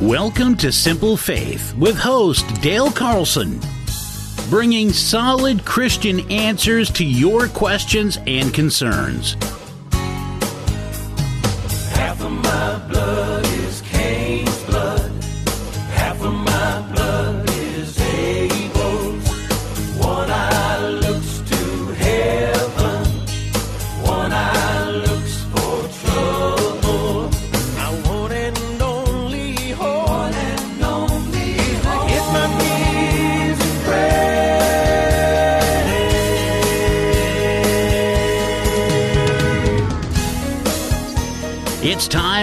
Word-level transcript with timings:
Welcome 0.00 0.56
to 0.56 0.72
Simple 0.72 1.14
Faith 1.14 1.76
with 1.76 1.94
host 1.94 2.46
Dale 2.62 2.90
Carlson, 2.90 3.60
bringing 4.48 4.94
solid 4.94 5.62
Christian 5.66 6.20
answers 6.30 6.90
to 6.92 7.04
your 7.04 7.48
questions 7.48 8.18
and 8.26 8.54
concerns. 8.54 9.36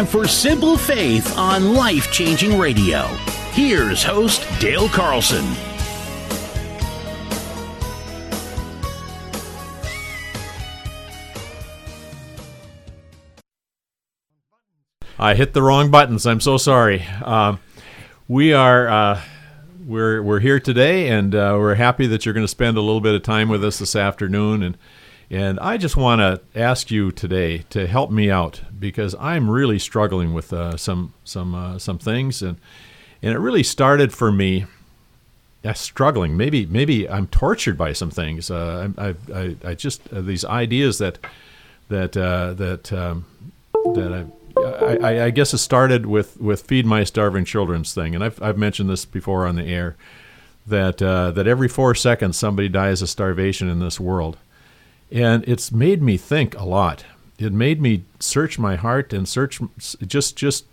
For 0.08 0.26
Simple 0.26 0.78
Faith 0.78 1.38
on 1.38 1.74
Life 1.74 2.12
Changing 2.14 2.58
Radio. 2.58 3.08
Here's 3.52 4.04
host 4.04 4.48
Dale 4.60 4.88
Carlson. 4.88 5.46
I 15.20 15.36
hit 15.36 15.54
the 15.54 15.62
wrong 15.62 15.92
buttons. 15.92 16.26
I'm 16.26 16.40
so 16.40 16.58
sorry. 16.58 17.04
Um, 17.24 17.60
we 18.30 18.54
are 18.54 18.88
uh, 18.88 19.22
we're 19.86 20.24
we're 20.24 20.40
here 20.40 20.60
today, 20.60 21.10
and 21.10 21.36
uh, 21.36 21.56
we're 21.58 21.76
happy 21.76 22.08
that 22.08 22.26
you're 22.26 22.34
going 22.34 22.46
to 22.46 22.48
spend 22.48 22.78
a 22.78 22.82
little 22.82 23.02
bit 23.02 23.16
of 23.16 23.24
time 23.24 23.50
with 23.50 23.64
us 23.66 23.80
this 23.80 23.96
afternoon. 23.96 24.64
And 24.64 24.78
and 25.30 25.60
I 25.60 25.78
just 25.78 25.98
want 25.98 26.20
to 26.22 26.42
ask 26.60 26.90
you 26.90 27.12
today 27.12 27.60
to 27.70 27.88
help 27.88 28.12
me 28.12 28.32
out 28.32 28.62
because 28.78 29.16
I'm 29.20 29.50
really 29.50 29.80
struggling 29.80 30.34
with 30.34 30.54
uh, 30.54 30.78
some 30.78 31.14
some 31.24 31.54
uh, 31.54 31.80
some 31.80 31.98
things, 31.98 32.42
and 32.42 32.58
and 33.22 33.34
it 33.34 33.40
really 33.40 33.64
started 33.64 34.14
for 34.14 34.32
me. 34.32 34.66
Uh, 35.66 35.74
struggling, 35.74 36.38
maybe 36.38 36.66
maybe 36.66 37.10
I'm 37.10 37.28
tortured 37.28 37.78
by 37.78 37.92
some 37.92 38.12
things. 38.12 38.50
Uh, 38.50 38.90
I, 38.98 39.16
I 39.34 39.56
I 39.66 39.74
just 39.74 40.02
uh, 40.14 40.22
these 40.22 40.46
ideas 40.46 41.00
that 41.00 41.18
that 41.90 42.16
uh, 42.16 42.54
that 42.54 42.94
um, 42.94 43.26
that 43.96 44.14
I 44.14 44.26
I, 44.58 45.26
I, 45.26 45.30
guess 45.30 45.54
it 45.54 45.60
started 45.60 46.06
with, 46.06 46.40
with 46.40 46.64
feed 46.64 46.86
my 46.86 47.04
starving 47.04 47.46
children's 47.46 47.94
thing, 47.94 48.16
and 48.16 48.24
I've, 48.24 48.42
I've 48.42 48.58
mentioned 48.58 48.90
this 48.90 49.06
before 49.06 49.46
on 49.46 49.56
the 49.56 49.66
air 49.66 49.96
that 50.66 51.02
uh, 51.02 51.32
that 51.32 51.48
every 51.48 51.68
four 51.68 51.96
seconds 51.96 52.38
somebody 52.38 52.70
dies 52.70 53.02
of 53.02 53.10
starvation 53.10 53.70
in 53.70 53.80
this 53.80 54.00
world, 54.00 54.38
and 55.12 55.44
it's 55.48 55.72
made 55.72 56.02
me 56.02 56.18
think 56.18 56.58
a 56.58 56.66
lot. 56.66 57.06
It 57.38 57.54
made 57.54 57.82
me 57.82 58.04
search 58.20 58.58
my 58.58 58.76
heart 58.76 59.14
and 59.14 59.28
search 59.28 59.60
just 60.06 60.36
just 60.36 60.66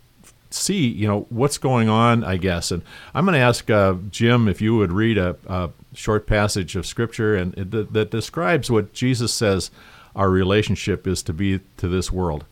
see 0.50 0.86
you 0.86 1.06
know 1.06 1.27
what's 1.30 1.58
going 1.58 1.88
on. 1.88 2.24
I 2.24 2.36
guess, 2.36 2.70
and 2.70 2.82
I'm 3.14 3.24
going 3.24 3.34
to 3.34 3.40
ask 3.40 3.70
uh, 3.70 3.94
Jim 4.10 4.48
if 4.48 4.60
you 4.60 4.77
would 4.77 4.92
read 4.92 5.18
a, 5.18 5.36
a 5.46 5.70
short 5.94 6.27
passage 6.27 6.77
of 6.77 6.86
scripture 6.86 7.36
and 7.36 7.52
that, 7.55 7.92
that 7.92 8.10
describes 8.10 8.70
what 8.70 8.92
Jesus 8.92 9.32
says 9.32 9.70
our 10.16 10.30
relationship 10.30 11.06
is 11.06 11.22
to 11.24 11.32
be 11.32 11.60
to 11.77 11.88
this 11.88 12.10
world. 12.10 12.44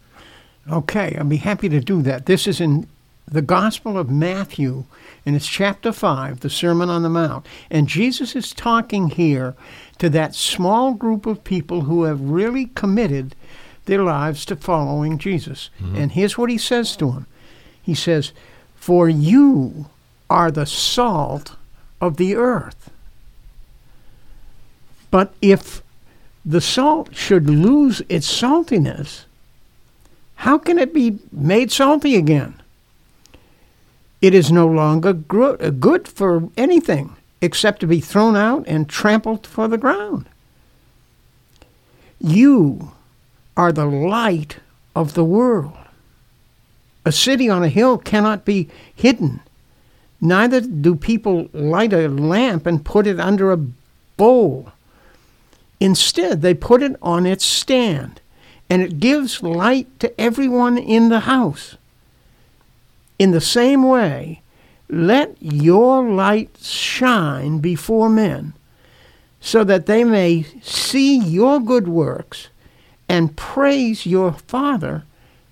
Okay, 0.70 1.16
I'll 1.18 1.24
be 1.24 1.38
happy 1.38 1.68
to 1.68 1.80
do 1.80 2.02
that. 2.02 2.26
This 2.26 2.46
is 2.46 2.60
in 2.60 2.86
the 3.26 3.42
Gospel 3.42 3.96
of 3.96 4.10
Matthew, 4.10 4.84
and 5.24 5.36
it's 5.36 5.46
chapter 5.46 5.92
5, 5.92 6.40
the 6.40 6.50
Sermon 6.50 6.90
on 6.90 7.02
the 7.02 7.08
Mount. 7.08 7.46
And 7.70 7.88
Jesus 7.88 8.34
is 8.34 8.52
talking 8.52 9.10
here 9.10 9.54
to 9.98 10.10
that 10.10 10.34
small 10.34 10.94
group 10.94 11.26
of 11.26 11.44
people 11.44 11.82
who 11.82 12.04
have 12.04 12.20
really 12.20 12.66
committed 12.74 13.34
their 13.84 14.02
lives 14.02 14.44
to 14.46 14.56
following 14.56 15.18
Jesus. 15.18 15.70
Mm-hmm. 15.80 15.96
And 15.96 16.12
here's 16.12 16.36
what 16.36 16.50
he 16.50 16.58
says 16.58 16.96
to 16.96 17.06
them 17.06 17.26
He 17.82 17.94
says, 17.94 18.32
For 18.74 19.08
you 19.08 19.86
are 20.28 20.50
the 20.50 20.66
salt 20.66 21.56
of 22.00 22.16
the 22.16 22.34
earth. 22.36 22.90
But 25.10 25.34
if 25.42 25.82
the 26.44 26.60
salt 26.60 27.14
should 27.14 27.48
lose 27.48 28.02
its 28.08 28.26
saltiness, 28.26 29.24
how 30.36 30.58
can 30.58 30.78
it 30.78 30.92
be 30.92 31.18
made 31.30 31.70
salty 31.70 32.16
again? 32.16 32.61
It 34.22 34.34
is 34.34 34.52
no 34.52 34.68
longer 34.68 35.12
good 35.12 36.06
for 36.06 36.48
anything 36.56 37.16
except 37.40 37.80
to 37.80 37.88
be 37.88 38.00
thrown 38.00 38.36
out 38.36 38.64
and 38.68 38.88
trampled 38.88 39.48
for 39.48 39.66
the 39.66 39.76
ground. 39.76 40.26
You 42.20 42.92
are 43.56 43.72
the 43.72 43.84
light 43.84 44.58
of 44.94 45.14
the 45.14 45.24
world. 45.24 45.76
A 47.04 47.10
city 47.10 47.48
on 47.48 47.64
a 47.64 47.68
hill 47.68 47.98
cannot 47.98 48.44
be 48.44 48.68
hidden. 48.94 49.40
Neither 50.20 50.60
do 50.60 50.94
people 50.94 51.48
light 51.52 51.92
a 51.92 52.06
lamp 52.06 52.64
and 52.64 52.84
put 52.84 53.08
it 53.08 53.18
under 53.18 53.50
a 53.50 53.66
bowl. 54.16 54.70
Instead, 55.80 56.42
they 56.42 56.54
put 56.54 56.80
it 56.80 56.94
on 57.02 57.26
its 57.26 57.44
stand 57.44 58.20
and 58.70 58.82
it 58.82 59.00
gives 59.00 59.42
light 59.42 59.98
to 59.98 60.18
everyone 60.20 60.78
in 60.78 61.08
the 61.08 61.20
house. 61.20 61.76
In 63.18 63.30
the 63.30 63.40
same 63.40 63.82
way, 63.82 64.42
let 64.88 65.36
your 65.40 66.08
light 66.08 66.58
shine 66.60 67.58
before 67.58 68.08
men, 68.08 68.54
so 69.40 69.64
that 69.64 69.86
they 69.86 70.04
may 70.04 70.44
see 70.62 71.18
your 71.18 71.60
good 71.60 71.88
works 71.88 72.48
and 73.08 73.36
praise 73.36 74.06
your 74.06 74.32
Father 74.32 75.04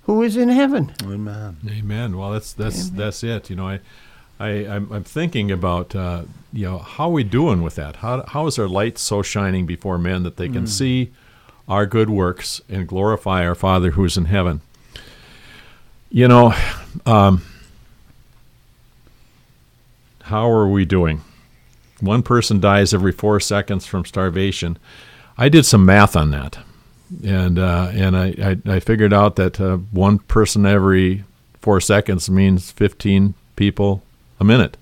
who 0.03 0.23
is 0.23 0.37
in 0.37 0.49
heaven. 0.49 0.93
Amen. 1.03 1.59
Amen. 1.69 2.17
Well, 2.17 2.33
that's 2.33 2.53
that's 2.53 2.89
Amen. 2.89 2.97
that's 2.97 3.23
it. 3.23 3.51
You 3.51 3.57
know, 3.57 3.69
I, 3.69 3.81
I 4.39 4.49
I'm, 4.49 4.91
I'm 4.93 5.05
thinking 5.05 5.51
about 5.51 5.95
uh, 5.95 6.23
you 6.53 6.67
know 6.67 6.79
how 6.79 7.05
are 7.05 7.13
we 7.13 7.25
doing 7.25 7.63
with 7.63 7.77
that? 7.77 7.97
How 7.97 8.25
how 8.27 8.47
is 8.47 8.59
our 8.59 8.69
light 8.69 8.99
so 8.99 9.23
shining 9.23 9.67
before 9.67 9.99
men 9.99 10.23
that 10.25 10.37
they 10.37 10.49
can 10.49 10.65
mm. 10.65 10.69
see 10.69 11.13
our 11.71 11.87
good 11.87 12.11
works 12.11 12.61
and 12.69 12.87
glorify 12.89 13.47
our 13.47 13.55
Father 13.55 13.93
who 13.93 14.05
is 14.05 14.17
in 14.17 14.25
heaven. 14.25 14.61
You 16.11 16.27
know, 16.27 16.53
um, 17.07 17.43
how 20.31 20.49
are 20.49 20.69
we 20.69 20.85
doing? 20.85 21.23
One 22.01 22.23
person 22.23 22.61
dies 22.61 22.95
every 22.95 23.13
four 23.13 23.41
seconds 23.41 23.85
from 23.85 24.05
starvation. 24.05 24.79
I 25.37 25.49
did 25.49 25.67
some 25.67 25.85
math 25.85 26.17
on 26.17 26.31
that, 26.31 26.59
and 27.25 27.59
uh, 27.59 27.91
and 27.93 28.17
I, 28.17 28.27
I, 28.43 28.75
I, 28.77 28.81
figured 28.81 29.13
out 29.13 29.37
that 29.37 29.61
uh, 29.61 29.79
one 29.91 30.21
person 30.21 30.65
every 30.65 31.25
four 31.61 31.81
seconds 31.81 32.31
means 32.31 32.71
15 32.71 33.35
people 33.57 34.03
a 34.39 34.45
minute, 34.45 34.77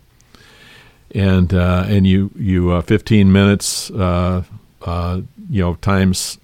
and 1.15 1.53
uh, 1.55 1.85
and 1.89 2.07
you 2.07 2.31
you 2.37 2.71
uh, 2.71 2.83
15 2.83 3.33
minutes 3.33 3.91
uh, 3.91 4.45
uh, 4.83 5.21
you 5.49 5.63
know 5.63 5.75
times 5.77 6.39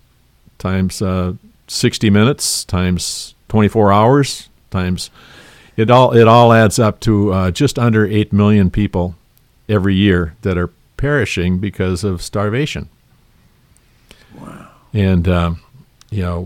times 0.58 1.02
uh, 1.02 1.34
60 1.68 2.08
minutes 2.08 2.64
times 2.64 3.34
24 3.48 3.92
hours 3.92 4.48
times 4.70 5.10
it 5.76 5.90
all 5.90 6.14
it 6.16 6.28
all 6.28 6.52
adds 6.52 6.78
up 6.78 7.00
to 7.00 7.32
uh, 7.32 7.50
just 7.50 7.78
under 7.78 8.06
8 8.06 8.32
million 8.32 8.70
people 8.70 9.16
every 9.68 9.94
year 9.94 10.34
that 10.42 10.56
are 10.56 10.70
perishing 10.96 11.58
because 11.58 12.04
of 12.04 12.22
starvation. 12.22 12.88
Wow. 14.38 14.70
And 14.92 15.28
um, 15.28 15.60
you 16.10 16.22
know 16.22 16.44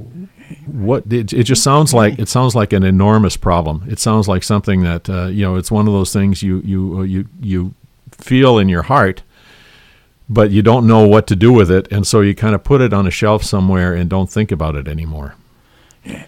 what 0.67 1.05
it, 1.13 1.33
it, 1.33 1.45
just 1.45 1.63
sounds 1.63 1.93
like 1.93 2.19
it 2.19 2.29
sounds 2.29 2.55
like 2.55 2.73
an 2.73 2.83
enormous 2.83 3.37
problem. 3.37 3.85
It 3.89 3.99
sounds 3.99 4.29
like 4.29 4.43
something 4.43 4.83
that 4.83 5.09
uh, 5.09 5.27
you 5.27 5.45
know 5.45 5.57
it's 5.57 5.71
one 5.71 5.87
of 5.87 5.93
those 5.93 6.13
things 6.13 6.43
you 6.43 6.61
you 6.61 6.99
uh, 6.99 7.03
you 7.03 7.29
you 7.41 7.75
feel 8.11 8.59
in 8.59 8.69
your 8.69 8.83
heart 8.83 9.23
but 10.29 10.51
you 10.51 10.63
don't 10.63 10.87
know 10.87 11.07
what 11.07 11.27
to 11.29 11.37
do 11.37 11.53
with 11.53 11.71
it, 11.71 11.91
and 11.91 12.07
so 12.07 12.21
you 12.21 12.35
kind 12.35 12.55
of 12.55 12.63
put 12.63 12.81
it 12.81 12.93
on 12.93 13.07
a 13.07 13.11
shelf 13.11 13.43
somewhere 13.43 13.95
and 13.95 14.11
don't 14.11 14.31
think 14.31 14.53
about 14.53 14.77
it 14.77 14.87
anymore. 14.87 15.35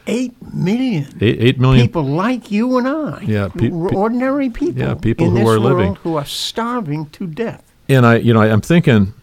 Eight 0.06 0.34
million. 0.54 1.06
Eight, 1.20 1.38
eight 1.40 1.58
million 1.60 1.86
people 1.86 2.02
like 2.02 2.50
you 2.50 2.78
and 2.78 2.88
I. 2.88 3.20
Yeah, 3.22 3.48
pe- 3.48 3.70
ordinary 3.70 4.50
people. 4.50 4.80
Yeah, 4.80 4.94
people 4.94 5.30
who 5.30 5.46
are 5.48 5.58
living 5.58 5.96
who 5.96 6.16
are 6.16 6.24
starving 6.24 7.06
to 7.10 7.26
death. 7.26 7.62
And 7.88 8.06
I, 8.06 8.16
you 8.16 8.32
know, 8.34 8.40
I'm 8.42 8.60
thinking 8.60 9.14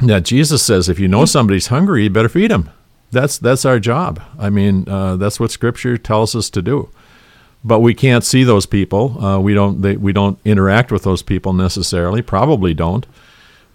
that 0.00 0.24
Jesus 0.24 0.62
says, 0.62 0.88
if 0.88 0.98
you 0.98 1.08
know 1.08 1.24
somebody's 1.24 1.68
hungry, 1.68 2.04
you 2.04 2.10
better 2.10 2.28
feed 2.28 2.50
them. 2.50 2.70
That's 3.10 3.38
that's 3.38 3.64
our 3.64 3.78
job. 3.78 4.20
I 4.38 4.50
mean, 4.50 4.88
uh, 4.88 5.16
that's 5.16 5.38
what 5.40 5.50
Scripture 5.50 5.96
tells 5.96 6.34
us 6.34 6.50
to 6.50 6.62
do. 6.62 6.90
But 7.64 7.80
we 7.80 7.94
can't 7.94 8.22
see 8.22 8.44
those 8.44 8.66
people. 8.66 9.24
Uh, 9.24 9.40
we 9.40 9.54
don't. 9.54 9.82
They, 9.82 9.96
we 9.96 10.12
don't 10.12 10.38
interact 10.44 10.92
with 10.92 11.02
those 11.02 11.22
people 11.22 11.52
necessarily. 11.52 12.22
Probably 12.22 12.74
don't. 12.74 13.06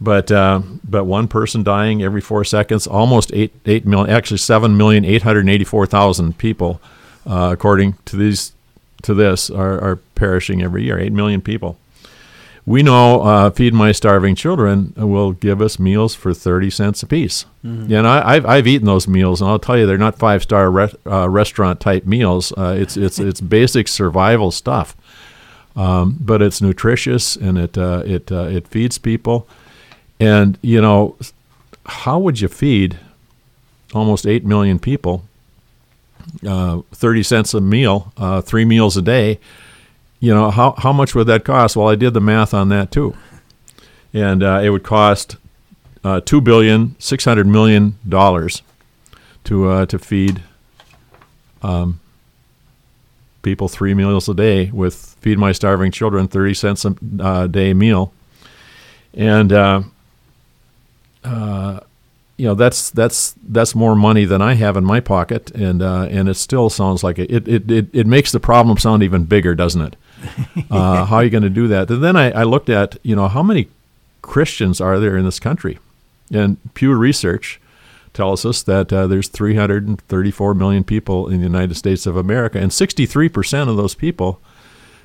But 0.01 0.31
uh, 0.31 0.61
but 0.83 1.05
one 1.05 1.27
person 1.27 1.61
dying 1.61 2.01
every 2.01 2.21
four 2.21 2.43
seconds, 2.43 2.87
almost 2.87 3.31
eight 3.33 3.53
eight 3.67 3.85
million, 3.85 4.09
actually 4.09 4.37
seven 4.37 4.75
million 4.75 5.05
eight 5.05 5.21
hundred 5.21 5.47
eighty 5.47 5.63
four 5.63 5.85
thousand 5.85 6.39
people, 6.39 6.81
uh, 7.27 7.51
according 7.53 7.93
to 8.05 8.15
these 8.15 8.53
to 9.03 9.13
this, 9.13 9.49
are, 9.49 9.79
are 9.79 9.95
perishing 10.15 10.61
every 10.61 10.83
year, 10.83 10.99
8 10.99 11.11
million 11.11 11.41
people. 11.41 11.77
We 12.65 12.83
know 12.83 13.21
uh, 13.21 13.49
Feed 13.49 13.73
My 13.73 13.91
Starving 13.91 14.35
Children 14.35 14.93
will 14.95 15.31
give 15.31 15.61
us 15.61 15.79
meals 15.79 16.13
for 16.13 16.33
30 16.33 16.69
cents 16.69 17.01
apiece. 17.01 17.45
Mm-hmm. 17.65 17.91
And 17.91 18.07
I, 18.07 18.35
I've, 18.35 18.45
I've 18.45 18.67
eaten 18.67 18.85
those 18.85 19.07
meals, 19.07 19.41
and 19.41 19.49
I'll 19.49 19.57
tell 19.59 19.77
you, 19.77 19.87
they're 19.87 19.97
not 19.97 20.19
five 20.19 20.43
star 20.43 20.69
re- 20.69 20.93
uh, 21.07 21.27
restaurant 21.27 21.79
type 21.79 22.05
meals. 22.05 22.53
Uh, 22.55 22.75
it's, 22.77 22.95
it's, 22.97 23.17
it's 23.29 23.41
basic 23.41 23.87
survival 23.87 24.51
stuff. 24.51 24.95
Um, 25.75 26.17
but 26.19 26.41
it's 26.41 26.61
nutritious 26.61 27.37
and 27.37 27.57
it, 27.57 27.77
uh, 27.77 28.03
it, 28.05 28.29
uh, 28.31 28.43
it 28.43 28.67
feeds 28.67 28.97
people. 28.97 29.47
And, 30.21 30.57
you 30.61 30.79
know, 30.81 31.17
how 31.85 32.19
would 32.19 32.39
you 32.39 32.47
feed 32.47 32.99
almost 33.93 34.25
8 34.25 34.45
million 34.45 34.79
people 34.79 35.25
uh, 36.47 36.81
30 36.93 37.23
cents 37.23 37.53
a 37.53 37.59
meal, 37.61 38.13
uh, 38.15 38.41
three 38.41 38.63
meals 38.63 38.95
a 38.95 39.01
day? 39.01 39.39
you 40.21 40.33
know 40.33 40.51
how 40.51 40.75
how 40.77 40.93
much 40.93 41.13
would 41.13 41.27
that 41.27 41.43
cost? 41.43 41.75
Well, 41.75 41.89
I 41.89 41.95
did 41.95 42.13
the 42.13 42.21
math 42.21 42.53
on 42.53 42.69
that 42.69 42.91
too, 42.91 43.17
and 44.13 44.41
uh, 44.41 44.61
it 44.63 44.69
would 44.69 44.83
cost 44.83 45.35
uh, 46.03 46.21
two 46.21 46.39
billion 46.39 46.95
six 46.99 47.25
hundred 47.25 47.47
million 47.47 47.97
dollars 48.07 48.61
to 49.45 49.67
uh, 49.67 49.85
to 49.87 49.97
feed 49.99 50.43
um, 51.63 51.99
people 53.41 53.67
three 53.67 53.95
meals 53.95 54.29
a 54.29 54.35
day 54.35 54.69
with 54.69 55.17
feed 55.21 55.39
my 55.39 55.51
starving 55.51 55.91
children 55.91 56.27
thirty 56.27 56.53
cents 56.53 56.85
a 56.85 56.95
uh, 57.19 57.47
day 57.47 57.73
meal, 57.73 58.13
and 59.15 59.51
uh, 61.23 61.81
you 62.37 62.47
know 62.47 62.55
that's 62.55 62.89
that's 62.89 63.35
that's 63.43 63.75
more 63.75 63.95
money 63.95 64.25
than 64.25 64.41
I 64.41 64.55
have 64.55 64.75
in 64.75 64.83
my 64.83 64.99
pocket, 64.99 65.51
and 65.51 65.81
uh, 65.81 66.07
and 66.09 66.27
it 66.27 66.33
still 66.35 66.69
sounds 66.71 67.03
like 67.03 67.19
it 67.19 67.29
it, 67.29 67.47
it 67.47 67.69
it 67.71 67.87
it 67.93 68.07
makes 68.07 68.31
the 68.31 68.39
problem 68.39 68.77
sound 68.77 69.03
even 69.03 69.25
bigger, 69.25 69.55
doesn't 69.55 69.81
it? 69.81 69.95
Uh, 70.69 71.05
how 71.05 71.17
are 71.17 71.23
you 71.23 71.29
going 71.29 71.43
to 71.43 71.49
do 71.49 71.67
that? 71.67 71.89
And 71.89 72.03
then 72.03 72.15
I, 72.15 72.31
I 72.31 72.43
looked 72.43 72.69
at 72.69 72.97
you 73.03 73.15
know 73.15 73.27
how 73.27 73.43
many 73.43 73.67
Christians 74.21 74.79
are 74.79 74.99
there 74.99 75.17
in 75.17 75.25
this 75.25 75.39
country, 75.39 75.79
and 76.31 76.57
Pew 76.73 76.95
Research 76.95 77.59
tells 78.13 78.45
us 78.45 78.63
that 78.63 78.91
uh, 78.93 79.07
there's 79.07 79.27
334 79.27 80.53
million 80.53 80.83
people 80.83 81.27
in 81.27 81.37
the 81.37 81.43
United 81.43 81.75
States 81.75 82.05
of 82.05 82.15
America, 82.15 82.59
and 82.59 82.71
63 82.71 83.29
percent 83.29 83.69
of 83.69 83.77
those 83.77 83.95
people 83.95 84.39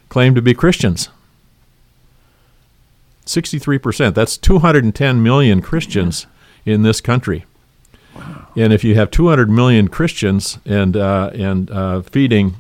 claim 0.08 0.34
to 0.34 0.42
be 0.42 0.54
Christians. 0.54 1.08
63 3.26 3.78
percent. 3.78 4.14
That's 4.14 4.36
210 4.38 5.22
million 5.22 5.60
Christians 5.60 6.26
in 6.64 6.82
this 6.82 7.00
country. 7.00 7.44
And 8.56 8.72
if 8.72 8.82
you 8.84 8.94
have 8.94 9.10
200 9.10 9.50
million 9.50 9.88
Christians 9.88 10.58
and 10.64 10.96
uh, 10.96 11.30
and 11.34 11.70
uh, 11.70 12.00
feeding, 12.02 12.56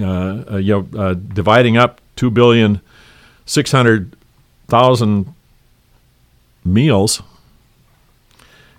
uh, 0.00 0.44
uh, 0.52 0.56
you 0.56 0.88
know, 0.92 0.98
uh, 0.98 1.14
dividing 1.14 1.76
up 1.76 2.00
two 2.16 2.30
billion 2.30 2.80
six 3.44 3.70
hundred 3.70 4.16
thousand 4.66 5.34
meals, 6.64 7.22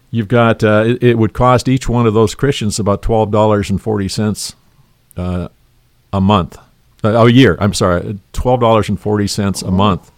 you've 0.09 0.27
got 0.27 0.63
uh, 0.63 0.83
it, 0.87 1.03
it 1.03 1.17
would 1.19 1.33
cost 1.33 1.67
each 1.67 1.87
one 1.87 2.07
of 2.07 2.15
those 2.15 2.33
Christians 2.33 2.79
about 2.79 3.03
twelve 3.03 3.29
dollars 3.29 3.69
and 3.69 3.79
forty 3.79 4.07
cents 4.07 4.55
uh, 5.15 5.49
a 6.11 6.19
month, 6.19 6.57
uh, 7.03 7.09
a 7.09 7.29
year. 7.29 7.55
I'm 7.59 7.75
sorry, 7.75 8.19
twelve 8.33 8.59
dollars 8.61 8.89
and 8.89 8.99
forty 8.99 9.27
cents 9.27 9.61
a 9.61 9.71
month 9.71 10.11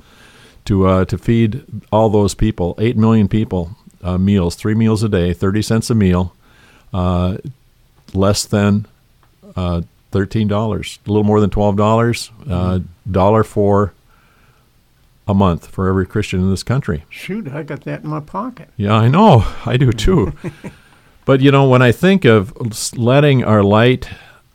to 0.65 0.87
uh, 0.87 1.05
to 1.05 1.17
feed 1.17 1.63
all 1.91 2.09
those 2.09 2.33
people, 2.33 2.75
eight 2.79 2.97
million 2.97 3.27
people, 3.27 3.75
uh, 4.03 4.17
meals, 4.17 4.55
three 4.55 4.75
meals 4.75 5.03
a 5.03 5.09
day, 5.09 5.33
thirty 5.33 5.61
cents 5.61 5.89
a 5.89 5.95
meal, 5.95 6.35
uh, 6.93 7.37
less 8.13 8.45
than 8.45 8.85
uh, 9.55 9.81
thirteen 10.11 10.47
dollars, 10.47 10.99
a 11.05 11.09
little 11.09 11.23
more 11.23 11.39
than 11.39 11.49
twelve 11.49 11.75
dollars, 11.75 12.31
uh, 12.49 12.79
dollar 13.09 13.43
for 13.43 13.93
a 15.27 15.33
month 15.33 15.67
for 15.67 15.87
every 15.87 16.05
Christian 16.05 16.41
in 16.41 16.49
this 16.49 16.63
country. 16.63 17.05
Shoot, 17.09 17.47
I 17.47 17.63
got 17.63 17.81
that 17.81 18.03
in 18.03 18.09
my 18.09 18.19
pocket. 18.19 18.69
Yeah, 18.77 18.93
I 18.93 19.07
know. 19.07 19.45
I 19.65 19.77
do 19.77 19.91
too. 19.91 20.33
but 21.25 21.41
you 21.41 21.51
know, 21.51 21.67
when 21.67 21.81
I 21.81 21.91
think 21.91 22.25
of 22.25 22.97
letting 22.97 23.43
our 23.43 23.63
light 23.63 24.09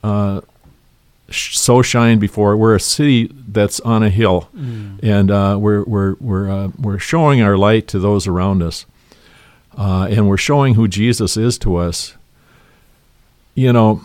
uh, 0.05 0.41
so 1.31 1.83
shine 1.83 2.19
before, 2.19 2.57
we're 2.57 2.75
a 2.75 2.81
city 2.81 3.33
that's 3.49 3.81
on 3.81 4.03
a 4.03 4.11
hill, 4.11 4.49
and 5.03 5.31
uh, 5.31 5.57
we're 5.61 5.83
we're 5.85 6.15
we're 6.21 6.51
uh, 6.51 6.69
we're 6.79 6.99
showing 6.99 7.43
our 7.43 7.57
light 7.57 7.89
to 7.89 7.99
those 7.99 8.27
around 8.27 8.63
us, 8.63 8.87
uh, 9.77 10.07
and 10.11 10.29
we're 10.29 10.37
showing 10.37 10.75
who 10.75 10.87
Jesus 10.87 11.37
is 11.37 11.59
to 11.59 11.77
us. 11.77 12.15
You 13.55 13.73
know, 13.73 14.03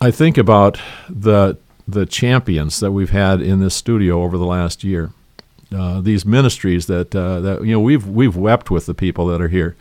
I 0.00 0.10
think 0.10 0.38
about 0.38 0.78
the 1.08 1.58
the 1.88 2.06
champions 2.06 2.78
that 2.80 2.92
we've 2.92 3.10
had 3.10 3.40
in 3.40 3.60
this 3.60 3.74
studio 3.74 4.22
over 4.22 4.38
the 4.38 4.46
last 4.46 4.84
year. 4.84 5.10
Uh, 5.74 6.00
these 6.00 6.26
ministries 6.26 6.86
that 6.86 7.14
uh, 7.16 7.40
that 7.40 7.64
you 7.64 7.72
know 7.72 7.80
we've 7.80 8.06
we've 8.06 8.36
wept 8.36 8.70
with 8.70 8.86
the 8.86 8.94
people 8.94 9.26
that 9.26 9.40
are 9.40 9.48
here 9.48 9.74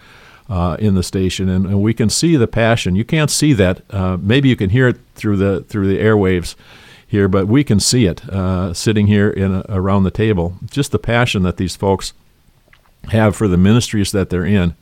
uh, 0.51 0.75
in 0.79 0.95
the 0.95 1.03
station, 1.03 1.47
and, 1.47 1.65
and 1.65 1.81
we 1.81 1.93
can 1.93 2.09
see 2.09 2.35
the 2.35 2.47
passion. 2.47 2.93
You 2.93 3.05
can't 3.05 3.31
see 3.31 3.53
that. 3.53 3.81
Uh, 3.89 4.17
maybe 4.21 4.49
you 4.49 4.57
can 4.57 4.69
hear 4.69 4.89
it 4.89 4.97
through 5.15 5.37
the 5.37 5.61
through 5.61 5.87
the 5.87 5.97
airwaves 5.97 6.55
here, 7.07 7.29
but 7.29 7.47
we 7.47 7.63
can 7.63 7.79
see 7.79 8.05
it 8.05 8.27
uh, 8.27 8.73
sitting 8.73 9.07
here 9.07 9.29
in 9.29 9.63
around 9.69 10.03
the 10.03 10.11
table. 10.11 10.57
Just 10.69 10.91
the 10.91 10.99
passion 10.99 11.43
that 11.43 11.55
these 11.55 11.77
folks 11.77 12.11
have 13.11 13.33
for 13.33 13.47
the 13.47 13.55
ministries 13.55 14.11
that 14.11 14.29
they're 14.29 14.45
in, 14.45 14.75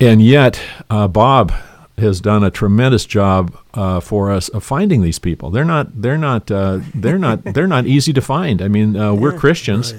and 0.00 0.20
yet 0.20 0.60
uh, 0.90 1.06
Bob 1.06 1.52
has 2.00 2.20
done 2.20 2.42
a 2.42 2.50
tremendous 2.50 3.04
job 3.06 3.56
uh, 3.74 4.00
for 4.00 4.30
us 4.30 4.48
of 4.48 4.64
finding 4.64 5.02
these 5.02 5.18
people. 5.18 5.50
They're 5.50 5.64
not 5.64 6.02
they're 6.02 6.18
not 6.18 6.50
uh, 6.50 6.80
they're 6.94 7.18
not 7.18 7.44
they're 7.54 7.66
not 7.66 7.86
easy 7.86 8.12
to 8.12 8.20
find. 8.20 8.60
I 8.60 8.68
mean, 8.68 8.96
uh, 8.96 9.14
we're 9.14 9.32
Christians, 9.38 9.94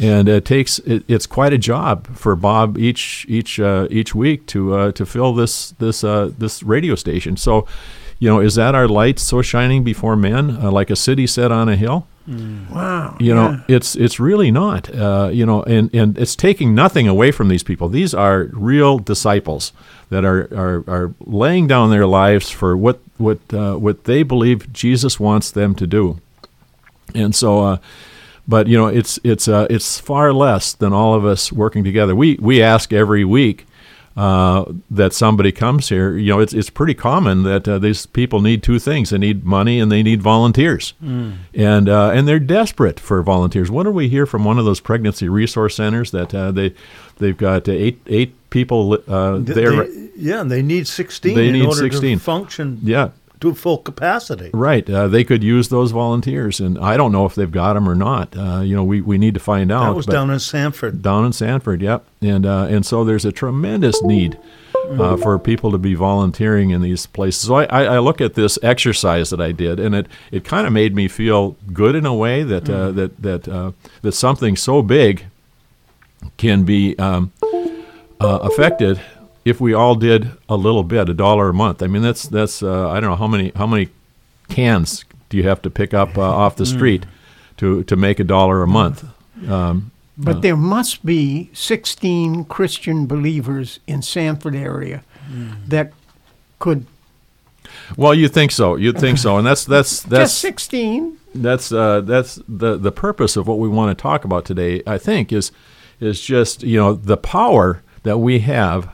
and 0.00 0.28
it 0.28 0.44
takes 0.44 0.78
it, 0.80 1.04
it's 1.08 1.26
quite 1.26 1.52
a 1.52 1.58
job 1.58 2.06
for 2.16 2.34
Bob 2.36 2.78
each 2.78 3.26
each 3.28 3.60
uh, 3.60 3.86
each 3.90 4.14
week 4.14 4.46
to 4.46 4.74
uh, 4.74 4.92
to 4.92 5.06
fill 5.06 5.34
this 5.34 5.70
this 5.78 6.02
uh, 6.04 6.30
this 6.36 6.62
radio 6.62 6.94
station. 6.94 7.36
So, 7.36 7.66
you 8.18 8.28
know, 8.28 8.40
is 8.40 8.54
that 8.56 8.74
our 8.74 8.88
light 8.88 9.18
so 9.18 9.42
shining 9.42 9.84
before 9.84 10.16
men, 10.16 10.50
uh, 10.50 10.70
like 10.70 10.90
a 10.90 10.96
city 10.96 11.26
set 11.26 11.52
on 11.52 11.68
a 11.68 11.76
hill? 11.76 12.06
Wow. 12.26 13.18
you 13.20 13.34
know 13.34 13.50
yeah. 13.50 13.76
it's 13.76 13.94
it's 13.96 14.18
really 14.18 14.50
not 14.50 14.88
uh, 14.94 15.28
you 15.30 15.44
know 15.44 15.62
and 15.64 15.94
and 15.94 16.16
it's 16.16 16.34
taking 16.34 16.74
nothing 16.74 17.06
away 17.06 17.30
from 17.30 17.48
these 17.48 17.62
people 17.62 17.90
these 17.90 18.14
are 18.14 18.44
real 18.52 18.98
disciples 18.98 19.72
that 20.08 20.24
are 20.24 20.48
are, 20.54 20.84
are 20.88 21.14
laying 21.20 21.66
down 21.66 21.90
their 21.90 22.06
lives 22.06 22.48
for 22.50 22.78
what 22.78 23.00
what 23.18 23.40
uh, 23.52 23.74
what 23.74 24.04
they 24.04 24.22
believe 24.22 24.72
Jesus 24.72 25.20
wants 25.20 25.50
them 25.50 25.74
to 25.74 25.86
do 25.86 26.18
and 27.14 27.34
so 27.34 27.62
uh, 27.62 27.76
but 28.48 28.68
you 28.68 28.78
know 28.78 28.86
it's 28.86 29.18
it's 29.22 29.46
uh, 29.46 29.66
it's 29.68 30.00
far 30.00 30.32
less 30.32 30.72
than 30.72 30.94
all 30.94 31.14
of 31.14 31.26
us 31.26 31.52
working 31.52 31.84
together 31.84 32.16
we 32.16 32.38
we 32.40 32.62
ask 32.62 32.90
every 32.90 33.26
week 33.26 33.66
uh, 34.16 34.64
that 34.90 35.12
somebody 35.12 35.50
comes 35.50 35.88
here, 35.88 36.16
you 36.16 36.30
know, 36.32 36.38
it's 36.40 36.52
it's 36.52 36.70
pretty 36.70 36.94
common 36.94 37.42
that 37.42 37.66
uh, 37.66 37.78
these 37.78 38.06
people 38.06 38.40
need 38.40 38.62
two 38.62 38.78
things: 38.78 39.10
they 39.10 39.18
need 39.18 39.44
money 39.44 39.80
and 39.80 39.90
they 39.90 40.02
need 40.02 40.22
volunteers, 40.22 40.94
and 41.02 41.88
uh, 41.88 42.10
and 42.14 42.28
they're 42.28 42.38
desperate 42.38 43.00
for 43.00 43.22
volunteers. 43.22 43.70
What 43.70 43.82
do 43.84 43.90
we 43.90 44.08
hear 44.08 44.24
from 44.26 44.44
one 44.44 44.58
of 44.58 44.64
those 44.64 44.80
pregnancy 44.80 45.28
resource 45.28 45.74
centers 45.76 46.12
that 46.12 46.32
uh, 46.34 46.52
they 46.52 46.74
they've 47.18 47.36
got 47.36 47.68
eight 47.68 48.00
eight 48.06 48.34
people 48.50 48.98
uh, 49.08 49.38
there? 49.38 49.84
they- 49.84 50.00
yeah, 50.16 50.40
and 50.42 50.48
they 50.50 50.62
need 50.62 50.86
16 50.86 51.34
They 51.34 51.48
in 51.48 51.54
need 51.54 51.66
order 51.66 51.90
16. 51.90 52.18
to 52.18 52.22
function 52.24 52.78
yeah, 52.84 53.08
to 53.50 53.54
full 53.54 53.78
capacity. 53.78 54.50
right. 54.52 54.88
Uh, 54.88 55.08
they 55.08 55.24
could 55.24 55.42
use 55.42 55.68
those 55.68 55.90
volunteers, 55.92 56.60
and 56.60 56.78
I 56.78 56.96
don't 56.96 57.12
know 57.12 57.26
if 57.26 57.34
they've 57.34 57.50
got 57.50 57.74
them 57.74 57.88
or 57.88 57.94
not. 57.94 58.36
Uh, 58.36 58.60
you 58.60 58.74
know, 58.74 58.84
we, 58.84 59.00
we 59.00 59.18
need 59.18 59.34
to 59.34 59.40
find 59.40 59.70
out. 59.70 59.90
That 59.90 59.96
was 59.96 60.06
down 60.06 60.30
in 60.30 60.40
Sanford. 60.40 61.02
down 61.02 61.24
in 61.24 61.32
Sanford. 61.32 61.82
Yep, 61.82 62.04
and 62.22 62.46
uh, 62.46 62.66
and 62.68 62.84
so 62.84 63.04
there's 63.04 63.24
a 63.24 63.32
tremendous 63.32 64.02
need 64.02 64.38
uh, 64.90 65.16
for 65.16 65.38
people 65.38 65.70
to 65.70 65.78
be 65.78 65.94
volunteering 65.94 66.70
in 66.70 66.82
these 66.82 67.06
places. 67.06 67.42
So 67.42 67.54
I, 67.54 67.64
I, 67.64 67.82
I 67.84 67.98
look 67.98 68.20
at 68.20 68.34
this 68.34 68.58
exercise 68.62 69.30
that 69.30 69.40
I 69.40 69.52
did, 69.52 69.80
and 69.80 69.94
it, 69.94 70.06
it 70.30 70.44
kind 70.44 70.66
of 70.66 70.72
made 70.72 70.94
me 70.94 71.08
feel 71.08 71.56
good 71.72 71.94
in 71.94 72.06
a 72.06 72.14
way 72.14 72.42
that 72.42 72.68
uh, 72.68 72.90
that 72.92 73.22
that 73.22 73.48
uh, 73.48 73.72
that 74.02 74.12
something 74.12 74.56
so 74.56 74.82
big 74.82 75.26
can 76.36 76.64
be 76.64 76.98
um, 76.98 77.32
uh, 78.20 78.38
affected 78.42 79.00
if 79.44 79.60
we 79.60 79.74
all 79.74 79.94
did 79.94 80.30
a 80.48 80.56
little 80.56 80.82
bit, 80.84 81.08
a 81.08 81.14
dollar 81.14 81.50
a 81.50 81.54
month. 81.54 81.82
I 81.82 81.86
mean, 81.86 82.02
that's 82.02 82.26
that's 82.28 82.62
uh, 82.62 82.88
I 82.90 83.00
don't 83.00 83.10
know 83.10 83.16
how 83.16 83.26
many 83.26 83.52
how 83.56 83.66
many 83.66 83.88
cans 84.48 85.04
do 85.28 85.36
you 85.36 85.42
have 85.44 85.60
to 85.62 85.70
pick 85.70 85.92
up 85.94 86.16
uh, 86.18 86.22
off 86.22 86.56
the 86.56 86.66
street 86.66 87.06
to 87.58 87.82
to 87.84 87.96
make 87.96 88.20
a 88.20 88.24
dollar 88.24 88.62
a 88.62 88.66
month. 88.66 89.04
Um, 89.48 89.90
But 90.16 90.42
there 90.42 90.56
must 90.56 91.04
be 91.04 91.50
16 91.52 92.44
Christian 92.44 93.06
believers 93.06 93.80
in 93.86 94.00
Sanford 94.02 94.54
area 94.54 95.02
that 95.68 95.92
could 96.58 96.86
Well, 97.96 98.14
you 98.14 98.28
think 98.28 98.52
so. 98.52 98.76
You'd 98.76 98.98
think 98.98 99.18
so, 99.18 99.36
and 99.38 99.46
that's 99.46 99.64
that's 99.64 99.90
just 100.02 100.10
that's 100.10 100.32
16. 100.32 101.18
that's 101.34 101.72
uh, 101.72 102.00
that's 102.00 102.38
the 102.48 102.78
the 102.78 102.92
purpose 102.92 103.36
of 103.36 103.46
what 103.48 103.58
we 103.58 103.68
want 103.68 103.96
to 103.96 104.00
talk 104.02 104.24
about 104.24 104.44
today. 104.44 104.82
I 104.86 104.98
think 104.98 105.32
is 105.32 105.50
is 106.00 106.20
just 106.20 106.62
you 106.62 106.78
know 106.78 106.94
the 106.94 107.16
power 107.16 107.82
that 108.04 108.18
we 108.18 108.38
have 108.40 108.93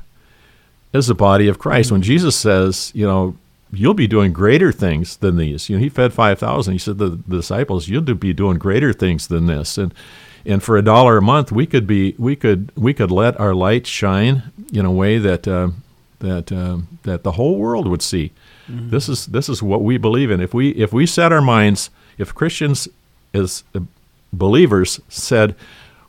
as 0.93 1.07
the 1.07 1.15
body 1.15 1.49
of 1.49 1.59
Christ. 1.59 1.93
When 1.93 2.03
Jesus 2.03 2.37
says, 2.37 2.93
you 2.95 3.07
know, 3.07 3.37
you'll 3.73 3.95
be 3.95 4.09
doing 4.09 4.33
greater 4.33 4.73
things 4.73 5.17
than 5.17 5.37
these. 5.37 5.69
You 5.69 5.77
know, 5.77 5.83
he 5.83 5.89
fed 5.89 6.13
five 6.13 6.39
thousand. 6.39 6.73
He 6.73 6.79
said 6.79 6.99
to 6.99 7.11
the 7.11 7.37
disciples, 7.37 7.89
you'll 7.89 8.03
be 8.03 8.33
doing 8.33 8.59
greater 8.59 8.93
things 8.93 9.29
than 9.29 9.47
this. 9.47 9.79
And 9.79 9.95
and 10.45 10.63
for 10.63 10.77
a 10.77 10.83
dollar 10.83 11.19
a 11.19 11.23
month, 11.23 11.53
we 11.53 11.67
could 11.67 11.87
be 11.87 12.15
we 12.19 12.35
could 12.37 12.73
we 12.77 12.95
could 12.95 13.11
let 13.11 13.39
our 13.39 13.55
light 13.55 13.87
shine 13.87 14.43
in 14.73 14.85
a 14.85 14.93
way 14.93 15.19
that 15.19 15.47
uh, 15.47 15.71
that 16.21 16.51
uh, 16.51 16.79
that 17.03 17.23
the 17.23 17.33
whole 17.33 17.57
world 17.57 17.87
would 17.87 18.03
see. 18.03 18.33
This 18.69 19.09
is 19.09 19.27
this 19.27 19.49
is 19.49 19.63
what 19.63 19.83
we 19.83 19.99
believe 19.99 20.31
in. 20.31 20.41
If 20.41 20.55
we 20.55 20.71
if 20.71 20.93
we 20.93 21.05
set 21.05 21.33
our 21.33 21.41
minds, 21.41 21.91
if 22.19 22.35
Christians 22.35 22.89
as 23.35 23.65
uh, 23.75 23.81
believers 24.33 25.01
said, 25.09 25.57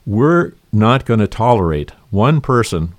we're 0.05 0.53
not 0.71 1.05
going 1.05 1.19
to 1.19 1.27
tolerate 1.27 1.91
one 2.11 2.39
person 2.39 2.93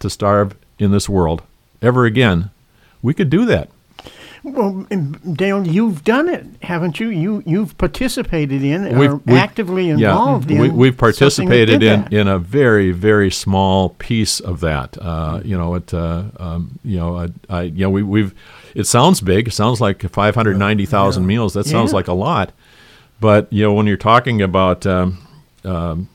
to 0.00 0.10
starve 0.10 0.56
in 0.78 0.90
this 0.90 1.08
world 1.08 1.42
ever 1.82 2.04
again, 2.04 2.50
we 3.02 3.14
could 3.14 3.30
do 3.30 3.44
that. 3.46 3.68
Well, 4.44 4.86
Dale, 5.32 5.66
you've 5.66 6.04
done 6.04 6.28
it, 6.28 6.46
haven't 6.62 7.00
you? 7.00 7.08
You 7.08 7.42
you've 7.44 7.76
participated 7.76 8.62
in 8.62 8.84
We've- 8.96 9.12
or 9.12 9.16
we've- 9.26 9.38
actively 9.38 9.90
involved 9.90 10.50
yeah, 10.50 10.60
we, 10.60 10.68
in. 10.68 10.76
we've 10.76 10.92
something 10.92 10.94
that 10.94 10.98
participated 11.18 11.82
in, 11.82 12.02
that. 12.02 12.12
in 12.12 12.28
a 12.28 12.38
very 12.38 12.92
very 12.92 13.30
small 13.32 13.90
piece 13.98 14.38
of 14.38 14.60
that. 14.60 14.96
Uh, 15.00 15.40
you 15.44 15.58
know, 15.58 15.74
it 15.74 15.92
uh, 15.92 16.24
um, 16.38 16.78
you 16.84 16.96
know 16.98 17.16
I, 17.18 17.28
I 17.50 17.62
you 17.62 17.80
know 17.84 17.90
we, 17.90 18.02
we've 18.04 18.32
it 18.76 18.84
sounds 18.86 19.20
big. 19.20 19.48
It 19.48 19.52
sounds 19.54 19.80
like 19.80 20.08
five 20.10 20.36
hundred 20.36 20.56
ninety 20.56 20.86
thousand 20.86 21.26
meals. 21.26 21.54
That 21.54 21.66
sounds 21.66 21.90
Yeah. 21.90 21.96
like 21.96 22.08
a 22.08 22.12
lot, 22.14 22.52
but 23.20 23.52
you 23.52 23.64
know 23.64 23.72
when 23.74 23.86
you're 23.88 23.96
talking 23.96 24.40
about 24.40 24.86
um, 24.86 25.18
um, 25.64 26.08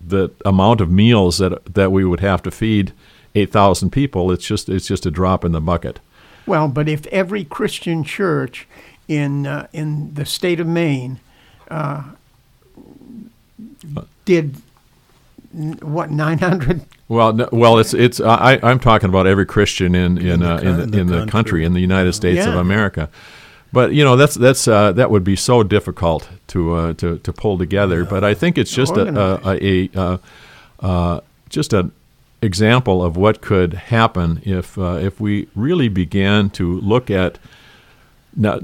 the 0.00 0.30
amount 0.44 0.80
of 0.80 0.90
meals 0.90 1.38
that 1.38 1.74
that 1.74 1.92
we 1.92 2.04
would 2.04 2.20
have 2.20 2.42
to 2.42 2.50
feed 2.50 2.92
eight 3.34 3.52
thousand 3.52 3.90
people, 3.90 4.32
it's 4.32 4.46
just 4.46 4.68
it's 4.68 4.86
just 4.86 5.06
a 5.06 5.10
drop 5.10 5.44
in 5.44 5.52
the 5.52 5.60
bucket. 5.60 6.00
Well, 6.46 6.68
but 6.68 6.88
if 6.88 7.06
every 7.08 7.44
Christian 7.44 8.02
church 8.04 8.66
in 9.08 9.46
uh, 9.46 9.66
in 9.72 10.14
the 10.14 10.24
state 10.24 10.60
of 10.60 10.66
Maine 10.66 11.20
uh, 11.70 12.02
did 14.24 14.56
what 15.52 16.10
nine 16.10 16.38
hundred 16.38 16.82
Well, 17.10 17.32
no, 17.32 17.48
well, 17.50 17.78
it's 17.78 17.92
it's. 17.92 18.20
I, 18.20 18.60
I'm 18.62 18.78
talking 18.78 19.08
about 19.08 19.26
every 19.26 19.44
Christian 19.44 19.96
in 19.96 20.16
in 20.16 20.40
the 20.40 20.46
uh, 20.46 20.60
coun- 20.60 20.66
in, 20.66 20.76
the, 20.76 20.82
in 20.82 20.90
the 20.90 20.98
in 20.98 21.06
the 21.08 21.12
country. 21.18 21.30
country 21.30 21.64
in 21.64 21.72
the 21.74 21.80
United 21.80 22.12
States 22.12 22.46
of 22.46 22.54
America. 22.54 23.10
But 23.72 23.92
you 23.92 24.02
know 24.02 24.16
that's 24.16 24.34
that's 24.34 24.66
uh, 24.66 24.92
that 24.92 25.10
would 25.10 25.24
be 25.24 25.36
so 25.36 25.62
difficult 25.62 26.28
to 26.48 26.74
uh, 26.74 26.92
to 26.94 27.18
to 27.18 27.32
pull 27.32 27.56
together. 27.56 28.04
But 28.04 28.24
I 28.24 28.34
think 28.34 28.58
it's 28.58 28.72
just 28.72 28.96
a 28.96 29.08
a, 29.08 29.40
a, 29.44 29.90
a 29.94 30.00
uh, 30.00 30.18
uh, 30.80 31.20
just 31.48 31.72
an 31.72 31.92
example 32.42 33.04
of 33.04 33.16
what 33.16 33.40
could 33.40 33.74
happen 33.74 34.42
if 34.44 34.76
uh, 34.76 34.98
if 35.00 35.20
we 35.20 35.48
really 35.54 35.88
began 35.88 36.50
to 36.50 36.80
look 36.80 37.10
at 37.10 37.38
now 38.36 38.58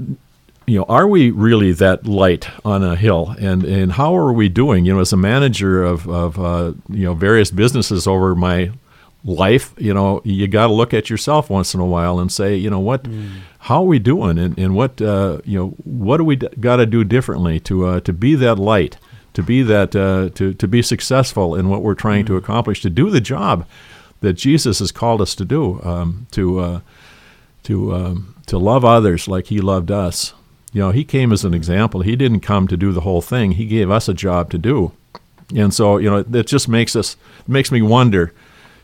you 0.65 0.79
know 0.79 0.85
are 0.89 1.07
we 1.07 1.31
really 1.31 1.71
that 1.71 2.05
light 2.05 2.49
on 2.65 2.83
a 2.83 2.97
hill? 2.97 3.33
And 3.39 3.63
and 3.63 3.93
how 3.93 4.15
are 4.17 4.33
we 4.33 4.49
doing? 4.49 4.83
You 4.83 4.95
know 4.95 4.99
as 4.99 5.13
a 5.13 5.17
manager 5.17 5.83
of 5.83 6.07
of 6.09 6.37
uh, 6.37 6.73
you 6.89 7.05
know 7.05 7.13
various 7.13 7.49
businesses 7.49 8.07
over 8.07 8.35
my 8.35 8.71
life 9.23 9.73
you 9.77 9.93
know 9.93 10.21
you 10.23 10.47
got 10.47 10.67
to 10.67 10.73
look 10.73 10.93
at 10.93 11.09
yourself 11.09 11.49
once 11.49 11.73
in 11.73 11.79
a 11.81 11.85
while 11.85 12.19
and 12.19 12.31
say 12.31 12.55
you 12.55 12.69
know 12.69 12.79
what 12.79 13.05
how 13.67 13.81
are 13.81 13.87
we 13.87 13.99
doing 13.99 14.39
and, 14.39 14.57
and 14.57 14.73
what 14.73 15.01
uh, 15.01 15.39
you 15.43 15.59
know 15.59 15.67
what 15.83 16.17
do 16.17 16.23
we 16.23 16.37
got 16.37 16.77
to 16.77 16.85
do 16.85 17.03
differently 17.03 17.59
to 17.59 17.85
uh, 17.85 17.99
to 17.99 18.13
be 18.13 18.33
that 18.33 18.57
light 18.57 18.97
to 19.33 19.43
be 19.43 19.61
that 19.61 19.93
uh, 19.93 20.29
to 20.35 20.53
to 20.53 20.67
be 20.69 20.81
successful 20.81 21.53
in 21.53 21.67
what 21.67 21.81
we're 21.81 21.93
trying 21.93 22.25
to 22.25 22.37
accomplish 22.37 22.81
to 22.81 22.89
do 22.89 23.09
the 23.09 23.19
job 23.19 23.67
that 24.21 24.33
Jesus 24.33 24.79
has 24.79 24.91
called 24.93 25.21
us 25.21 25.35
to 25.35 25.43
do 25.43 25.81
um, 25.83 26.27
to 26.31 26.59
uh, 26.59 26.79
to 27.63 27.93
um, 27.93 28.35
to 28.45 28.57
love 28.57 28.85
others 28.85 29.27
like 29.27 29.47
he 29.47 29.59
loved 29.59 29.91
us. 29.91 30.33
You 30.71 30.81
know, 30.81 30.91
he 30.91 31.03
came 31.03 31.33
as 31.33 31.43
an 31.43 31.53
example. 31.53 32.01
He 32.01 32.15
didn't 32.15 32.39
come 32.41 32.67
to 32.69 32.77
do 32.77 32.93
the 32.93 33.01
whole 33.01 33.21
thing. 33.21 33.53
He 33.53 33.65
gave 33.65 33.91
us 33.91 34.07
a 34.07 34.13
job 34.13 34.49
to 34.51 34.57
do, 34.57 34.93
and 35.53 35.73
so 35.73 35.97
you 35.97 36.09
know 36.09 36.23
that 36.23 36.47
just 36.47 36.69
makes 36.69 36.95
us 36.95 37.17
makes 37.47 37.69
me 37.69 37.81
wonder. 37.81 38.31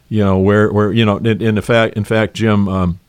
You 0.09 0.25
know 0.25 0.37
where 0.37 0.71
where 0.73 0.91
you 0.91 1.05
know 1.05 1.17
in, 1.17 1.41
in 1.41 1.61
fact 1.61 1.95
in 1.95 2.03
fact 2.03 2.33
Jim. 2.33 2.67
Um, 2.67 2.99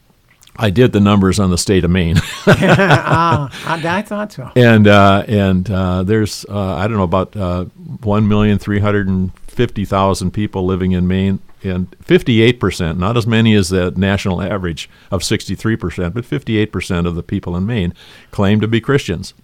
I 0.56 0.70
did 0.70 0.92
the 0.92 1.00
numbers 1.00 1.40
on 1.40 1.50
the 1.50 1.58
state 1.58 1.84
of 1.84 1.90
Maine, 1.90 2.16
I, 2.46 3.48
I 3.66 4.02
thought 4.02 4.32
so. 4.32 4.50
and 4.54 4.86
uh, 4.86 5.24
and 5.26 5.70
uh, 5.70 6.02
there's 6.04 6.44
uh, 6.48 6.74
I 6.74 6.86
don't 6.86 6.96
know 6.96 7.02
about 7.02 7.36
uh, 7.36 7.64
one 7.64 8.28
million 8.28 8.58
three 8.58 8.78
hundred 8.80 9.08
and 9.08 9.36
fifty 9.48 9.84
thousand 9.84 10.30
people 10.32 10.64
living 10.64 10.92
in 10.92 11.06
Maine, 11.08 11.40
and 11.62 11.94
fifty 12.00 12.40
eight 12.42 12.60
percent, 12.60 12.98
not 12.98 13.16
as 13.16 13.26
many 13.26 13.54
as 13.54 13.70
the 13.70 13.90
national 13.96 14.40
average 14.40 14.88
of 15.10 15.24
sixty 15.24 15.54
three 15.54 15.76
percent, 15.76 16.14
but 16.14 16.24
fifty 16.24 16.56
eight 16.58 16.70
percent 16.72 17.06
of 17.06 17.14
the 17.16 17.22
people 17.22 17.56
in 17.56 17.66
Maine 17.66 17.92
claim 18.30 18.60
to 18.60 18.68
be 18.68 18.80
Christians, 18.80 19.34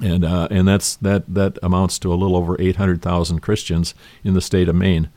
and 0.00 0.24
uh, 0.24 0.46
and 0.50 0.68
that's 0.68 0.94
that 0.96 1.24
that 1.34 1.58
amounts 1.62 1.98
to 2.00 2.12
a 2.12 2.14
little 2.14 2.36
over 2.36 2.56
eight 2.60 2.76
hundred 2.76 3.02
thousand 3.02 3.40
Christians 3.40 3.94
in 4.22 4.34
the 4.34 4.40
state 4.40 4.68
of 4.68 4.76
Maine. 4.76 5.08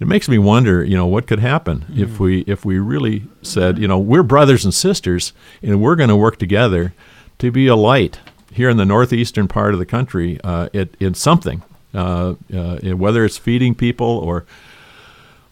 It 0.00 0.06
makes 0.06 0.28
me 0.28 0.38
wonder, 0.38 0.82
you 0.82 0.96
know, 0.96 1.06
what 1.06 1.26
could 1.26 1.40
happen 1.40 1.84
if 1.94 2.18
we 2.18 2.40
if 2.42 2.64
we 2.64 2.78
really 2.78 3.24
said, 3.42 3.78
you 3.78 3.86
know, 3.86 3.98
we're 3.98 4.22
brothers 4.22 4.64
and 4.64 4.72
sisters, 4.72 5.34
and 5.62 5.80
we're 5.82 5.96
going 5.96 6.08
to 6.08 6.16
work 6.16 6.38
together 6.38 6.94
to 7.38 7.50
be 7.50 7.66
a 7.66 7.76
light 7.76 8.18
here 8.50 8.70
in 8.70 8.78
the 8.78 8.84
northeastern 8.86 9.46
part 9.46 9.74
of 9.74 9.78
the 9.78 9.86
country 9.86 10.40
uh, 10.42 10.68
it, 10.72 10.96
in 10.98 11.14
something, 11.14 11.62
uh, 11.94 12.34
uh, 12.52 12.78
whether 12.96 13.24
it's 13.24 13.36
feeding 13.36 13.74
people 13.74 14.06
or 14.06 14.46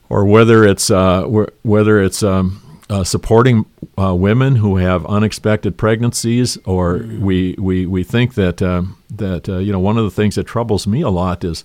or 0.09 0.25
whether 0.25 0.65
it's 0.65 0.91
uh, 0.91 1.25
whether 1.63 2.03
it's 2.03 2.23
um, 2.23 2.63
uh, 2.91 3.05
supporting 3.05 3.67
uh, 3.99 4.15
women 4.15 4.57
who 4.57 4.77
have 4.77 5.05
unexpected 5.07 5.77
pregnancies, 5.77 6.57
or 6.65 6.99
we, 7.21 7.55
we, 7.59 7.87
we 7.87 8.03
think 8.03 8.35
that 8.35 8.63
um, 8.63 8.97
that 9.11 9.49
uh, 9.49 9.59
you 9.59 9.73
know 9.73 9.81
one 9.81 9.99
of 9.99 10.05
the 10.05 10.11
things 10.11 10.37
that 10.37 10.45
troubles 10.45 10.87
me 10.87 11.03
a 11.03 11.11
lot 11.11 11.45
is 11.45 11.65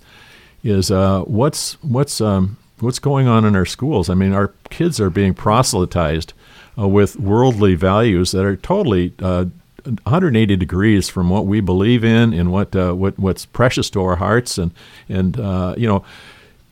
is 0.62 0.90
uh, 0.90 1.20
what's 1.22 1.82
what's 1.82 2.20
um, 2.20 2.56
what's 2.84 2.98
going 2.98 3.26
on 3.26 3.44
in 3.44 3.56
our 3.56 3.66
schools. 3.66 4.08
I 4.08 4.14
mean, 4.14 4.32
our 4.32 4.52
kids 4.70 5.00
are 5.00 5.10
being 5.10 5.34
proselytized 5.34 6.32
uh, 6.78 6.88
with 6.88 7.18
worldly 7.18 7.74
values 7.74 8.32
that 8.32 8.44
are 8.44 8.56
totally 8.56 9.12
uh, 9.20 9.46
180 9.84 10.56
degrees 10.56 11.08
from 11.08 11.28
what 11.28 11.46
we 11.46 11.60
believe 11.60 12.04
in 12.04 12.32
and 12.32 12.50
what 12.50 12.74
uh, 12.74 12.92
what 12.92 13.18
what's 13.18 13.44
precious 13.46 13.90
to 13.90 14.02
our 14.02 14.16
hearts, 14.16 14.58
and 14.58 14.72
and 15.08 15.38
uh, 15.38 15.74
you 15.76 15.86
know. 15.86 16.04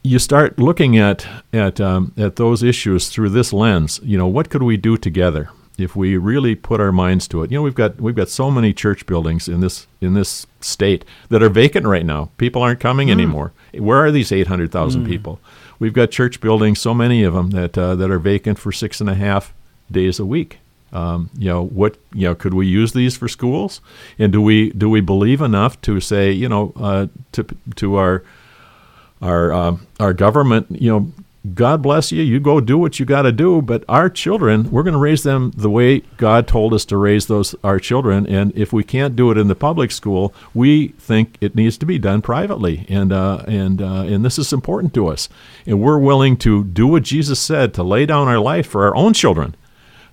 You 0.04 0.18
start 0.18 0.58
looking 0.58 0.98
at 0.98 1.24
at 1.52 1.80
um, 1.80 2.12
at 2.16 2.34
those 2.34 2.64
issues 2.64 3.08
through 3.08 3.28
this 3.28 3.52
lens. 3.52 4.00
You 4.02 4.18
know, 4.18 4.26
what 4.26 4.50
could 4.50 4.64
we 4.64 4.76
do 4.76 4.96
together 4.96 5.48
if 5.78 5.94
we 5.94 6.16
really 6.16 6.56
put 6.56 6.80
our 6.80 6.90
minds 6.90 7.28
to 7.28 7.44
it? 7.44 7.52
You 7.52 7.58
know, 7.58 7.62
we've 7.62 7.76
got 7.76 8.00
we've 8.00 8.16
got 8.16 8.28
so 8.28 8.50
many 8.50 8.72
church 8.72 9.06
buildings 9.06 9.46
in 9.46 9.60
this 9.60 9.86
in 10.00 10.14
this 10.14 10.44
state 10.60 11.04
that 11.28 11.40
are 11.40 11.48
vacant 11.48 11.86
right 11.86 12.04
now. 12.04 12.30
People 12.36 12.62
aren't 12.62 12.80
coming 12.80 13.12
anymore. 13.12 13.52
Where 13.78 14.04
are 14.04 14.10
these 14.10 14.32
800,000 14.32 15.06
people? 15.06 15.38
We've 15.82 15.92
got 15.92 16.12
church 16.12 16.40
buildings, 16.40 16.80
so 16.80 16.94
many 16.94 17.24
of 17.24 17.34
them 17.34 17.50
that 17.50 17.76
uh, 17.76 17.96
that 17.96 18.08
are 18.08 18.20
vacant 18.20 18.56
for 18.56 18.70
six 18.70 19.00
and 19.00 19.10
a 19.10 19.16
half 19.16 19.52
days 19.90 20.20
a 20.20 20.24
week. 20.24 20.60
Um, 20.92 21.28
you 21.36 21.48
know 21.48 21.64
what? 21.64 21.96
You 22.14 22.28
know, 22.28 22.36
could 22.36 22.54
we 22.54 22.68
use 22.68 22.92
these 22.92 23.16
for 23.16 23.26
schools? 23.26 23.80
And 24.16 24.30
do 24.30 24.40
we 24.40 24.70
do 24.70 24.88
we 24.88 25.00
believe 25.00 25.40
enough 25.40 25.80
to 25.80 25.98
say, 25.98 26.30
you 26.30 26.48
know, 26.48 26.72
uh, 26.76 27.08
to 27.32 27.44
to 27.74 27.96
our 27.96 28.22
our 29.20 29.52
um, 29.52 29.84
our 29.98 30.12
government, 30.12 30.68
you 30.70 30.88
know, 30.88 31.12
God 31.54 31.82
bless 31.82 32.12
you. 32.12 32.22
You 32.22 32.38
go 32.38 32.60
do 32.60 32.78
what 32.78 33.00
you 33.00 33.06
got 33.06 33.22
to 33.22 33.32
do. 33.32 33.60
But 33.62 33.84
our 33.88 34.08
children, 34.08 34.70
we're 34.70 34.84
going 34.84 34.92
to 34.92 34.98
raise 35.00 35.24
them 35.24 35.50
the 35.56 35.70
way 35.70 36.00
God 36.16 36.46
told 36.46 36.72
us 36.72 36.84
to 36.84 36.96
raise 36.96 37.26
those 37.26 37.56
our 37.64 37.80
children. 37.80 38.28
And 38.28 38.52
if 38.56 38.72
we 38.72 38.84
can't 38.84 39.16
do 39.16 39.30
it 39.32 39.38
in 39.38 39.48
the 39.48 39.56
public 39.56 39.90
school, 39.90 40.32
we 40.54 40.88
think 40.88 41.38
it 41.40 41.56
needs 41.56 41.76
to 41.78 41.86
be 41.86 41.98
done 41.98 42.22
privately. 42.22 42.86
And 42.88 43.12
uh, 43.12 43.42
and 43.48 43.82
uh, 43.82 44.02
and 44.02 44.24
this 44.24 44.38
is 44.38 44.52
important 44.52 44.94
to 44.94 45.08
us. 45.08 45.28
And 45.66 45.80
we're 45.80 45.98
willing 45.98 46.36
to 46.38 46.62
do 46.62 46.86
what 46.86 47.02
Jesus 47.02 47.40
said 47.40 47.74
to 47.74 47.82
lay 47.82 48.06
down 48.06 48.28
our 48.28 48.38
life 48.38 48.68
for 48.68 48.86
our 48.86 48.94
own 48.94 49.12
children, 49.12 49.56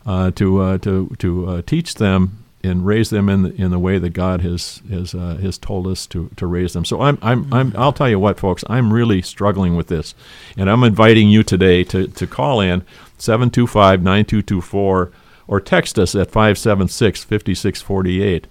uh, 0.08 0.32
to 0.32 0.62
uh, 0.62 0.78
to 0.80 1.16
to 1.20 1.48
uh, 1.48 1.62
teach 1.62 1.94
them 1.96 2.39
and 2.64 2.86
raise 2.86 3.10
them 3.10 3.28
in 3.30 3.44
the, 3.44 3.56
in 3.56 3.72
the 3.72 3.80
way 3.80 3.98
that 3.98 4.10
God 4.10 4.42
has 4.42 4.82
has 4.90 5.16
uh, 5.16 5.38
has 5.42 5.58
told 5.58 5.88
us 5.88 6.06
to, 6.08 6.30
to 6.36 6.46
raise 6.46 6.74
them. 6.74 6.84
So 6.86 7.02
I'm 7.02 7.18
I'm 7.22 7.52
I'm 7.54 7.74
I'll 7.78 7.94
tell 7.94 8.10
you 8.10 8.20
what, 8.20 8.40
folks, 8.40 8.64
I'm 8.70 8.94
really 8.94 9.22
struggling 9.22 9.76
with 9.76 9.88
this, 9.88 10.14
and 10.58 10.70
I'm 10.70 10.84
inviting 10.84 11.30
you 11.30 11.44
today 11.44 11.84
to 11.86 12.08
to 12.08 12.28
call 12.28 12.60
in 12.60 12.84
725-9224 13.18 15.12
or 15.48 15.60
text 15.60 15.98
us 15.98 16.14
at 16.16 16.30
576-5648 16.32 18.44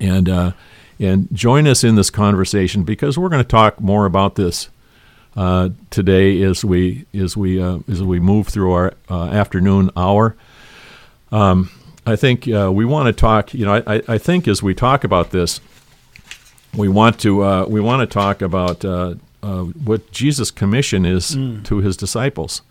and 0.00 0.28
uh, 0.28 0.52
and 0.98 1.28
join 1.32 1.66
us 1.66 1.84
in 1.84 1.94
this 1.94 2.10
conversation 2.10 2.84
because 2.84 3.18
we're 3.18 3.28
going 3.28 3.42
to 3.42 3.48
talk 3.48 3.80
more 3.80 4.06
about 4.06 4.34
this 4.34 4.68
uh, 5.36 5.68
today 5.90 6.42
as 6.42 6.64
we 6.64 7.04
as 7.14 7.36
we 7.36 7.62
uh, 7.62 7.78
as 7.88 8.02
we 8.02 8.20
move 8.20 8.48
through 8.48 8.72
our 8.72 8.94
uh, 9.08 9.26
afternoon 9.26 9.90
hour. 9.96 10.36
Um, 11.30 11.70
I 12.04 12.16
think 12.16 12.48
uh, 12.48 12.70
we 12.72 12.84
want 12.84 13.06
to 13.06 13.12
talk. 13.12 13.54
You 13.54 13.66
know, 13.66 13.82
I, 13.86 14.02
I 14.08 14.18
think 14.18 14.48
as 14.48 14.62
we 14.62 14.74
talk 14.74 15.04
about 15.04 15.30
this, 15.30 15.60
we 16.76 16.88
want 16.88 17.20
to 17.20 17.42
uh, 17.44 17.66
we 17.66 17.80
want 17.80 18.00
to 18.00 18.12
talk 18.12 18.42
about 18.42 18.84
uh, 18.84 19.14
uh, 19.42 19.62
what 19.62 20.10
Jesus' 20.10 20.50
commission 20.50 21.04
is 21.04 21.36
to 21.64 21.78
his 21.78 21.96
disciples, 21.96 22.62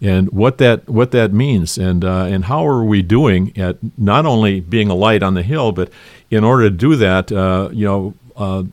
and 0.00 0.30
what 0.30 0.58
that 0.58 0.88
what 0.88 1.12
that 1.12 1.32
means, 1.32 1.78
and 1.78 2.04
uh, 2.04 2.24
and 2.24 2.46
how 2.46 2.66
are 2.66 2.84
we 2.84 3.02
doing 3.02 3.56
at 3.56 3.76
not 3.96 4.26
only 4.26 4.60
being 4.60 4.88
a 4.88 4.94
light 4.94 5.22
on 5.22 5.34
the 5.34 5.42
hill, 5.42 5.72
but 5.72 5.90
in 6.30 6.42
order 6.44 6.64
to 6.64 6.70
do 6.70 6.96
that, 6.96 7.30
uh, 7.30 7.68
you 7.72 7.86
know, 7.86 8.14
uh, 8.36 8.64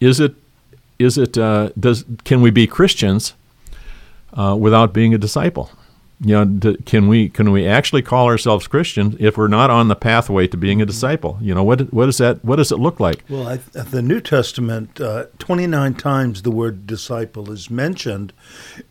is 0.00 0.18
it 0.18 0.34
is 0.98 1.18
it 1.18 1.38
uh, 1.38 1.70
does 1.78 2.04
can 2.24 2.40
we 2.42 2.50
be 2.50 2.66
Christians 2.66 3.34
uh, 4.34 4.56
without 4.58 4.92
being 4.92 5.14
a 5.14 5.18
disciple? 5.18 5.70
you 6.24 6.44
know, 6.44 6.76
can 6.86 7.08
we 7.08 7.28
can 7.28 7.50
we 7.50 7.66
actually 7.66 8.02
call 8.02 8.26
ourselves 8.26 8.68
Christian 8.68 9.16
if 9.18 9.36
we're 9.36 9.48
not 9.48 9.70
on 9.70 9.88
the 9.88 9.96
pathway 9.96 10.46
to 10.46 10.56
being 10.56 10.80
a 10.80 10.86
disciple? 10.86 11.36
You 11.40 11.52
know, 11.52 11.64
what 11.64 11.92
what 11.92 12.08
is 12.08 12.18
that? 12.18 12.44
What 12.44 12.56
does 12.56 12.70
it 12.70 12.78
look 12.78 13.00
like? 13.00 13.24
Well, 13.28 13.48
I, 13.48 13.56
the 13.56 14.02
New 14.02 14.20
Testament, 14.20 15.00
uh, 15.00 15.26
twenty 15.38 15.66
nine 15.66 15.94
times 15.94 16.42
the 16.42 16.52
word 16.52 16.86
disciple 16.86 17.50
is 17.50 17.70
mentioned, 17.70 18.32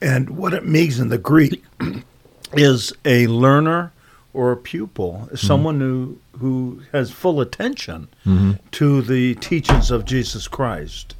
and 0.01 0.31
what 0.31 0.53
it 0.53 0.67
means 0.67 0.99
in 0.99 1.07
the 1.07 1.17
Greek 1.17 1.63
is 2.53 2.91
a 3.05 3.27
learner 3.27 3.93
or 4.33 4.51
a 4.51 4.57
pupil, 4.57 5.21
mm-hmm. 5.23 5.35
someone 5.35 5.79
mm-hmm. 5.79 6.37
who 6.37 6.39
who 6.39 6.81
has 6.91 7.11
full 7.11 7.39
attention 7.39 8.09
mm-hmm. 8.25 8.53
to 8.71 9.01
the 9.01 9.35
teachings 9.35 9.89
of 9.89 10.03
Jesus 10.03 10.49
Christ, 10.49 11.15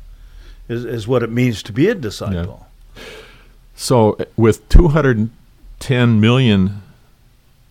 is, 0.67 0.83
is 0.83 1.07
what 1.07 1.23
it 1.23 1.29
means 1.29 1.63
to 1.63 1.71
be 1.71 1.87
a 1.87 1.95
disciple. 1.95 2.67
Yeah. 2.95 3.03
So, 3.75 4.17
with 4.35 4.67
200 4.69 5.29
10 5.81 6.21
million 6.21 6.81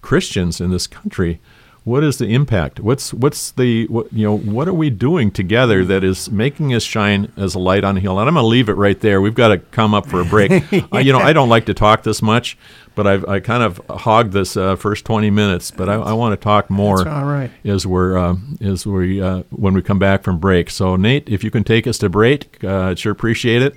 Christians 0.03 0.61
in 0.61 0.71
this 0.71 0.87
country, 0.87 1.41
what 1.85 2.05
is 2.05 2.19
the 2.19 2.27
impact? 2.27 2.79
What's 2.79 3.15
what's 3.15 3.53
the 3.53 3.87
what, 3.87 4.13
you 4.13 4.25
know 4.25 4.37
what 4.37 4.69
are 4.69 4.75
we 4.75 4.91
doing 4.91 5.31
together 5.31 5.85
that 5.87 6.05
is 6.05 6.31
making 6.31 6.75
us 6.75 6.83
shine 6.83 7.33
as 7.37 7.55
a 7.55 7.59
light 7.59 7.85
on 7.85 7.97
a 7.97 8.01
hill? 8.01 8.19
And 8.19 8.29
I'm 8.29 8.35
going 8.35 8.45
to 8.45 8.49
leave 8.49 8.69
it 8.69 8.75
right 8.75 9.01
there. 9.01 9.21
We've 9.21 9.35
got 9.35 9.49
to 9.49 9.59
come 9.59 9.95
up 9.95 10.07
for 10.07 10.21
a 10.21 10.25
break. 10.25 10.51
yeah. 10.71 10.87
uh, 10.93 10.99
you 10.99 11.13
know, 11.13 11.19
I 11.19 11.33
don't 11.33 11.49
like 11.49 11.67
to 11.67 11.75
talk 11.75 12.03
this 12.03 12.21
much, 12.21 12.59
but 12.95 13.07
I've 13.07 13.25
I 13.27 13.41
kind 13.41 13.63
of 13.63 13.81
hogged 13.89 14.33
this 14.33 14.59
uh, 14.59 14.77
first 14.77 15.07
20 15.07 15.31
minutes. 15.31 15.71
But 15.71 15.89
I, 15.89 15.95
I 15.95 16.13
want 16.13 16.33
to 16.33 16.37
talk 16.37 16.69
more. 16.69 16.99
That's 16.99 17.09
all 17.09 17.25
right. 17.25 17.51
As 17.65 17.87
we're 17.87 18.19
uh, 18.19 18.37
as 18.61 18.87
we 18.87 19.23
uh, 19.23 19.45
when 19.51 19.73
we 19.73 19.81
come 19.81 19.99
back 19.99 20.23
from 20.23 20.39
break. 20.39 20.69
So 20.69 20.97
Nate, 20.97 21.29
if 21.29 21.43
you 21.43 21.51
can 21.51 21.65
take 21.65 21.87
us 21.87 21.97
to 21.99 22.11
break, 22.11 22.63
uh, 22.63 22.91
I'd 22.91 22.99
sure 22.99 23.13
appreciate 23.13 23.63
it. 23.63 23.75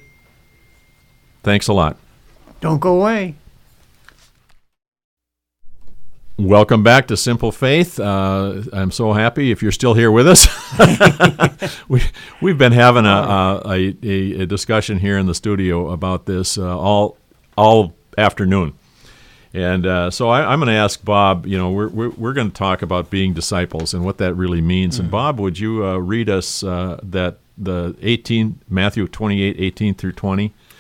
Thanks 1.42 1.70
a 1.70 1.74
lot. 1.74 1.98
Don't 2.60 2.80
go 2.80 3.00
away. 3.00 3.36
Welcome 6.38 6.82
back 6.82 7.08
to 7.10 7.18
Simple 7.18 7.52
Faith. 7.52 8.00
Uh, 8.00 8.64
I'm 8.74 8.90
so 8.90 9.14
happy 9.14 9.52
if 9.52 9.62
you're 9.62 9.72
still 9.72 9.94
here 9.94 10.10
with 10.10 10.28
us. 10.28 10.48
we, 11.88 12.02
we've 12.42 12.58
been 12.58 12.72
having 12.72 13.06
a, 13.06 13.62
a, 13.64 13.96
a, 14.02 14.42
a 14.42 14.46
discussion 14.48 14.98
here 14.98 15.20
in 15.20 15.28
the 15.28 15.36
studio 15.36 15.92
about 15.92 16.26
this 16.26 16.58
uh, 16.58 16.76
all 16.76 17.18
all 17.56 17.94
afternoon. 18.18 18.74
And 19.54 19.86
uh, 19.86 20.10
so 20.10 20.30
I, 20.30 20.52
I'm 20.52 20.60
going 20.60 20.74
to 20.74 20.74
ask 20.74 21.06
Bob, 21.06 21.46
you 21.46 21.56
know, 21.56 21.70
we're, 21.70 21.90
we're, 21.90 22.10
we're 22.10 22.34
going 22.34 22.50
to 22.50 22.58
talk 22.58 22.82
about 22.82 23.12
being 23.12 23.34
disciples 23.34 23.94
and 23.94 24.04
what 24.04 24.18
that 24.18 24.34
really 24.34 24.62
means. 24.62 24.98
And 24.98 25.12
Bob, 25.12 25.40
would 25.40 25.60
you 25.60 25.86
uh, 25.86 25.98
read 25.98 26.32
us 26.32 26.64
uh, 26.64 27.00
that 27.04 27.38
the 27.60 27.96
18, 28.02 28.60
Matthew 28.68 29.08
28, 29.08 29.56
18 29.60 29.94
through 29.94 30.14
20? 30.14 30.52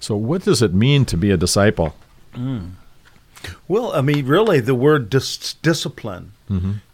So, 0.00 0.16
what 0.16 0.42
does 0.44 0.62
it 0.62 0.72
mean 0.74 1.04
to 1.06 1.16
be 1.16 1.30
a 1.30 1.36
disciple? 1.36 1.94
Well, 3.68 3.92
I 3.94 4.00
mean, 4.00 4.26
really, 4.26 4.60
the 4.60 4.74
word 4.74 5.10
dis- 5.10 5.54
discipline 5.54 6.32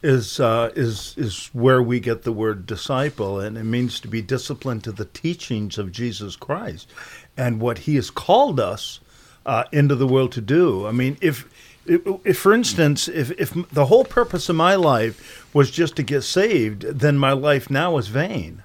is 0.03 0.41
uh, 0.41 0.71
is 0.75 1.15
is 1.17 1.49
where 1.53 1.81
we 1.81 2.01
get 2.01 2.23
the 2.25 2.33
word 2.33 2.67
disciple, 2.67 3.39
and 3.39 3.57
it 3.57 3.63
means 3.65 4.01
to 4.01 4.09
be 4.09 4.21
disciplined 4.21 4.83
to 4.85 4.93
the 4.93 5.05
teachings 5.05 5.79
of 5.79 5.93
Jesus 5.93 6.35
Christ 6.35 6.91
and 7.37 7.61
what 7.61 7.79
He 7.79 7.95
has 7.95 8.11
called 8.11 8.59
us 8.59 8.99
uh, 9.47 9.65
into 9.73 9.95
the 9.95 10.09
world 10.09 10.33
to 10.33 10.41
do. 10.41 10.87
I 10.87 10.93
mean, 10.93 11.17
if, 11.21 11.47
if, 11.87 12.01
if 12.25 12.39
for 12.39 12.53
instance, 12.53 13.07
if 13.07 13.31
if 13.39 13.55
the 13.71 13.87
whole 13.87 14.05
purpose 14.05 14.49
of 14.49 14.57
my 14.57 14.75
life 14.75 15.47
was 15.55 15.71
just 15.71 15.95
to 15.97 16.03
get 16.03 16.23
saved, 16.23 16.83
then 16.83 17.17
my 17.17 17.33
life 17.33 17.71
now 17.71 17.97
is 17.97 18.09
vain. 18.09 18.63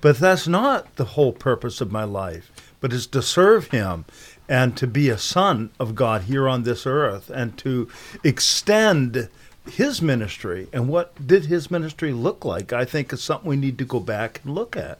But 0.00 0.18
that's 0.18 0.48
not 0.48 0.96
the 0.96 1.04
whole 1.04 1.32
purpose 1.32 1.80
of 1.80 1.92
my 1.92 2.04
life, 2.04 2.50
but 2.82 2.92
is 2.92 3.06
to 3.06 3.22
serve 3.22 3.68
Him 3.68 4.04
and 4.46 4.76
to 4.76 4.86
be 4.86 5.08
a 5.08 5.16
son 5.16 5.70
of 5.80 5.94
God 5.94 6.22
here 6.22 6.46
on 6.46 6.64
this 6.64 6.84
earth 6.84 7.30
and 7.30 7.56
to 7.58 7.88
extend 8.22 9.30
His 9.70 10.02
ministry. 10.02 10.68
And 10.74 10.88
what 10.88 11.26
did 11.26 11.46
His 11.46 11.70
ministry 11.70 12.12
look 12.12 12.44
like? 12.44 12.74
I 12.74 12.84
think 12.84 13.10
is 13.14 13.22
something 13.22 13.48
we 13.48 13.56
need 13.56 13.78
to 13.78 13.86
go 13.86 14.00
back 14.00 14.40
and 14.44 14.54
look 14.54 14.76
at. 14.76 14.98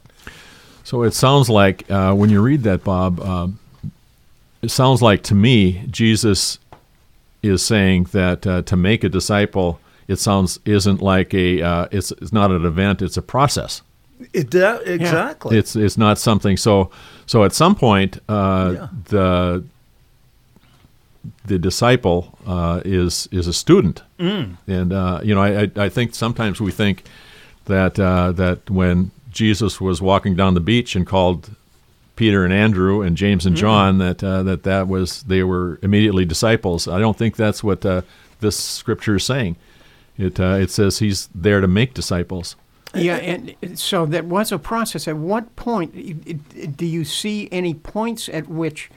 So 0.83 1.03
it 1.03 1.13
sounds 1.13 1.49
like 1.49 1.89
uh, 1.91 2.13
when 2.13 2.29
you 2.29 2.41
read 2.41 2.63
that, 2.63 2.83
Bob, 2.83 3.19
uh, 3.19 3.47
it 4.61 4.71
sounds 4.71 5.01
like 5.01 5.21
to 5.23 5.35
me 5.35 5.85
Jesus 5.91 6.57
is 7.43 7.63
saying 7.63 8.05
that 8.13 8.47
uh, 8.47 8.61
to 8.63 8.75
make 8.77 9.03
a 9.03 9.09
disciple, 9.09 9.79
it 10.07 10.17
sounds 10.17 10.59
isn't 10.65 11.01
like 11.01 11.33
a 11.33 11.61
uh, 11.61 11.87
it's 11.91 12.11
it's 12.13 12.33
not 12.33 12.49
an 12.51 12.65
event; 12.65 13.01
it's 13.01 13.17
a 13.17 13.21
process. 13.21 13.81
It 14.31 14.49
da- 14.49 14.79
exactly. 14.85 15.57
It's 15.57 15.75
it's 15.75 15.97
not 15.97 16.17
something. 16.19 16.57
So 16.57 16.89
so 17.25 17.43
at 17.43 17.53
some 17.53 17.75
point, 17.75 18.19
uh, 18.29 18.73
Yeah. 18.75 18.87
the 19.09 19.63
the 21.45 21.57
disciple 21.57 22.37
uh, 22.45 22.81
is 22.83 23.27
is 23.31 23.47
a 23.47 23.53
student, 23.53 24.03
Mm. 24.19 24.57
and 24.67 24.93
uh, 24.93 25.19
you 25.23 25.33
know 25.35 25.41
I, 25.41 25.69
I 25.75 25.89
think 25.89 26.15
sometimes 26.15 26.59
we 26.61 26.71
think 26.71 27.03
that 27.65 27.97
uh, 27.99 28.31
that 28.33 28.69
when 28.69 29.11
Jesus 29.31 29.79
was 29.81 30.01
walking 30.01 30.35
down 30.35 30.53
the 30.53 30.59
beach 30.59 30.95
and 30.95 31.07
called 31.07 31.49
Peter 32.15 32.43
and 32.43 32.53
Andrew 32.53 33.01
and 33.01 33.15
James 33.17 33.43
Mm. 33.43 33.47
and 33.47 33.55
John 33.57 33.97
that 33.99 34.23
uh, 34.23 34.43
that 34.43 34.63
that 34.63 34.87
was 34.87 35.23
they 35.23 35.43
were 35.43 35.79
immediately 35.81 36.25
disciples. 36.25 36.87
I 36.87 36.99
don't 36.99 37.17
think 37.17 37.35
that's 37.35 37.63
what 37.63 37.85
uh, 37.85 38.01
this 38.41 38.57
scripture 38.57 39.15
is 39.15 39.23
saying. 39.23 39.55
It 40.17 40.39
uh, 40.39 40.57
it 40.61 40.71
says 40.71 40.99
he's 40.99 41.29
there 41.33 41.61
to 41.61 41.67
make 41.67 41.93
disciples. 41.93 42.55
Yeah, 42.95 43.15
and 43.15 43.77
so 43.79 44.05
that 44.05 44.25
was 44.25 44.51
a 44.51 44.59
process. 44.59 45.07
At 45.07 45.17
what 45.17 45.55
point 45.55 46.77
do 46.77 46.85
you 46.85 47.03
see 47.03 47.49
any 47.51 47.73
points 47.73 48.29
at 48.29 48.47
which 48.47 48.91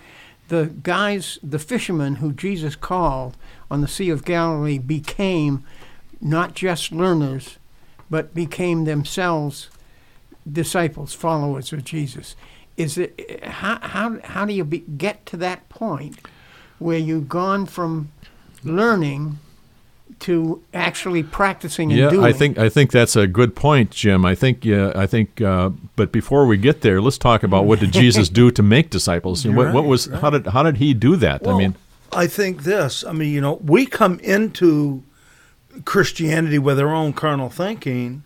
the 0.48 0.66
guys, 0.82 1.38
the 1.42 1.58
fishermen 1.58 2.16
who 2.16 2.32
Jesus 2.32 2.76
called 2.76 3.36
on 3.70 3.80
the 3.80 3.88
Sea 3.88 4.10
of 4.10 4.24
Galilee, 4.24 4.78
became 4.78 5.64
not 6.20 6.54
just 6.54 6.92
learners, 6.92 7.58
but 8.10 8.34
became 8.34 8.84
themselves 8.84 9.70
disciples, 10.50 11.14
followers 11.14 11.72
of 11.72 11.84
Jesus? 11.84 12.36
Is 12.76 12.98
it 12.98 13.42
how 13.44 13.78
how 13.80 14.18
how 14.22 14.44
do 14.44 14.52
you 14.52 14.64
be, 14.64 14.80
get 14.80 15.24
to 15.26 15.38
that 15.38 15.68
point 15.70 16.18
where 16.78 16.98
you've 16.98 17.28
gone 17.28 17.64
from 17.64 18.12
learning 18.62 19.38
to 20.20 20.62
actually 20.72 21.22
practicing 21.22 21.90
and 21.92 22.00
Yeah, 22.00 22.10
doing? 22.10 22.24
I 22.24 22.32
think 22.32 22.58
I 22.58 22.68
think 22.68 22.90
that's 22.90 23.16
a 23.16 23.26
good 23.26 23.54
point, 23.54 23.90
Jim. 23.90 24.24
I 24.24 24.34
think 24.34 24.64
yeah, 24.64 24.92
I 24.94 25.06
think. 25.06 25.40
Uh, 25.40 25.70
but 25.94 26.10
before 26.12 26.46
we 26.46 26.56
get 26.56 26.80
there, 26.80 27.00
let's 27.00 27.18
talk 27.18 27.42
about 27.42 27.64
what 27.66 27.80
did 27.80 27.92
Jesus 27.92 28.28
do 28.40 28.50
to 28.50 28.62
make 28.62 28.90
disciples? 28.90 29.44
And 29.44 29.56
what, 29.56 29.72
what 29.74 29.82
Right, 29.82 29.88
was 29.88 30.06
how 30.06 30.30
did 30.30 30.46
how 30.48 30.62
did 30.62 30.78
he 30.78 30.94
do 30.94 31.16
that? 31.16 31.46
I 31.46 31.56
mean, 31.56 31.74
I 32.12 32.26
think 32.26 32.62
this. 32.64 33.04
I 33.04 33.12
mean, 33.12 33.32
you 33.32 33.40
know, 33.40 33.54
we 33.62 33.84
come 33.86 34.18
into 34.20 35.02
Christianity 35.84 36.58
with 36.58 36.80
our 36.80 36.92
own 36.94 37.12
carnal 37.12 37.50
thinking, 37.50 38.22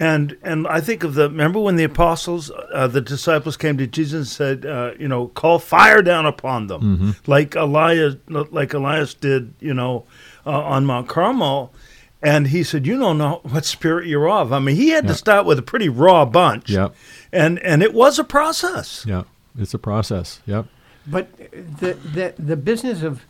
and 0.00 0.36
and 0.42 0.66
I 0.66 0.80
think 0.80 1.04
of 1.04 1.14
the. 1.14 1.28
Remember 1.28 1.60
when 1.60 1.76
the 1.76 1.84
apostles, 1.84 2.50
uh, 2.72 2.86
the 2.86 3.00
disciples 3.00 3.56
came 3.56 3.76
to 3.78 3.86
Jesus 3.86 4.18
and 4.18 4.26
said, 4.62 4.66
uh, 4.66 4.92
you 4.98 5.08
know, 5.08 5.28
call 5.28 5.58
fire 5.58 6.02
down 6.02 6.24
upon 6.26 6.68
them, 6.68 7.16
like 7.26 7.54
Elias, 7.54 8.16
like 8.28 8.72
Elias 8.72 9.14
did, 9.14 9.52
you 9.60 9.74
know, 9.74 10.04
uh, 10.48 10.62
on 10.62 10.86
Mount 10.86 11.08
Carmel. 11.08 11.72
And 12.20 12.48
he 12.48 12.64
said, 12.64 12.84
"You 12.84 12.98
don't 12.98 13.16
know 13.18 13.40
what 13.44 13.64
spirit 13.64 14.08
you're 14.08 14.28
of." 14.28 14.52
I 14.52 14.58
mean, 14.58 14.74
he 14.74 14.88
had 14.88 15.06
to 15.06 15.14
start 15.14 15.46
with 15.46 15.56
a 15.58 15.62
pretty 15.62 15.88
raw 15.88 16.24
bunch, 16.24 16.68
Yeah. 16.68 16.88
and 17.32 17.60
and 17.60 17.80
it 17.80 17.94
was 17.94 18.18
a 18.18 18.24
process. 18.24 19.04
yeah, 19.06 19.22
it's 19.56 19.72
a 19.72 19.78
process. 19.78 20.40
Yep. 20.44 20.66
But 21.06 21.36
the 21.38 21.94
the 21.94 22.34
the 22.36 22.56
business 22.56 23.02
of 23.04 23.24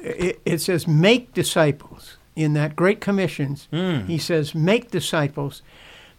it, 0.00 0.40
it 0.44 0.60
says 0.60 0.86
make 0.86 1.34
disciples 1.34 2.16
in 2.36 2.52
that 2.54 2.76
Great 2.76 3.00
Commissions. 3.00 3.66
He 4.06 4.18
says 4.18 4.54
make 4.54 4.92
disciples, 4.92 5.62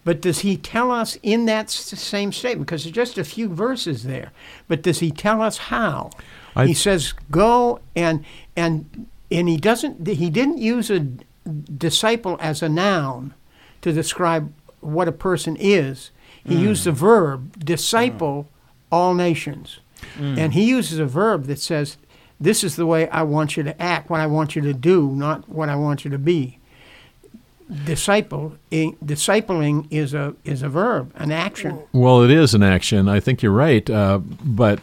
but 0.04 0.20
does 0.20 0.40
he 0.40 0.58
tell 0.58 0.90
us 0.92 1.16
in 1.22 1.46
that 1.46 1.70
same 1.70 2.30
statement? 2.30 2.66
Because 2.66 2.84
there's 2.84 2.94
just 2.94 3.16
a 3.16 3.24
few 3.24 3.48
verses 3.48 4.02
there. 4.04 4.32
But 4.68 4.82
does 4.82 4.98
he 4.98 5.10
tell 5.10 5.40
us 5.40 5.56
how? 5.72 6.10
I- 6.54 6.66
he 6.66 6.74
says 6.74 7.14
go 7.30 7.80
and 7.96 8.22
and 8.54 9.06
and 9.30 9.48
he 9.48 9.56
doesn't 9.56 10.06
he 10.06 10.30
didn't 10.30 10.58
use 10.58 10.90
a 10.90 11.00
disciple 11.48 12.36
as 12.40 12.62
a 12.62 12.68
noun 12.68 13.34
to 13.82 13.92
describe 13.92 14.52
what 14.80 15.08
a 15.08 15.12
person 15.12 15.56
is. 15.58 16.10
He 16.44 16.54
used 16.54 16.84
the 16.84 16.92
verb 16.92 17.58
disciple 17.64 18.48
all 18.90 19.14
nations. 19.14 19.80
And 20.18 20.52
he 20.54 20.64
uses 20.64 20.98
a 20.98 21.06
verb 21.06 21.44
that 21.44 21.58
says, 21.58 21.96
This 22.40 22.62
is 22.62 22.76
the 22.76 22.86
way 22.86 23.08
I 23.08 23.22
want 23.22 23.56
you 23.56 23.62
to 23.64 23.82
act, 23.82 24.08
what 24.10 24.20
I 24.20 24.26
want 24.26 24.54
you 24.54 24.62
to 24.62 24.72
do, 24.74 25.10
not 25.10 25.48
what 25.48 25.68
I 25.68 25.76
want 25.76 26.04
you 26.04 26.10
to 26.10 26.18
be. 26.18 26.58
Disciple, 27.84 28.56
eh, 28.70 28.92
discipling 29.04 29.88
is 29.90 30.14
a 30.14 30.36
is 30.44 30.62
a 30.62 30.68
verb, 30.68 31.12
an 31.16 31.32
action. 31.32 31.82
Well, 31.92 32.22
it 32.22 32.30
is 32.30 32.54
an 32.54 32.62
action. 32.62 33.08
I 33.08 33.18
think 33.18 33.42
you're 33.42 33.50
right, 33.50 33.88
uh, 33.90 34.18
but 34.18 34.78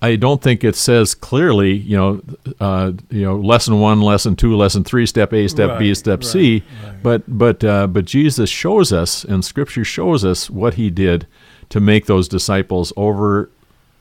I 0.00 0.16
don't 0.16 0.40
think 0.40 0.62
it 0.62 0.76
says 0.76 1.14
clearly. 1.14 1.72
You 1.74 1.96
know, 1.96 2.20
uh, 2.60 2.92
you 3.10 3.22
know, 3.22 3.36
lesson 3.36 3.80
one, 3.80 4.00
lesson 4.00 4.36
two, 4.36 4.56
lesson 4.56 4.84
three, 4.84 5.06
step 5.06 5.32
A, 5.32 5.48
step 5.48 5.78
B, 5.78 5.94
step 5.94 6.20
right, 6.20 6.24
C. 6.26 6.62
But 7.02 7.22
but 7.26 7.64
uh, 7.64 7.86
but 7.88 8.04
Jesus 8.04 8.48
shows 8.50 8.92
us, 8.92 9.24
and 9.24 9.44
Scripture 9.44 9.84
shows 9.84 10.24
us 10.24 10.48
what 10.48 10.74
He 10.74 10.90
did 10.90 11.26
to 11.70 11.80
make 11.80 12.06
those 12.06 12.28
disciples 12.28 12.92
over 12.96 13.50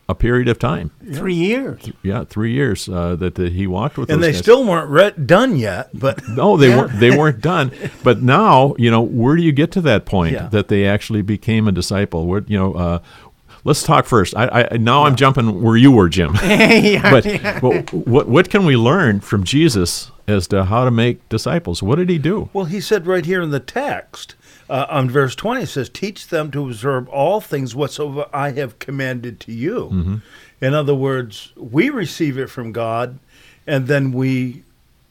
a 0.10 0.16
period 0.16 0.48
of 0.48 0.58
time. 0.58 0.90
Three 1.14 1.34
years. 1.34 1.92
Yeah, 2.02 2.24
three 2.24 2.54
years 2.54 2.88
uh, 2.88 3.18
that, 3.18 3.36
that 3.36 3.52
He 3.52 3.68
walked 3.68 3.98
with. 3.98 4.08
Them. 4.08 4.16
And 4.16 4.24
those 4.24 4.28
they 4.30 4.32
guys. 4.34 4.42
still 4.42 4.64
weren't 4.66 4.90
re- 4.90 5.26
done 5.26 5.58
yet, 5.58 5.90
but 5.94 6.26
No, 6.30 6.56
they 6.56 6.70
Yeah. 6.70 6.78
weren't. 6.78 7.00
They 7.02 7.12
weren't 7.18 7.42
done. 7.42 7.72
But 8.04 8.22
now, 8.22 8.74
you 8.78 8.90
know, 8.90 9.02
where 9.02 9.36
do 9.36 9.42
you 9.44 9.52
get 9.52 9.70
to 9.74 9.82
that 9.82 10.06
point 10.06 10.32
Yeah. 10.34 10.48
that 10.48 10.70
they 10.70 10.86
actually 10.86 11.24
became 11.24 11.68
a 11.68 11.74
disciple? 11.74 12.26
Where, 12.26 12.42
you 12.48 12.58
know, 12.58 12.74
uh, 12.76 13.00
let's 13.64 13.84
talk 13.84 14.06
first. 14.06 14.36
I, 14.36 14.68
I 14.72 14.78
now 14.78 15.04
I'm 15.04 15.16
jumping 15.16 15.62
where 15.62 15.78
you 15.78 15.92
were, 15.92 16.10
Jim. 16.10 16.36
yeah, 16.44 17.12
but, 17.42 17.62
but 17.62 17.94
what 17.94 18.28
what 18.28 18.50
can 18.50 18.66
we 18.66 18.76
learn 18.76 19.20
from 19.20 19.44
Jesus 19.44 20.12
as 20.28 20.48
to 20.48 20.66
how 20.66 20.86
to 20.86 20.92
make 20.92 21.28
disciples? 21.30 21.82
What 21.82 21.96
did 21.96 22.10
he 22.10 22.18
do? 22.18 22.50
Well, 22.54 22.66
he 22.66 22.82
said 22.82 23.08
right 23.08 23.26
here 23.26 23.42
in 23.42 23.52
the 23.52 23.60
text, 23.60 24.36
uh, 24.70 24.86
on 24.90 25.10
verse 25.10 25.36
20, 25.36 25.64
it 25.64 25.68
says, 25.68 25.90
Teach 25.90 26.28
them 26.28 26.52
to 26.52 26.66
observe 26.68 27.08
all 27.10 27.40
things 27.40 27.76
whatsoever 27.76 28.28
I 28.34 28.52
have 28.52 28.80
commanded 28.80 29.40
to 29.42 29.54
you. 29.54 30.22
In 30.60 30.74
other 30.74 30.96
words, 30.96 31.54
we 31.56 31.90
receive 31.90 32.38
it 32.38 32.50
from 32.50 32.72
God, 32.72 33.20
and 33.66 33.88
then 33.88 34.12
we. 34.12 34.64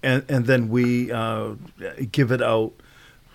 And, 0.02 0.24
and 0.28 0.46
then 0.46 0.68
we 0.68 1.10
uh, 1.10 1.54
give 2.12 2.30
it 2.30 2.40
out 2.40 2.74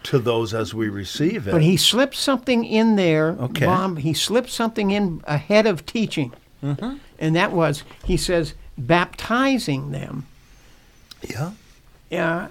to 0.04 0.20
those 0.20 0.54
as 0.54 0.74
we 0.74 0.90
receive 0.90 1.48
it. 1.48 1.52
But 1.52 1.62
he 1.62 1.78
slipped 1.78 2.16
something 2.16 2.64
in 2.66 2.96
there, 2.96 3.30
Okay. 3.40 3.66
Bob. 3.66 4.00
He 4.00 4.14
slipped 4.14 4.50
something 4.50 4.92
in 4.92 5.22
ahead 5.26 5.66
of 5.68 5.86
teaching. 5.86 6.34
And 6.62 7.36
that 7.36 7.52
was, 7.52 7.84
he 8.06 8.18
says, 8.18 8.54
baptizing 8.78 9.92
them. 9.92 10.26
yeah. 11.28 11.52
Uh, 12.12 12.48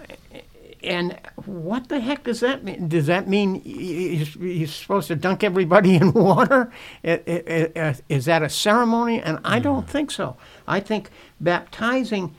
and 0.82 1.18
what 1.44 1.88
the 1.90 2.00
heck 2.00 2.24
does 2.24 2.40
that 2.40 2.64
mean? 2.64 2.88
Does 2.88 3.06
that 3.06 3.28
mean 3.28 3.60
he's, 3.60 4.32
he's 4.34 4.72
supposed 4.74 5.08
to 5.08 5.16
dunk 5.16 5.44
everybody 5.44 5.94
in 6.00 6.12
water? 6.14 6.72
I- 7.04 7.94
Is 8.08 8.24
that 8.24 8.42
a 8.42 8.48
ceremony? 8.48 9.20
And 9.20 9.38
I 9.44 9.58
don't 9.58 9.88
think 9.88 10.10
so. 10.10 10.36
I 10.66 10.80
think 10.80 11.10
baptizing 11.40 12.34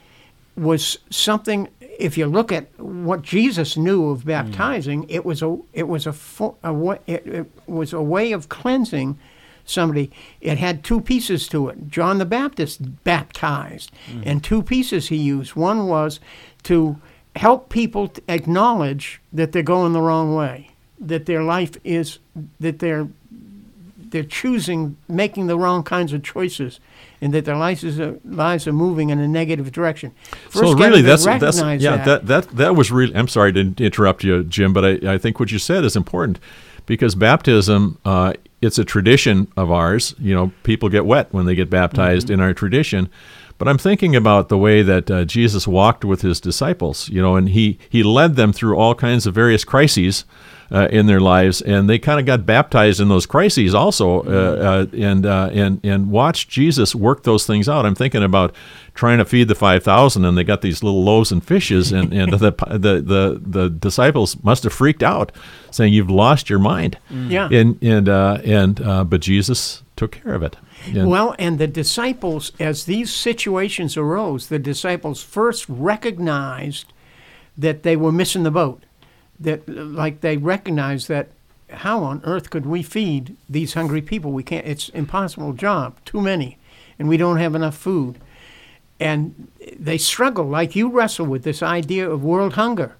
was 0.56 0.98
something. 1.10 1.68
If 2.02 2.18
you 2.18 2.26
look 2.26 2.50
at 2.50 2.78
what 2.78 3.22
Jesus 3.22 3.76
knew 3.76 4.10
of 4.10 4.22
hmm. 4.22 4.28
baptizing, 4.28 5.06
it 5.08 5.24
was 5.24 5.42
a 5.42 5.58
it 5.72 5.88
was 5.88 6.06
a, 6.06 6.14
a 6.62 6.72
way, 6.72 6.98
it, 7.06 7.26
it 7.26 7.46
was 7.66 7.92
a 7.92 8.02
way 8.02 8.32
of 8.32 8.48
cleansing 8.48 9.18
somebody. 9.64 10.10
It 10.40 10.58
had 10.58 10.82
two 10.82 11.00
pieces 11.00 11.48
to 11.48 11.68
it. 11.68 11.88
John 11.88 12.18
the 12.18 12.24
Baptist 12.24 13.04
baptized, 13.04 13.92
hmm. 14.10 14.22
and 14.24 14.42
two 14.42 14.62
pieces 14.62 15.08
he 15.08 15.16
used. 15.16 15.54
One 15.54 15.86
was 15.86 16.20
to 16.64 16.96
help 17.36 17.68
people 17.68 18.08
to 18.08 18.22
acknowledge 18.28 19.20
that 19.32 19.52
they're 19.52 19.62
going 19.62 19.92
the 19.92 20.02
wrong 20.02 20.34
way, 20.34 20.70
that 20.98 21.26
their 21.26 21.42
life 21.42 21.76
is 21.84 22.18
that 22.60 22.78
they're 22.78 23.08
they're 24.12 24.22
choosing 24.22 24.96
making 25.08 25.46
the 25.46 25.58
wrong 25.58 25.82
kinds 25.82 26.12
of 26.12 26.22
choices, 26.22 26.80
and 27.22 27.32
that 27.32 27.46
their 27.46 27.56
lives 27.56 27.82
are, 27.98 28.18
lives 28.24 28.66
are 28.66 28.72
moving 28.74 29.08
in 29.08 29.18
a 29.18 29.26
negative 29.28 29.72
direction. 29.72 30.12
so 30.50 30.60
First, 30.60 30.76
get 30.76 30.88
really, 30.88 31.00
that's 31.02 31.24
that's 31.24 31.58
yeah. 31.80 32.04
That. 32.04 32.26
that 32.26 32.48
that 32.50 32.76
was 32.76 32.90
really. 32.92 33.14
I'm 33.16 33.28
sorry 33.28 33.52
to 33.54 33.60
interrupt 33.78 34.24
you, 34.24 34.44
Jim, 34.44 34.74
but 34.74 34.84
I, 34.84 35.14
I 35.14 35.18
think 35.18 35.40
what 35.40 35.50
you 35.50 35.58
said 35.58 35.84
is 35.84 35.96
important 35.96 36.38
because 36.84 37.14
baptism. 37.14 37.98
Uh, 38.04 38.34
it's 38.60 38.78
a 38.78 38.84
tradition 38.84 39.48
of 39.56 39.72
ours. 39.72 40.14
You 40.20 40.36
know, 40.36 40.52
people 40.62 40.88
get 40.88 41.04
wet 41.04 41.32
when 41.32 41.46
they 41.46 41.56
get 41.56 41.68
baptized 41.68 42.26
Mm-hmm. 42.28 42.34
in 42.34 42.40
our 42.40 42.54
tradition. 42.54 43.08
But 43.62 43.68
I'm 43.68 43.78
thinking 43.78 44.16
about 44.16 44.48
the 44.48 44.58
way 44.58 44.82
that 44.82 45.08
uh, 45.08 45.24
Jesus 45.24 45.68
walked 45.68 46.04
with 46.04 46.22
his 46.22 46.40
disciples, 46.40 47.08
you 47.08 47.22
know, 47.22 47.36
and 47.36 47.48
he, 47.48 47.78
he 47.88 48.02
led 48.02 48.34
them 48.34 48.52
through 48.52 48.74
all 48.74 48.92
kinds 48.92 49.24
of 49.24 49.36
various 49.36 49.62
crises 49.62 50.24
uh, 50.72 50.88
in 50.90 51.06
their 51.06 51.20
lives, 51.20 51.62
and 51.62 51.88
they 51.88 52.00
kind 52.00 52.18
of 52.18 52.26
got 52.26 52.44
baptized 52.44 52.98
in 52.98 53.08
those 53.08 53.24
crises 53.24 53.72
also, 53.72 54.22
uh, 54.22 54.86
uh, 54.90 54.96
and 54.96 55.24
uh, 55.24 55.48
and 55.52 55.78
and 55.84 56.10
watched 56.10 56.48
Jesus 56.48 56.92
work 56.92 57.22
those 57.22 57.46
things 57.46 57.68
out. 57.68 57.86
I'm 57.86 57.94
thinking 57.94 58.24
about 58.24 58.52
trying 58.94 59.18
to 59.18 59.24
feed 59.24 59.46
the 59.46 59.54
five 59.54 59.84
thousand, 59.84 60.24
and 60.24 60.36
they 60.36 60.42
got 60.42 60.62
these 60.62 60.82
little 60.82 61.04
loaves 61.04 61.30
and 61.30 61.44
fishes, 61.44 61.92
and, 61.92 62.12
and 62.12 62.32
the, 62.32 62.50
the 62.68 63.00
the 63.00 63.40
the 63.40 63.70
disciples 63.70 64.42
must 64.42 64.64
have 64.64 64.72
freaked 64.72 65.04
out, 65.04 65.30
saying, 65.70 65.92
"You've 65.92 66.10
lost 66.10 66.50
your 66.50 66.58
mind." 66.58 66.98
Yeah. 67.10 67.48
and 67.52 67.80
and 67.80 68.08
uh, 68.08 68.38
and 68.44 68.80
uh, 68.80 69.04
but 69.04 69.20
Jesus 69.20 69.84
took 69.94 70.10
care 70.10 70.34
of 70.34 70.42
it. 70.42 70.56
And- 70.86 71.08
Well, 71.08 71.34
and 71.38 71.58
the 71.58 71.66
disciples, 71.66 72.52
as 72.58 72.84
these 72.84 73.12
situations 73.12 73.96
arose, 73.96 74.48
the 74.48 74.58
disciples 74.58 75.22
first 75.22 75.66
recognized 75.68 76.92
that 77.56 77.82
they 77.82 77.96
were 77.96 78.12
missing 78.12 78.42
the 78.42 78.50
boat. 78.50 78.82
That, 79.38 79.68
like, 79.68 80.20
they 80.20 80.36
recognized 80.36 81.08
that 81.08 81.28
how 81.70 82.02
on 82.02 82.20
earth 82.24 82.50
could 82.50 82.66
we 82.66 82.82
feed 82.82 83.36
these 83.48 83.74
hungry 83.74 84.02
people? 84.02 84.32
We 84.32 84.42
can't. 84.42 84.66
It's 84.66 84.88
impossible 84.90 85.52
job. 85.54 85.96
Too 86.04 86.20
many, 86.20 86.58
and 86.98 87.08
we 87.08 87.16
don't 87.16 87.38
have 87.38 87.54
enough 87.54 87.76
food. 87.76 88.18
And 89.00 89.48
they 89.78 89.98
struggle, 89.98 90.44
like 90.46 90.76
you 90.76 90.88
wrestle 90.88 91.26
with 91.26 91.42
this 91.42 91.62
idea 91.62 92.08
of 92.08 92.22
world 92.22 92.54
hunger 92.54 92.96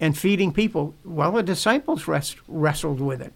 and 0.00 0.16
feeding 0.16 0.52
people. 0.52 0.94
Well, 1.04 1.32
the 1.32 1.42
disciples 1.42 2.08
rest, 2.08 2.36
wrestled 2.48 3.00
with 3.00 3.20
it 3.20 3.32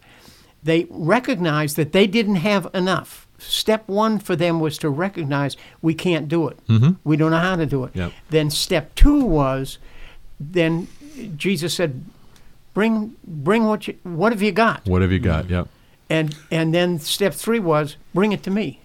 they 0.60 0.88
recognized 0.90 1.76
that 1.76 1.92
they 1.92 2.04
didn't 2.06 2.34
have 2.34 2.66
enough. 2.74 3.27
Step 3.38 3.86
one 3.88 4.18
for 4.18 4.34
them 4.36 4.58
was 4.60 4.78
to 4.78 4.90
recognize 4.90 5.56
we 5.80 5.94
can't 5.94 6.28
do 6.28 6.48
it. 6.48 6.58
We 7.04 7.16
don't 7.16 7.30
know 7.30 7.38
how 7.38 7.56
to 7.56 7.66
do 7.66 7.84
it. 7.84 7.94
Yep. 7.94 8.12
Then 8.30 8.50
step 8.50 8.94
two 8.94 9.24
was, 9.24 9.78
then 10.40 10.88
Jesus 11.36 11.74
said, 11.74 12.04
"Bring, 12.74 13.14
bring 13.24 13.64
what 13.64 13.86
you, 13.88 13.94
what 14.02 14.32
have 14.32 14.42
you 14.42 14.52
got?" 14.52 14.84
what 14.86 15.02
have 15.02 15.12
you 15.12 15.18
got? 15.20 15.48
Yep. 15.48 15.68
And 16.10 16.34
and 16.50 16.72
then 16.74 16.98
step 16.98 17.34
three 17.34 17.58
was, 17.60 17.96
"Bring 18.14 18.32
it 18.32 18.42
to 18.44 18.50
me." 18.50 18.80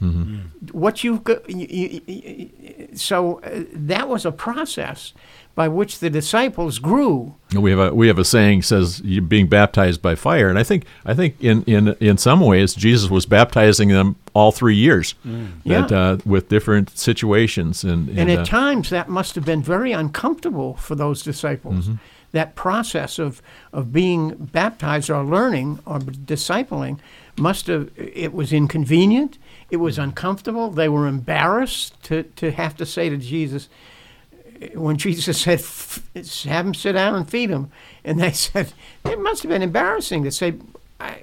What 0.71 1.03
you've 1.03 1.23
got. 1.23 1.49
You, 1.49 1.67
you, 1.69 2.01
you- 2.07 2.49
so 2.95 3.39
uh, 3.39 3.63
that 3.73 4.07
was 4.07 4.23
a 4.25 4.31
process 4.31 5.13
by 5.55 5.67
which 5.67 5.97
the 5.99 6.09
disciples 6.11 6.77
grew. 6.79 7.33
We 7.55 7.71
have 7.71 7.79
a 7.79 7.95
we 7.95 8.07
have 8.07 8.19
a 8.19 8.25
saying 8.25 8.63
says 8.63 9.01
you 9.03 9.21
being 9.21 9.47
baptized 9.47 10.01
by 10.01 10.13
fire, 10.15 10.47
and 10.49 10.59
I 10.59 10.63
think 10.63 10.85
I 11.05 11.13
think 11.15 11.35
in 11.41 11.63
in 11.63 11.95
in 11.99 12.17
some 12.17 12.39
ways 12.41 12.75
Jesus 12.75 13.09
was 13.09 13.25
baptizing 13.25 13.89
them 13.89 14.15
all 14.33 14.51
three 14.51 14.75
years, 14.75 15.15
that 15.23 15.91
Yeah. 15.91 15.99
uh, 15.99 16.17
with 16.25 16.49
different 16.49 16.97
situations 16.97 17.83
and 17.83 18.09
and, 18.09 18.19
And 18.19 18.31
at 18.31 18.39
uh, 18.39 18.45
times 18.45 18.89
that 18.89 19.07
must 19.09 19.35
have 19.35 19.45
been 19.45 19.61
very 19.63 19.91
uncomfortable 19.91 20.73
for 20.75 20.95
those 20.95 21.21
disciples. 21.23 21.85
Mm-hmm. 21.85 21.95
That 22.31 22.55
process 22.55 23.19
of, 23.19 23.41
of 23.71 23.93
being 23.93 24.29
baptized 24.51 25.09
or 25.11 25.23
learning 25.23 25.79
or 25.85 25.99
discipling 25.99 26.97
must 27.37 27.67
have, 27.67 27.91
it 27.95 28.33
was 28.33 28.51
inconvenient, 28.51 29.37
it 29.69 29.77
was 29.77 29.95
Mm-hmm. 29.95 30.03
uncomfortable. 30.09 30.71
They 30.71 30.89
were 30.89 31.07
embarrassed 31.07 32.01
to, 32.05 32.23
to 32.23 32.51
have 32.51 32.75
to 32.77 32.85
say 32.87 33.09
to 33.09 33.17
Jesus, 33.17 33.69
when 34.73 34.97
Jesus 34.97 35.41
said, 35.41 35.61
have 36.49 36.65
him 36.65 36.73
sit 36.73 36.93
down 36.93 37.15
and 37.15 37.29
feed 37.29 37.49
him, 37.51 37.69
and 38.03 38.19
they 38.19 38.31
said, 38.47 38.73
it 39.05 39.19
must 39.21 39.43
have 39.43 39.49
been 39.51 39.61
embarrassing 39.61 40.23
to 40.23 40.31
say, 40.31 40.55
I, 40.99 41.17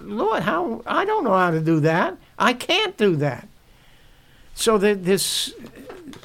Lord, 0.00 0.42
how, 0.42 0.82
I 0.86 1.04
don't 1.04 1.24
know 1.24 1.32
how 1.36 1.50
to 1.50 1.60
do 1.60 1.78
that. 1.80 2.16
I 2.38 2.52
can't 2.52 2.96
do 2.96 3.16
that. 3.16 3.48
So 4.54 4.78
that 4.78 5.04
this 5.04 5.54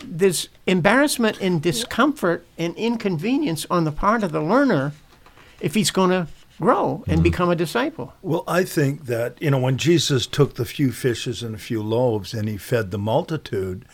there's 0.04 0.50
embarrassment 0.67 1.39
and 1.41 1.62
discomfort 1.62 2.45
and 2.58 2.76
inconvenience 2.76 3.65
on 3.69 3.84
the 3.84 3.91
part 3.91 4.24
of 4.24 4.32
the 4.32 4.41
learner 4.41 4.93
if 5.60 5.74
he's 5.74 5.91
going 5.91 6.10
to 6.10 6.28
grow 6.60 7.04
and 7.08 7.24
become 7.24 7.50
a 7.50 7.56
disciple. 7.56 8.13
Well, 8.21 8.43
I 8.47 8.63
think 8.63 9.06
that, 9.06 9.41
you 9.41 9.50
know, 9.50 9.58
when 9.60 9.78
Jesus 9.78 10.28
took 10.28 10.56
the 10.56 10.65
few 10.65 10.91
fishes 10.91 11.41
and 11.43 11.56
a 11.56 11.58
few 11.58 11.82
loaves 11.82 12.34
and 12.34 12.47
he 12.47 12.58
fed 12.58 12.91
the 12.91 12.97
multitude, 12.97 13.86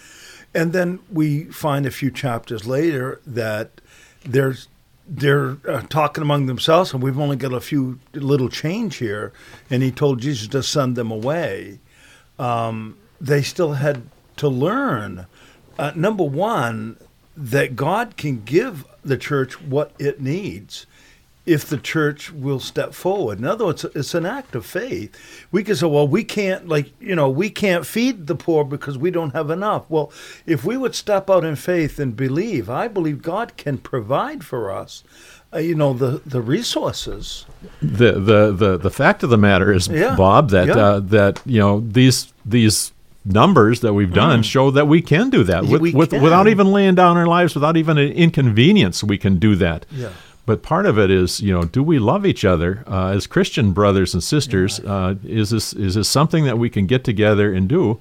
and 0.54 0.74
then 0.74 1.00
we 1.12 1.46
find 1.46 1.86
a 1.86 1.92
few 1.92 2.12
chapters 2.12 2.66
later 2.66 3.22
that 3.26 3.82
there's 4.26 4.68
they're 5.10 5.56
uh, 5.66 5.82
talking 5.84 6.22
among 6.22 6.48
themselves, 6.48 6.92
and 6.94 7.02
we've 7.02 7.18
only 7.18 7.38
got 7.38 7.54
a 7.54 7.62
few 7.62 7.98
little 8.14 8.50
change 8.50 8.98
here. 8.98 9.32
And 9.70 9.82
he 9.82 9.90
told 9.90 10.20
Jesus 10.20 10.50
to 10.50 10.62
send 10.62 10.98
them 10.98 11.12
away. 11.12 11.80
Um, 12.40 12.98
they 13.20 13.42
still 13.42 13.74
had 13.74 14.04
to 14.38 14.48
learn. 14.48 15.26
Uh, 15.80 15.92
number 15.96 16.24
one, 16.24 16.98
that 17.36 17.76
God 17.76 18.18
can 18.18 18.44
give 18.44 18.86
the 19.04 19.18
church 19.18 19.62
what 19.62 19.92
it 20.00 20.20
needs 20.20 20.86
if 21.46 21.66
the 21.66 21.78
church 21.78 22.30
will 22.32 22.60
step 22.60 22.94
forward. 22.94 23.40
In 23.40 23.46
other 23.46 23.66
words, 23.66 23.86
it's 23.96 24.14
an 24.14 24.26
act 24.26 24.54
of 24.54 24.66
faith. 24.66 25.16
We 25.50 25.64
can 25.64 25.78
say, 25.78 25.88
well, 25.88 26.08
we 26.08 26.26
can't, 26.26 26.68
like, 26.68 26.92
you 27.00 27.16
know, 27.16 27.30
we 27.30 27.50
can't 27.50 27.86
feed 27.86 28.28
the 28.28 28.36
poor 28.36 28.66
because 28.66 28.98
we 28.98 29.12
don't 29.12 29.34
have 29.34 29.50
enough. 29.50 29.90
Well, 29.90 30.12
if 30.46 30.66
we 30.66 30.76
would 30.76 30.94
step 30.94 31.30
out 31.30 31.46
in 31.46 31.56
faith 31.56 32.00
and 32.00 32.18
believe, 32.18 32.70
I 32.70 32.90
believe 32.90 33.22
God 33.22 33.56
can 33.56 33.78
provide 33.78 34.44
for 34.44 34.70
us. 34.70 35.06
Uh, 35.54 35.60
you 35.60 35.76
know 35.76 35.94
the 35.94 36.22
the 36.26 36.42
resources. 36.42 37.46
The 37.82 38.14
the 38.14 38.52
the 38.52 38.78
the 38.78 38.92
fact 38.92 39.24
of 39.24 39.30
the 39.30 39.38
matter 39.38 39.72
is, 39.72 39.88
Yeah. 39.88 40.16
Bob, 40.16 40.50
that 40.50 40.68
Yeah. 40.68 40.76
uh, 40.78 41.00
that 41.00 41.42
you 41.46 41.60
know 41.60 41.80
these 41.88 42.34
these 42.46 42.92
numbers 43.26 43.80
that 43.82 43.94
we've 43.94 44.14
done 44.14 44.42
show 44.44 44.72
that 44.72 44.88
we 44.88 45.02
can 45.02 45.30
do 45.30 45.44
that 45.44 45.66
with, 45.66 45.82
with, 45.82 46.14
without 46.14 46.48
even 46.48 46.68
laying 46.72 46.96
down 46.96 47.18
our 47.18 47.28
lives, 47.28 47.54
without 47.56 47.76
even 47.76 47.98
an 47.98 48.10
inconvenience. 48.14 49.04
We 49.04 49.18
can 49.18 49.38
do 49.38 49.54
that. 49.56 49.86
Yeah. 49.92 50.10
But 50.46 50.64
part 50.64 50.86
of 50.86 50.98
it 50.98 51.12
is, 51.12 51.42
you 51.42 51.52
know, 51.54 51.64
do 51.66 51.84
we 51.84 52.00
love 52.00 52.26
each 52.26 52.46
other 52.46 52.86
uh, 52.88 53.08
as 53.10 53.28
Christian 53.28 53.74
brothers 53.74 54.14
and 54.14 54.24
sisters? 54.24 54.80
Uh, 54.80 55.16
is 55.26 55.50
this 55.50 55.74
is 55.74 55.96
this 55.96 56.08
something 56.10 56.46
that 56.46 56.58
we 56.58 56.70
can 56.70 56.88
get 56.88 57.04
together 57.04 57.54
and 57.54 57.68
do 57.68 58.00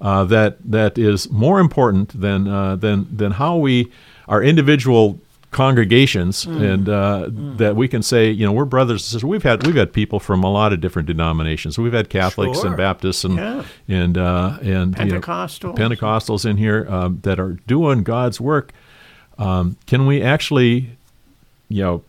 uh, 0.00 0.22
that 0.24 0.58
that 0.64 0.96
is 0.98 1.28
more 1.30 1.58
important 1.60 2.20
than 2.20 2.46
uh, 2.46 2.76
than 2.76 3.06
than 3.16 3.32
how 3.32 3.56
we 3.56 3.90
our 4.28 4.42
individual 4.42 5.18
congregations 5.50 6.44
and 6.44 6.88
uh, 6.88 7.26
that 7.30 7.74
we 7.74 7.88
can 7.88 8.02
say, 8.02 8.30
you 8.30 8.44
know, 8.44 8.52
we're 8.52 8.64
brothers 8.64 9.00
and 9.02 9.06
sisters. 9.06 9.24
We've 9.24 9.42
had 9.42 9.66
we've 9.66 9.74
had 9.76 9.92
people 9.92 10.20
from 10.20 10.44
a 10.44 10.50
lot 10.50 10.72
of 10.72 10.80
different 10.80 11.06
denominations. 11.08 11.78
We've 11.78 11.92
had 11.92 12.10
Catholics 12.10 12.58
Sure. 12.58 12.68
and 12.68 12.76
Baptists 12.76 13.24
and 13.24 13.36
Yeah. 13.36 13.64
and 13.88 14.18
uh, 14.18 14.58
and 14.60 14.96
you 14.98 15.04
know, 15.06 15.20
Pentecostals. 15.20 15.76
Pentecostals 15.76 16.44
in 16.48 16.56
here 16.58 16.86
um, 16.90 17.20
that 17.22 17.40
are 17.40 17.52
doing 17.66 18.02
God's 18.02 18.40
work. 18.40 18.72
Um, 19.38 19.76
can 19.86 20.06
we 20.06 20.20
actually, 20.22 20.90
you 21.68 21.82
know, 21.82 22.02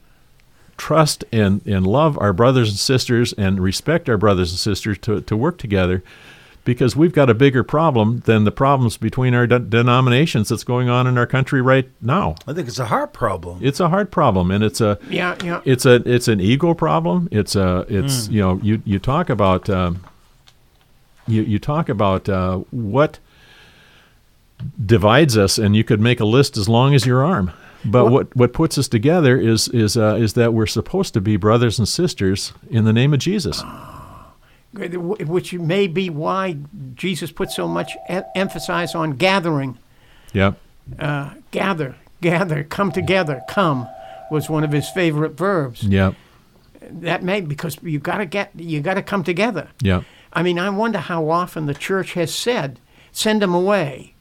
trust 0.77 1.23
and, 1.31 1.65
and 1.67 1.85
love 1.85 2.17
our 2.19 2.33
brothers 2.33 2.69
and 2.69 2.77
sisters 2.79 3.33
and 3.33 3.59
respect 3.59 4.09
our 4.09 4.17
brothers 4.17 4.51
and 4.51 4.57
sisters 4.59 4.97
to, 4.99 5.21
to 5.21 5.37
work 5.37 5.57
together? 5.57 6.03
Because 6.65 6.95
we've 6.95 7.13
got 7.13 7.29
a 7.29 7.33
bigger 7.33 7.63
problem 7.63 8.19
than 8.25 8.43
the 8.43 8.51
problems 8.51 8.97
between 8.97 9.33
our 9.33 9.47
de- 9.47 9.59
denominations 9.59 10.49
that's 10.49 10.63
going 10.63 10.87
on 10.89 11.07
in 11.07 11.17
our 11.17 11.25
country 11.25 11.61
right 11.61 11.89
now. 12.01 12.35
I 12.45 12.53
think 12.53 12.67
it's 12.67 12.79
a 12.79 12.85
heart 12.85 13.11
problem. 13.13 13.59
It's 13.61 13.79
a 13.79 13.89
hard 13.89 14.11
problem, 14.11 14.51
and 14.51 14.63
it's 14.63 14.81
a 14.81 14.99
Yeah, 15.09 15.35
yeah. 15.43 15.61
it's 15.65 15.85
a 15.85 15.95
it's 16.05 16.27
an 16.27 16.39
ego 16.39 16.73
problem. 16.73 17.27
It's 17.31 17.55
a 17.55 17.85
it's 17.89 18.27
you 18.29 18.41
know 18.41 18.59
you 18.61 18.81
you 18.85 18.99
talk 18.99 19.29
about 19.29 19.69
um, 19.69 20.03
you 21.27 21.41
you 21.43 21.59
talk 21.59 21.89
about 21.89 22.27
uh, 22.29 22.57
what 22.71 23.19
divides 24.85 25.37
us, 25.37 25.57
and 25.57 25.75
you 25.75 25.83
could 25.83 26.01
make 26.01 26.19
a 26.19 26.25
list 26.25 26.57
as 26.57 26.67
long 26.67 26.93
as 26.93 27.05
your 27.05 27.23
arm. 27.25 27.51
But 27.85 28.07
what 28.11 28.35
what 28.35 28.51
puts 28.51 28.77
us 28.77 28.87
together 28.89 29.37
is 29.37 29.69
is 29.69 29.95
uh, 29.95 30.17
is 30.19 30.33
that 30.33 30.53
we're 30.53 30.67
supposed 30.67 31.13
to 31.13 31.21
be 31.21 31.37
brothers 31.37 31.79
and 31.79 31.87
sisters 31.87 32.51
in 32.69 32.83
the 32.83 32.93
name 32.93 33.13
of 33.13 33.19
Jesus. 33.19 33.63
Which 34.73 35.53
may 35.53 35.87
be 35.87 36.09
why 36.09 36.57
Jesus 36.93 37.31
put 37.31 37.49
so 37.51 37.67
much 37.67 37.93
e- 38.09 38.19
emphasis 38.35 38.93
on 38.93 39.13
gathering. 39.13 39.79
Yep. 40.33 40.59
Uh, 40.97 41.31
gather, 41.51 41.95
gather, 42.21 42.63
come 42.63 42.91
together, 42.91 43.41
come 43.47 43.87
was 44.29 44.49
one 44.49 44.63
of 44.63 44.71
his 44.71 44.89
favorite 44.89 45.37
verbs. 45.37 45.83
Yep. 45.83 46.15
That 46.81 47.23
may 47.23 47.41
because 47.41 47.77
you 47.83 47.99
got 47.99 48.17
to 48.17 48.25
get 48.25 48.51
you 48.55 48.81
got 48.81 48.95
to 48.95 49.03
come 49.03 49.23
together. 49.23 49.69
Yep. 49.81 50.03
I 50.33 50.43
mean, 50.43 50.59
I 50.59 50.69
wonder 50.69 50.99
how 50.99 51.29
often 51.29 51.65
the 51.65 51.73
church 51.73 52.13
has 52.13 52.33
said, 52.33 52.79
"Send 53.11 53.41
them 53.41 53.53
away. 53.53 54.13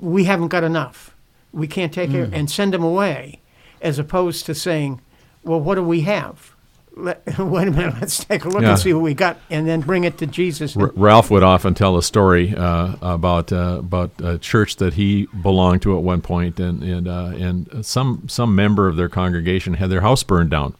We 0.00 0.24
haven't 0.24 0.48
got 0.48 0.64
enough. 0.64 1.14
We 1.52 1.66
can't 1.66 1.92
take 1.92 2.10
it 2.12 2.32
and 2.32 2.50
send 2.50 2.72
them 2.74 2.82
away, 2.82 3.40
as 3.80 3.98
opposed 3.98 4.46
to 4.46 4.54
saying, 4.54 5.00
"Well, 5.44 5.60
what 5.60 5.76
do 5.76 5.82
we 5.82 6.02
have? 6.02 6.55
Let, 6.98 7.38
wait 7.38 7.68
a 7.68 7.70
minute. 7.70 7.94
Let's 8.00 8.24
take 8.24 8.44
a 8.44 8.48
look 8.48 8.62
Yeah. 8.62 8.70
and 8.70 8.78
see 8.78 8.92
what 8.94 9.02
we 9.02 9.12
got, 9.14 9.36
and 9.50 9.68
then 9.68 9.80
bring 9.82 10.04
it 10.04 10.16
to 10.18 10.26
Jesus." 10.26 10.76
R- 10.76 10.92
Ralph 10.96 11.30
would 11.30 11.42
often 11.42 11.74
tell 11.74 11.96
a 11.98 12.02
story 12.02 12.54
uh, 12.56 12.96
about 13.02 13.52
uh, 13.52 13.76
about 13.80 14.12
a 14.22 14.38
church 14.38 14.76
that 14.76 14.94
he 14.94 15.26
belonged 15.42 15.82
to 15.82 15.96
at 15.96 16.02
one 16.02 16.22
point, 16.22 16.58
and 16.58 16.82
and 16.82 17.06
uh, 17.06 17.32
and 17.36 17.84
some 17.84 18.24
some 18.28 18.54
member 18.54 18.88
of 18.88 18.96
their 18.96 19.08
congregation 19.10 19.74
had 19.74 19.90
their 19.90 20.00
house 20.00 20.22
burned 20.22 20.50
down, 20.50 20.74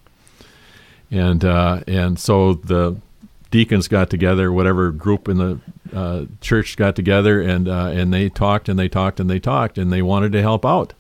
and 1.11 1.45
uh, 1.45 1.81
and 1.87 2.19
so 2.19 2.55
the 2.55 2.97
deacons 3.51 3.87
got 3.89 4.11
together, 4.11 4.51
whatever 4.53 4.91
group 4.91 5.29
in 5.29 5.37
the 5.39 5.59
uh, 5.95 6.25
church 6.41 6.77
got 6.77 6.97
together, 6.97 7.41
and 7.41 7.69
uh, 7.69 7.87
and 7.93 8.13
they 8.13 8.29
talked 8.29 8.69
and 8.69 8.79
they 8.79 8.89
talked 8.89 9.21
and 9.21 9.29
they 9.31 9.39
talked, 9.39 9.79
and 9.79 9.93
they 9.93 10.03
wanted 10.03 10.33
to 10.33 10.41
help 10.43 10.65
out. 10.65 10.95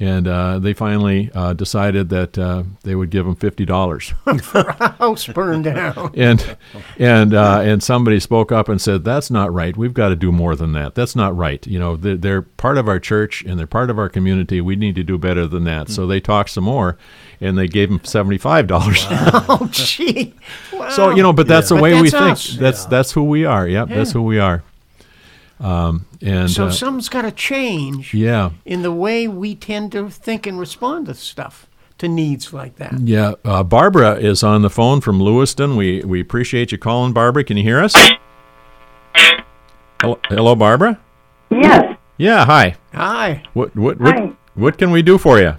And 0.00 0.26
uh, 0.26 0.58
they 0.58 0.72
finally 0.72 1.30
uh, 1.34 1.52
decided 1.52 2.08
that 2.08 2.38
uh, 2.38 2.62
they 2.84 2.94
would 2.94 3.10
give 3.10 3.26
them 3.26 3.36
fifty 3.36 3.66
dollars. 3.66 4.14
house 4.26 5.26
burned 5.26 5.64
down. 5.64 6.12
and 6.16 6.56
and 6.98 7.34
uh, 7.34 7.60
and 7.62 7.82
somebody 7.82 8.18
spoke 8.18 8.50
up 8.50 8.68
and 8.70 8.80
said 8.80 9.04
that's 9.04 9.30
not 9.30 9.52
right 9.52 9.76
we've 9.76 9.92
got 9.94 10.08
to 10.08 10.16
do 10.16 10.32
more 10.32 10.56
than 10.56 10.72
that 10.72 10.94
that's 10.94 11.14
not 11.14 11.36
right 11.36 11.66
you 11.66 11.78
know 11.78 11.96
they're, 11.96 12.16
they're 12.16 12.42
part 12.42 12.78
of 12.78 12.88
our 12.88 12.98
church 12.98 13.42
and 13.44 13.58
they're 13.58 13.66
part 13.66 13.90
of 13.90 13.98
our 13.98 14.08
community 14.08 14.60
we 14.60 14.74
need 14.76 14.94
to 14.94 15.02
do 15.02 15.18
better 15.18 15.46
than 15.46 15.64
that 15.64 15.88
so 15.90 16.06
they 16.06 16.20
talked 16.20 16.50
some 16.50 16.64
more 16.64 16.96
and 17.40 17.56
they 17.58 17.66
gave 17.66 17.90
him 17.90 17.98
$75 18.00 18.68
oh, 19.48 19.68
gee. 19.72 20.34
Wow. 20.72 20.90
so 20.90 21.10
you 21.10 21.22
know 21.22 21.32
but 21.32 21.46
that's 21.46 21.68
the 21.68 21.74
But 21.74 21.82
way 21.82 22.00
we 22.00 22.10
that's 22.10 22.12
think 22.12 22.32
us. 22.32 22.56
that's 22.58 22.84
that's 22.86 23.12
who 23.12 23.24
we 23.24 23.44
are 23.44 23.66
yep 23.68 23.88
that's 23.88 24.12
who 24.12 24.22
we 24.22 24.38
are 24.38 24.62
um, 25.60 26.06
and 26.22 26.50
So 26.50 26.66
uh, 26.66 26.70
something's 26.70 27.08
got 27.08 27.22
to 27.22 27.30
change 27.30 28.14
yeah 28.14 28.50
in 28.64 28.82
the 28.82 28.92
way 28.92 29.28
we 29.28 29.54
tend 29.54 29.92
to 29.92 30.08
think 30.10 30.46
and 30.46 30.58
respond 30.58 31.06
to 31.06 31.14
stuff, 31.14 31.68
to 31.98 32.08
needs 32.08 32.52
like 32.52 32.76
that. 32.76 32.98
yeah 33.00 33.34
uh, 33.44 33.62
barbara 33.62 34.14
is 34.16 34.42
on 34.42 34.62
the 34.62 34.70
phone 34.70 35.00
from 35.00 35.20
lewiston 35.20 35.76
we 35.76 36.00
we 36.04 36.20
appreciate 36.20 36.72
you 36.72 36.78
calling 36.78 37.12
barbara 37.12 37.44
can 37.44 37.56
you 37.56 37.62
hear 37.62 37.80
us 37.80 37.94
hello, 40.00 40.18
hello 40.28 40.54
barbara 40.54 40.98
Yes. 41.50 41.96
yeah 42.16 42.44
hi 42.44 42.76
Hi. 42.94 43.42
What 43.54 43.74
what 43.76 44.00
what, 44.00 44.14
Hi. 44.16 44.32
what 44.54 44.78
can 44.78 44.90
we 44.90 45.02
do 45.02 45.16
for 45.18 45.38
you? 45.40 45.56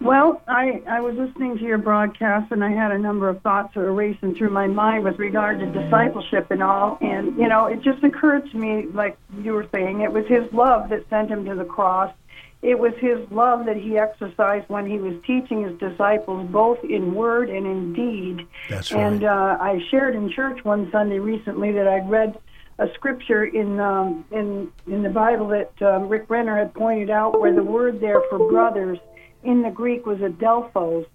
Well, 0.00 0.42
I, 0.46 0.82
I 0.86 1.00
was 1.00 1.16
listening 1.16 1.56
to 1.58 1.64
your 1.64 1.78
broadcast 1.78 2.52
and 2.52 2.62
I 2.62 2.70
had 2.70 2.92
a 2.92 2.98
number 2.98 3.28
of 3.28 3.40
thoughts 3.40 3.74
that 3.74 3.80
were 3.80 3.94
racing 3.94 4.34
through 4.34 4.50
my 4.50 4.66
mind 4.66 5.04
with 5.04 5.18
regard 5.18 5.58
to 5.60 5.66
discipleship 5.66 6.50
and 6.50 6.62
all. 6.62 6.98
And, 7.00 7.36
you 7.38 7.48
know, 7.48 7.66
it 7.66 7.80
just 7.82 8.04
occurred 8.04 8.50
to 8.50 8.56
me, 8.58 8.86
like 8.92 9.16
you 9.42 9.52
were 9.52 9.66
saying, 9.72 10.02
it 10.02 10.12
was 10.12 10.26
his 10.26 10.52
love 10.52 10.90
that 10.90 11.08
sent 11.08 11.30
him 11.30 11.46
to 11.46 11.54
the 11.54 11.64
cross. 11.64 12.12
It 12.62 12.78
was 12.78 12.92
his 12.98 13.18
love 13.30 13.64
that 13.66 13.76
he 13.76 13.96
exercised 13.96 14.68
when 14.68 14.86
he 14.86 14.98
was 14.98 15.14
teaching 15.26 15.62
his 15.62 15.78
disciples, 15.78 16.46
both 16.50 16.82
in 16.84 17.14
word 17.14 17.48
and 17.48 17.66
in 17.66 17.92
deed. 17.94 18.46
That's 18.68 18.92
And 18.92 19.22
right. 19.22 19.30
uh, 19.30 19.58
I 19.60 19.82
shared 19.90 20.14
in 20.14 20.30
church 20.30 20.62
one 20.64 20.90
Sunday 20.90 21.18
recently 21.18 21.72
that 21.72 21.88
I'd 21.88 22.08
read 22.08 22.38
a 22.78 22.92
scripture 22.94 23.44
in 23.44 23.80
um, 23.80 24.24
in 24.30 24.70
in 24.86 25.02
the 25.02 25.08
Bible 25.08 25.48
that 25.48 25.80
um, 25.80 26.08
Rick 26.08 26.26
Renner 26.28 26.56
had 26.56 26.74
pointed 26.74 27.08
out, 27.08 27.40
where 27.40 27.54
the 27.54 27.62
word 27.62 28.00
there 28.00 28.20
for 28.28 28.38
brothers 28.50 28.98
in 29.46 29.62
the 29.62 29.70
Greek 29.70 30.06
was 30.06 30.18
adelphos, 30.18 31.06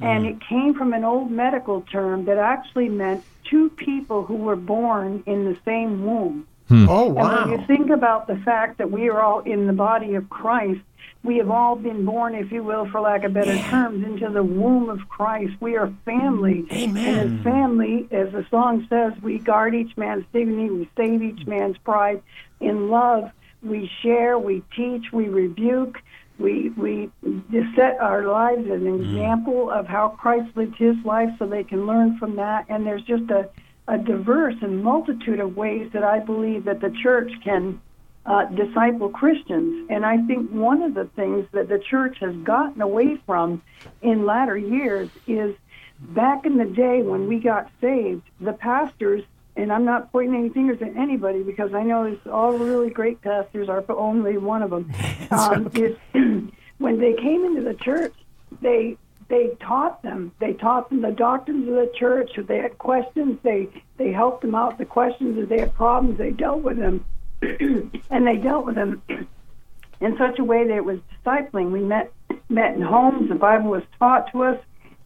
and 0.00 0.24
mm. 0.24 0.30
it 0.30 0.40
came 0.40 0.74
from 0.74 0.92
an 0.92 1.04
old 1.04 1.30
medical 1.30 1.80
term 1.82 2.24
that 2.26 2.38
actually 2.38 2.88
meant 2.88 3.24
two 3.44 3.70
people 3.70 4.24
who 4.24 4.36
were 4.36 4.56
born 4.56 5.22
in 5.26 5.44
the 5.44 5.56
same 5.64 6.04
womb. 6.04 6.46
Hmm. 6.68 6.86
Oh, 6.88 7.06
wow. 7.06 7.42
And 7.42 7.50
when 7.50 7.60
you 7.60 7.66
think 7.66 7.90
about 7.90 8.26
the 8.26 8.36
fact 8.36 8.78
that 8.78 8.90
we 8.90 9.08
are 9.08 9.20
all 9.20 9.40
in 9.40 9.66
the 9.66 9.72
body 9.72 10.14
of 10.14 10.28
Christ, 10.28 10.80
we 11.24 11.38
have 11.38 11.50
all 11.50 11.74
been 11.74 12.04
born, 12.04 12.34
if 12.34 12.52
you 12.52 12.62
will, 12.62 12.86
for 12.90 13.00
lack 13.00 13.24
of 13.24 13.32
better 13.32 13.56
terms, 13.70 14.04
into 14.04 14.28
the 14.28 14.42
womb 14.42 14.88
of 14.88 15.08
Christ. 15.08 15.54
We 15.60 15.76
are 15.76 15.92
family. 16.04 16.66
Amen. 16.70 17.18
And 17.18 17.38
as 17.38 17.44
family, 17.44 18.08
as 18.10 18.32
the 18.32 18.46
song 18.50 18.86
says, 18.88 19.14
we 19.22 19.38
guard 19.38 19.74
each 19.74 19.96
man's 19.96 20.24
dignity, 20.32 20.70
we 20.70 20.88
save 20.96 21.22
each 21.22 21.46
man's 21.46 21.76
pride. 21.78 22.22
In 22.60 22.88
love, 22.88 23.30
we 23.62 23.90
share, 24.02 24.38
we 24.38 24.62
teach, 24.76 25.12
we 25.12 25.28
rebuke. 25.28 25.98
We 26.38 26.70
we 26.70 27.10
just 27.50 27.74
set 27.74 27.98
our 28.00 28.24
lives 28.24 28.64
as 28.66 28.80
an 28.80 29.02
example 29.02 29.70
of 29.70 29.86
how 29.86 30.10
Christ 30.10 30.56
lived 30.56 30.76
his 30.76 30.96
life 31.04 31.30
so 31.38 31.46
they 31.46 31.64
can 31.64 31.86
learn 31.86 32.18
from 32.18 32.36
that. 32.36 32.66
And 32.68 32.86
there's 32.86 33.02
just 33.02 33.28
a, 33.30 33.48
a 33.88 33.98
diverse 33.98 34.54
and 34.62 34.82
multitude 34.82 35.40
of 35.40 35.56
ways 35.56 35.90
that 35.92 36.04
I 36.04 36.20
believe 36.20 36.64
that 36.64 36.80
the 36.80 36.94
church 37.02 37.32
can 37.42 37.80
uh, 38.24 38.44
disciple 38.44 39.08
Christians. 39.08 39.88
And 39.90 40.04
I 40.04 40.18
think 40.26 40.50
one 40.50 40.82
of 40.82 40.94
the 40.94 41.06
things 41.16 41.46
that 41.52 41.68
the 41.68 41.78
church 41.78 42.18
has 42.20 42.36
gotten 42.36 42.82
away 42.82 43.16
from 43.26 43.62
in 44.02 44.26
latter 44.26 44.56
years 44.56 45.08
is 45.26 45.56
back 45.98 46.44
in 46.46 46.56
the 46.58 46.64
day 46.64 47.02
when 47.02 47.26
we 47.26 47.40
got 47.40 47.70
saved, 47.80 48.22
the 48.40 48.52
pastors, 48.52 49.24
and 49.58 49.72
I'm 49.72 49.84
not 49.84 50.12
pointing 50.12 50.38
any 50.38 50.48
fingers 50.50 50.80
at 50.80 50.96
anybody 50.96 51.42
because 51.42 51.74
I 51.74 51.82
know 51.82 52.04
it's 52.04 52.26
all 52.26 52.52
really 52.52 52.90
great 52.90 53.20
pastors 53.20 53.68
are 53.68 53.84
only 53.90 54.38
one 54.38 54.62
of 54.62 54.70
them. 54.70 54.92
Um, 55.30 55.70
is 55.74 55.94
when 56.78 56.98
they 56.98 57.12
came 57.12 57.44
into 57.44 57.60
the 57.60 57.74
church, 57.74 58.14
they 58.62 58.96
they 59.28 59.50
taught 59.60 60.02
them. 60.02 60.32
They 60.38 60.54
taught 60.54 60.88
them 60.88 61.02
the 61.02 61.10
doctrines 61.10 61.68
of 61.68 61.74
the 61.74 61.92
church. 61.94 62.30
If 62.36 62.46
they 62.46 62.56
had 62.58 62.78
questions, 62.78 63.38
they 63.42 63.68
they 63.98 64.10
helped 64.10 64.40
them 64.40 64.54
out 64.54 64.78
the 64.78 64.86
questions. 64.86 65.36
If 65.36 65.50
they 65.50 65.60
had 65.60 65.74
problems, 65.74 66.16
they 66.16 66.30
dealt 66.30 66.62
with 66.62 66.78
them, 66.78 67.04
and 67.42 68.26
they 68.26 68.36
dealt 68.36 68.64
with 68.64 68.76
them 68.76 69.02
in 70.00 70.16
such 70.16 70.38
a 70.38 70.44
way 70.44 70.66
that 70.66 70.76
it 70.76 70.84
was 70.84 71.00
discipling. 71.12 71.70
We 71.70 71.80
met 71.80 72.10
met 72.48 72.74
in 72.74 72.80
homes. 72.80 73.28
The 73.28 73.34
Bible 73.34 73.68
was 73.70 73.82
taught 73.98 74.32
to 74.32 74.44
us. 74.44 74.58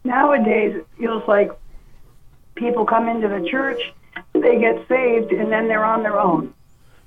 Nowadays, 0.05 0.77
it 0.77 0.87
feels 0.97 1.27
like 1.27 1.51
people 2.55 2.85
come 2.85 3.09
into 3.09 3.27
the 3.27 3.45
church, 3.49 3.81
they 4.33 4.59
get 4.59 4.87
saved, 4.87 5.31
and 5.31 5.51
then 5.51 5.67
they're 5.67 5.85
on 5.85 6.03
their 6.03 6.19
own. 6.19 6.53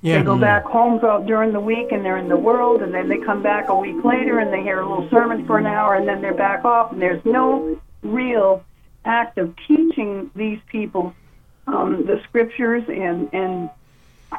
Yeah. 0.01 0.19
They 0.19 0.25
go 0.25 0.37
back 0.37 0.63
home 0.63 0.99
go- 0.99 1.23
during 1.25 1.53
the 1.53 1.59
week 1.59 1.91
and 1.91 2.05
they're 2.05 2.17
in 2.17 2.29
the 2.29 2.37
world, 2.37 2.81
and 2.81 2.93
then 2.93 3.09
they 3.09 3.17
come 3.17 3.41
back 3.41 3.69
a 3.69 3.75
week 3.75 4.03
later 4.05 4.39
and 4.39 4.53
they 4.53 4.61
hear 4.61 4.79
a 4.79 4.87
little 4.87 5.09
sermon 5.09 5.45
for 5.45 5.57
an 5.57 5.65
hour, 5.65 5.95
and 5.95 6.07
then 6.07 6.21
they're 6.21 6.33
back 6.35 6.65
off, 6.65 6.91
and 6.91 7.01
there's 7.01 7.23
no 7.25 7.79
real 8.03 8.63
act 9.05 9.37
of 9.37 9.55
teaching 9.67 10.29
these 10.35 10.59
people 10.67 11.13
um, 11.65 12.05
the 12.05 12.21
scriptures 12.23 12.83
and 12.87 13.29
and 13.33 13.69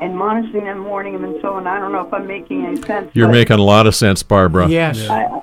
and 0.00 0.12
admonishing 0.12 0.64
them, 0.64 0.84
warning 0.84 1.14
them, 1.14 1.24
and 1.24 1.40
so 1.40 1.54
on. 1.54 1.66
I 1.66 1.78
don't 1.78 1.92
know 1.92 2.06
if 2.06 2.12
I'm 2.12 2.26
making 2.26 2.66
any 2.66 2.80
sense. 2.82 3.10
You're 3.14 3.28
making 3.28 3.58
a 3.58 3.62
lot 3.62 3.86
of 3.86 3.94
sense, 3.94 4.22
Barbara. 4.22 4.68
Yes. 4.68 5.08
I, 5.08 5.42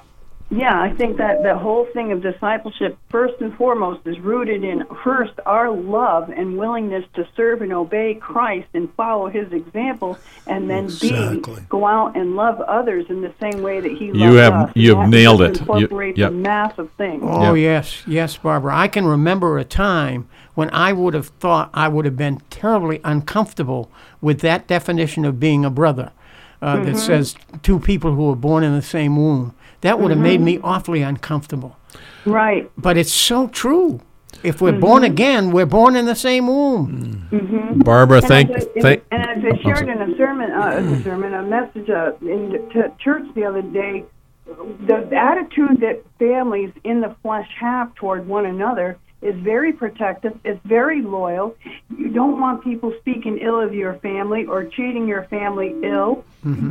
yeah, 0.55 0.81
I 0.81 0.93
think 0.93 1.17
that 1.17 1.43
the 1.43 1.57
whole 1.57 1.85
thing 1.93 2.11
of 2.11 2.21
discipleship, 2.21 2.97
first 3.09 3.41
and 3.41 3.53
foremost, 3.55 4.01
is 4.05 4.19
rooted 4.19 4.63
in 4.63 4.85
first 5.03 5.33
our 5.45 5.69
love 5.71 6.29
and 6.29 6.57
willingness 6.57 7.03
to 7.15 7.27
serve 7.35 7.61
and 7.61 7.73
obey 7.73 8.15
Christ 8.15 8.67
and 8.73 8.91
follow 8.95 9.27
His 9.27 9.51
example, 9.51 10.17
and 10.47 10.69
then 10.69 10.85
Exactly. 10.85 11.55
B, 11.61 11.61
go 11.69 11.85
out 11.85 12.15
and 12.15 12.35
love 12.35 12.61
others 12.61 13.05
in 13.09 13.21
the 13.21 13.33
same 13.41 13.61
way 13.61 13.79
that 13.81 13.91
He 13.91 14.05
You 14.13 14.35
have- 14.35 14.53
us. 14.53 14.71
you 14.75 14.91
And 14.93 15.01
have 15.01 15.09
nailed 15.09 15.39
just 15.39 15.61
it. 15.61 15.65
You- 15.67 15.73
Incorporates 15.73 16.17
yep. 16.17 16.29
a 16.31 16.33
massive 16.33 16.89
thing. 16.97 17.19
Oh 17.23 17.53
Yep. 17.53 17.61
yes, 17.63 18.03
yes, 18.07 18.37
Barbara. 18.37 18.75
I 18.75 18.87
can 18.87 19.05
remember 19.05 19.57
a 19.57 19.63
time 19.63 20.27
when 20.53 20.69
I 20.71 20.93
would 20.93 21.13
have 21.13 21.27
thought 21.27 21.69
I 21.73 21.87
would 21.89 22.05
have 22.05 22.15
been 22.15 22.41
terribly 22.49 23.01
uncomfortable 23.03 23.89
with 24.21 24.39
that 24.41 24.67
definition 24.67 25.25
of 25.25 25.39
being 25.39 25.65
a 25.65 25.69
brother, 25.69 26.11
uh, 26.61 26.77
that 26.83 26.97
says 26.97 27.35
two 27.61 27.77
people 27.79 28.13
who 28.15 28.31
are 28.31 28.35
born 28.35 28.63
in 28.63 28.73
the 28.73 28.81
same 28.81 29.17
womb. 29.17 29.53
That 29.85 29.99
would 29.99 30.09
have 30.09 30.19
made 30.19 30.41
me 30.41 30.59
awfully 30.63 31.03
uncomfortable. 31.03 31.77
Right. 32.25 32.71
But 32.75 32.97
it's 32.97 33.13
so 33.13 33.47
true. 33.47 34.01
If 34.41 34.59
we're 34.59 34.79
born 34.79 35.03
again, 35.03 35.51
we're 35.51 35.67
born 35.67 35.95
in 35.95 36.05
the 36.05 36.15
same 36.15 36.47
womb. 36.47 37.27
Barbara, 37.85 38.21
thank, 38.21 38.49
and 38.49 38.57
as 38.57 38.65
I, 38.65 38.81
thank. 38.81 39.03
and 39.11 39.21
as 39.21 39.53
I 39.53 39.61
shared 39.61 39.87
in 39.87 40.01
a 40.01 40.17
sermon, 40.17 40.51
uh, 40.51 40.97
a 40.99 41.03
sermon, 41.03 41.33
a 41.35 41.43
message 41.43 41.89
uh, 41.89 42.13
in 42.21 42.49
the 42.49 42.57
to 42.73 42.91
church 42.99 43.27
the 43.35 43.45
other 43.45 43.61
day, 43.61 44.05
the 44.45 45.15
attitude 45.15 45.81
that 45.81 46.03
families 46.17 46.71
in 46.83 47.01
the 47.01 47.15
flesh 47.21 47.49
have 47.59 47.93
toward 47.93 48.27
one 48.27 48.45
another 48.47 48.97
is 49.21 49.35
very 49.35 49.71
protective. 49.71 50.37
It's 50.43 50.59
very 50.65 51.01
loyal. 51.03 51.55
You 51.95 52.09
don't 52.09 52.39
want 52.39 52.63
people 52.63 52.91
speaking 52.99 53.37
ill 53.37 53.59
of 53.59 53.73
your 53.73 53.93
family 53.95 54.45
or 54.45 54.63
treating 54.63 55.07
your 55.07 55.23
family 55.25 55.75
ill 55.83 56.25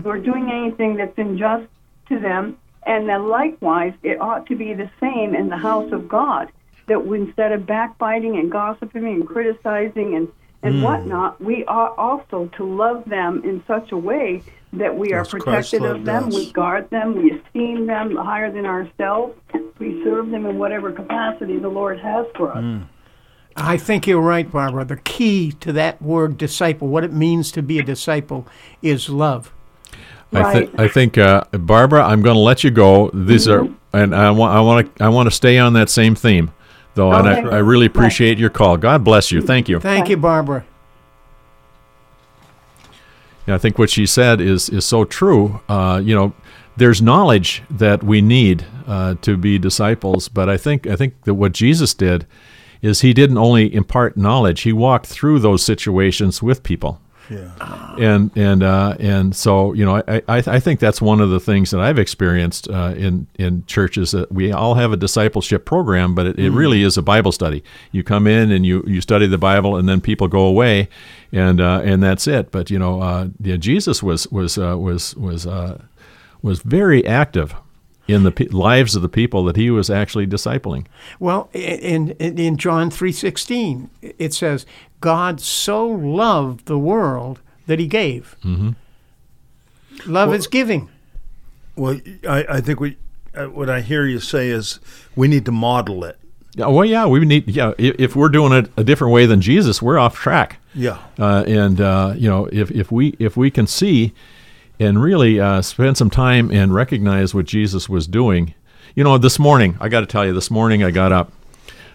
or 0.05 0.19
doing 0.19 0.51
anything 0.51 0.97
that's 0.97 1.17
unjust 1.17 1.67
to 2.09 2.19
them. 2.19 2.59
And 2.87 3.09
then 3.09 3.29
likewise, 3.29 3.95
it 4.03 4.21
ought 4.21 4.47
to 4.47 4.57
be 4.57 4.75
the 4.75 4.91
same 5.01 5.35
in 5.35 5.49
the 5.49 5.57
house 5.57 5.91
of 5.93 6.09
God. 6.09 6.51
That 6.87 7.07
we, 7.07 7.19
instead 7.21 7.53
of 7.53 7.67
backbiting 7.67 8.37
and 8.37 8.51
gossiping 8.51 9.07
and 9.07 9.27
criticizing 9.27 10.15
and 10.17 10.29
and 10.65 10.77
hmm. 10.77 10.83
whatnot, 10.83 11.41
we 11.41 11.65
ought 11.67 11.97
also 11.99 12.51
to 12.57 12.65
love 12.65 13.05
them 13.05 13.43
in 13.45 13.63
such 13.69 13.93
a 13.93 13.97
way 13.97 14.43
that 14.73 14.97
we 14.97 15.13
are 15.13 15.21
As 15.21 15.29
protected 15.29 15.85
of 15.85 16.05
them, 16.05 16.29
us. 16.29 16.35
we 16.35 16.53
guard 16.53 16.89
them, 16.91 17.15
we 17.17 17.33
esteem 17.33 17.87
them 17.87 18.17
higher 18.17 18.51
than 18.51 18.65
ourselves, 18.65 19.39
we 19.79 20.03
serve 20.03 20.31
them 20.31 20.47
in 20.47 20.59
whatever 20.59 20.91
capacity 20.91 21.59
the 21.59 21.69
Lord 21.69 22.01
has 22.01 22.27
for 22.35 22.51
us. 22.51 22.63
Hmm. 22.63 22.83
I 23.57 23.77
think 23.77 24.07
you're 24.07 24.21
right, 24.21 24.51
Barbara. 24.51 24.85
The 24.85 24.97
key 24.97 25.53
to 25.61 25.73
that 25.75 26.03
word 26.03 26.37
disciple, 26.37 26.89
what 26.89 27.05
it 27.05 27.13
means 27.13 27.53
to 27.53 27.63
be 27.63 27.79
a 27.79 27.85
disciple, 27.85 28.49
is 28.83 29.09
love. 29.09 29.54
I, 30.33 30.53
th- 30.53 30.71
I 30.77 30.89
think, 30.89 31.17
uh, 31.17 31.45
Barbara, 31.53 32.03
I'm 32.05 32.23
going 32.23 32.35
to 32.35 32.41
let 32.41 32.65
you 32.65 32.71
go. 32.71 33.11
These 33.15 33.47
are, 33.47 33.69
and 33.93 34.15
I 34.15 34.31
want, 34.33 34.55
I 34.57 34.61
want 34.61 34.97
to, 34.97 35.05
I 35.05 35.09
want 35.09 35.29
to 35.29 35.31
stay 35.31 35.59
on 35.59 35.75
that 35.75 35.89
same 35.91 36.15
theme, 36.17 36.51
though, 36.95 37.13
and 37.13 37.29
I, 37.29 37.39
Okay. 37.41 37.57
I 37.57 37.59
really 37.59 37.87
appreciate 37.87 38.39
your 38.39 38.51
call. 38.51 38.77
God 38.77 39.05
bless 39.05 39.31
you. 39.31 39.41
Thank 39.41 39.69
you. 39.69 39.79
Thank 39.79 40.09
you, 40.09 40.17
Barbara. 40.17 40.65
Yeah, 43.47 43.55
I 43.55 43.59
think 43.59 43.79
what 43.79 43.91
she 43.91 44.07
said 44.07 44.41
is 44.41 44.71
is 44.71 44.85
so 44.87 45.05
true. 45.05 45.61
Uh, 45.69 46.01
you 46.03 46.15
know, 46.15 46.33
there's 46.77 47.03
knowledge 47.03 47.63
that 47.71 48.03
we 48.03 48.23
need 48.23 48.65
uh, 48.87 49.17
to 49.21 49.37
be 49.37 49.59
disciples, 49.59 50.29
but 50.29 50.49
I 50.49 50.57
think 50.57 50.87
I 50.87 50.97
think 50.97 51.23
that 51.25 51.35
what 51.35 51.53
Jesus 51.53 51.93
did 51.95 52.27
is 52.81 53.03
he 53.03 53.13
didn't 53.13 53.37
only 53.39 53.73
impart 53.75 54.17
knowledge; 54.17 54.63
he 54.63 54.73
walked 54.73 55.07
through 55.07 55.41
those 55.41 55.63
situations 55.63 56.43
with 56.43 56.63
people. 56.63 57.01
Yeah. 57.31 57.95
and 57.99 58.31
and 58.37 58.63
uh, 58.63 58.97
and 58.99 59.35
so 59.35 59.73
you 59.73 59.85
know 59.85 60.03
I, 60.07 60.23
I 60.29 60.37
I 60.47 60.61
think 60.61 60.81
that's 60.81 61.01
one 61.01 61.21
of 61.21 61.31
the 61.31 61.41
things 61.41 61.71
that 61.71 61.81
I've 61.81 61.99
experienced 61.99 62.69
uh, 62.69 62.93
in 62.97 63.27
in 63.39 63.65
churches 63.67 64.11
that 64.11 64.31
we 64.31 64.53
all 64.53 64.75
have 64.75 64.93
a 64.93 64.97
discipleship 64.97 65.65
program, 65.65 66.15
but 66.15 66.27
it, 66.27 66.39
it 66.39 66.51
really 66.51 66.83
is 66.83 66.99
a 66.99 67.03
Bible 67.03 67.33
study. 67.33 67.65
You 67.93 68.03
come 68.03 68.27
in 68.27 68.51
and 68.51 68.67
you 68.67 68.85
you 68.87 69.01
study 69.01 69.27
the 69.27 69.39
Bible, 69.39 69.77
and 69.77 69.89
then 69.89 70.01
people 70.01 70.29
go 70.29 70.45
away, 70.47 70.89
and 71.33 71.61
uh, 71.61 71.81
and 71.85 72.03
that's 72.03 72.27
it. 72.27 72.51
But 72.51 72.71
you 72.71 72.79
know, 72.79 73.01
uh, 73.01 73.29
yeah, 73.41 73.57
Jesus 73.57 74.03
was 74.03 74.29
was 74.31 74.59
uh, 74.59 74.77
was 74.79 75.17
was 75.17 75.47
uh, 75.47 75.83
was 76.43 76.61
very 76.61 77.07
active 77.07 77.55
in 78.07 78.23
the 78.23 78.31
pe- 78.31 78.49
lives 78.49 78.95
of 78.95 79.01
the 79.01 79.09
people 79.09 79.45
that 79.45 79.57
he 79.57 79.71
was 79.71 79.89
actually 79.89 80.27
discipling. 80.27 80.85
Well, 81.19 81.49
in 81.55 82.11
in, 82.19 82.39
in 82.39 82.57
John 82.59 82.91
three 82.91 83.13
sixteen, 83.13 83.89
it 84.03 84.35
says, 84.35 84.67
"God 85.05 85.41
so 85.41 85.87
loved 85.87 86.65
the 86.67 86.79
world 86.79 87.41
that 87.67 87.79
He 87.79 87.87
gave." 87.87 88.37
Mm-hmm. 88.43 88.71
Love 90.07 90.35
is 90.35 90.47
giving. 90.47 90.89
Well, 91.77 92.01
I, 92.29 92.45
I 92.49 92.61
think 92.61 92.81
we, 92.81 92.97
uh, 93.35 93.47
what 93.47 93.69
I 93.69 93.81
hear 93.81 94.07
you 94.07 94.21
say 94.21 94.49
is 94.49 94.81
we 95.17 95.29
need 95.29 95.45
to 95.45 95.53
model 95.53 96.05
it. 96.05 96.19
Yeah, 96.57 96.69
well, 96.69 96.85
yeah, 96.85 97.07
we 97.07 97.25
need. 97.25 97.49
Yeah, 97.49 97.73
if, 97.79 97.97
if 97.99 98.17
we're 98.17 98.29
doing 98.29 98.53
it 98.53 98.71
a 98.77 98.85
different 98.85 99.13
way 99.13 99.27
than 99.27 99.41
Jesus, 99.41 99.83
we're 99.83 99.99
off 99.99 100.15
track. 100.17 100.61
Yeah. 100.75 100.99
uh, 101.19 101.45
and 101.47 101.81
uh, 101.81 102.15
you 102.17 102.29
know 102.29 102.49
if, 102.53 102.71
if 102.71 102.91
we 102.91 103.15
if 103.19 103.37
we 103.37 103.51
can 103.51 103.67
see 103.67 104.13
and 104.81 105.03
really 105.03 105.39
uh, 105.39 105.63
spend 105.63 105.97
some 105.97 106.11
time 106.11 106.51
and 106.51 106.75
recognize 106.75 107.35
what 107.35 107.47
Jesus 107.47 107.89
was 107.89 108.07
doing, 108.07 108.55
you 108.95 109.05
know, 109.05 109.19
this 109.19 109.39
morning 109.39 109.77
I 109.81 109.89
got 109.89 110.01
to 110.01 110.07
tell 110.07 110.25
you, 110.27 110.33
this 110.33 110.51
morning 110.51 110.83
I 110.83 110.91
got 110.91 111.13
up 111.13 111.33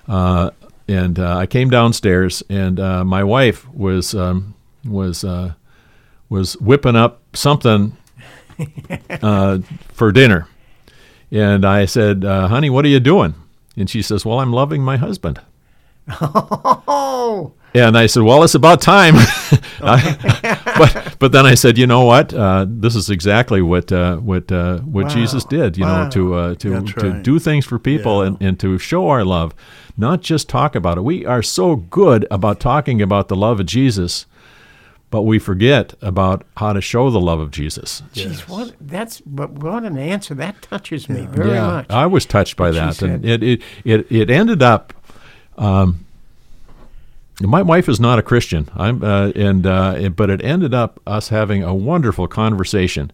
uh, 0.08 0.52
and 0.89 1.19
uh, 1.19 1.38
I 1.38 1.45
came 1.45 1.69
downstairs 1.69 2.41
and 2.49 2.80
uh, 2.80 3.06
my 3.06 3.23
wife 3.23 3.67
was 3.69 4.15
um, 4.15 4.56
was 4.84 5.23
uh, 5.23 5.54
was 6.30 6.58
whipping 6.58 6.95
up 6.95 7.21
something 7.34 7.95
uh, 9.21 9.60
for 9.93 10.12
dinner, 10.12 10.47
and 11.32 11.63
I 11.63 11.86
said, 11.86 12.25
uh, 12.25 12.47
"Honey, 12.47 12.69
what 12.69 12.86
are 12.86 12.89
you 12.89 12.99
doing?" 12.99 13.36
And 13.78 13.89
she 13.89 14.02
says, 14.02 14.25
"Well, 14.25 14.39
I'm 14.39 14.52
loving 14.52 14.84
my 14.84 14.97
husband." 14.97 15.39
Oh, 16.91 17.54
And 17.75 17.95
I 17.95 18.08
said, 18.08 18.23
"Well, 18.23 18.43
it's 18.43 18.56
about 18.56 18.82
time." 18.82 19.15
but 20.78 21.15
but 21.20 21.32
then 21.32 21.46
I 21.46 21.56
said, 21.56 21.78
"You 21.78 21.88
know 21.88 22.04
what? 22.06 22.34
Uh, 22.34 22.65
this 22.68 22.96
is 22.96 23.10
exactly 23.10 23.62
what 23.62 23.92
uh, 23.92 24.18
what 24.18 24.52
uh, 24.52 24.80
what 24.80 25.06
Wow. 25.06 25.10
Jesus 25.10 25.44
did. 25.46 25.78
You 25.78 25.86
Wow. 25.86 26.04
know, 26.06 26.10
to 26.12 26.34
uh, 26.36 26.56
to 26.56 26.70
That's 26.70 26.94
to 26.94 27.10
right. 27.12 27.24
do 27.24 27.39
things 27.39 27.65
for 27.65 27.80
people 27.80 28.22
Yeah. 28.22 28.28
and, 28.28 28.38
and 28.42 28.60
to 28.60 28.78
show 28.78 29.08
our 29.10 29.24
love, 29.24 29.54
not 29.98 30.22
just 30.22 30.50
talk 30.50 30.76
about 30.76 30.98
it. 30.98 31.02
We 31.04 31.26
are 31.26 31.42
so 31.44 31.76
good 31.76 32.28
about 32.32 32.60
talking 32.60 33.02
about 33.02 33.28
the 33.28 33.36
love 33.36 33.60
of 33.60 33.65
Jesus, 33.65 34.26
but 35.12 35.24
we 35.24 35.39
forget 35.39 35.94
about 36.02 36.44
how 36.58 36.74
to 36.74 36.82
show 36.82 37.10
the 37.10 37.20
love 37.20 37.39
of 37.39 37.52
Jesus. 37.52 38.04
geez, 38.13 38.48
what? 38.48 38.74
That's 38.80 39.22
but 39.26 39.52
what 39.52 39.84
an 39.84 39.98
answer. 39.98 40.36
That 40.36 40.62
touches 40.62 41.10
me 41.10 41.26
very 41.26 41.52
yeah, 41.52 41.68
much. 41.68 41.89
I 41.89 42.06
was 42.06 42.26
touched 42.26 42.56
by 42.58 42.70
What 42.72 42.76
that, 42.76 43.02
and 43.02 43.26
it, 43.26 43.42
it 43.44 43.62
it 43.84 44.12
it 44.12 44.30
ended 44.30 44.62
up. 44.62 44.94
Um, 45.58 46.06
my 47.42 47.62
wife 47.62 47.88
is 47.88 48.00
not 48.00 48.20
a 48.20 48.22
Christian. 48.22 48.70
I'm, 48.76 49.04
uh, 49.04 49.30
and 49.36 49.66
uh, 49.66 50.10
but 50.10 50.30
it 50.30 50.44
ended 50.44 50.74
up 50.74 51.00
us 51.08 51.30
having 51.30 51.64
a 51.64 51.74
wonderful 51.74 52.28
conversation 52.28 53.12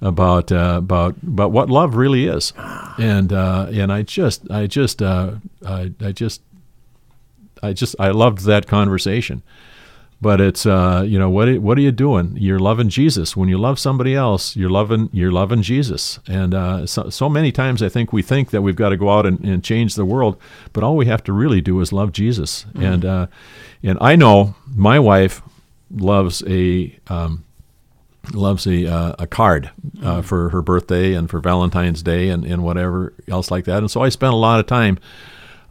about 0.00 0.52
uh, 0.52 0.74
about 0.78 1.16
about 1.22 1.52
what 1.52 1.70
love 1.70 1.94
really 1.94 2.26
is, 2.26 2.52
and 2.98 3.32
uh, 3.32 3.66
and 3.70 3.92
I 3.92 4.02
just 4.02 4.50
I 4.50 4.66
just 4.66 5.00
uh, 5.00 5.34
I, 5.66 5.92
I 6.00 6.12
just 6.12 6.42
I 7.62 7.72
just 7.72 7.96
I 7.98 8.10
loved 8.10 8.40
that 8.40 8.66
conversation. 8.66 9.42
But 10.22 10.40
it's 10.40 10.66
uh, 10.66 11.02
you 11.04 11.18
know 11.18 11.28
what 11.28 11.48
are- 11.48 11.60
what 11.60 11.76
are 11.76 11.80
you 11.80 11.90
doing? 11.92 12.36
You're 12.40 12.60
loving 12.60 12.88
Jesus. 12.88 13.36
When 13.36 13.48
you 13.48 13.58
love 13.58 13.76
somebody 13.78 14.14
else, 14.14 14.54
you're 14.56 14.70
loving 14.70 15.10
you're 15.12 15.32
loving 15.32 15.62
Jesus. 15.62 16.20
And 16.28 16.54
uh, 16.54 16.86
so, 16.86 17.10
so 17.10 17.28
many 17.28 17.50
times 17.52 17.82
I 17.82 17.88
think 17.88 18.12
we 18.12 18.22
think 18.22 18.50
that 18.50 18.62
we've 18.62 18.76
got 18.76 18.90
to 18.90 18.96
go 18.96 19.10
out 19.10 19.26
and, 19.26 19.44
and 19.44 19.64
change 19.64 19.96
the 19.96 20.04
world, 20.04 20.36
but 20.72 20.84
all 20.84 20.96
we 20.96 21.06
have 21.06 21.24
to 21.24 21.32
really 21.32 21.60
do 21.60 21.80
is 21.80 21.92
love 21.92 22.12
Jesus. 22.12 22.64
And 22.80 23.04
uh, 23.04 23.26
and 23.82 23.98
I 24.00 24.14
know 24.16 24.54
my 24.76 24.98
wife 25.00 25.42
loves 25.90 26.42
a 26.46 26.96
um, 27.08 27.42
loves 28.32 28.64
a 28.66 28.86
uh, 28.86 29.14
a 29.18 29.26
card 29.26 29.70
uh, 30.04 30.22
for 30.22 30.50
her 30.50 30.62
birthday 30.62 31.14
and 31.14 31.28
for 31.28 31.40
Valentine's 31.40 32.00
Day 32.02 32.28
and, 32.28 32.44
and 32.46 32.62
whatever 32.62 33.12
else 33.26 33.50
like 33.50 33.64
that. 33.64 33.78
And 33.78 33.90
so 33.90 34.02
I 34.06 34.08
spent 34.10 34.32
a 34.32 34.36
lot 34.36 34.60
of 34.60 34.66
time 34.66 34.98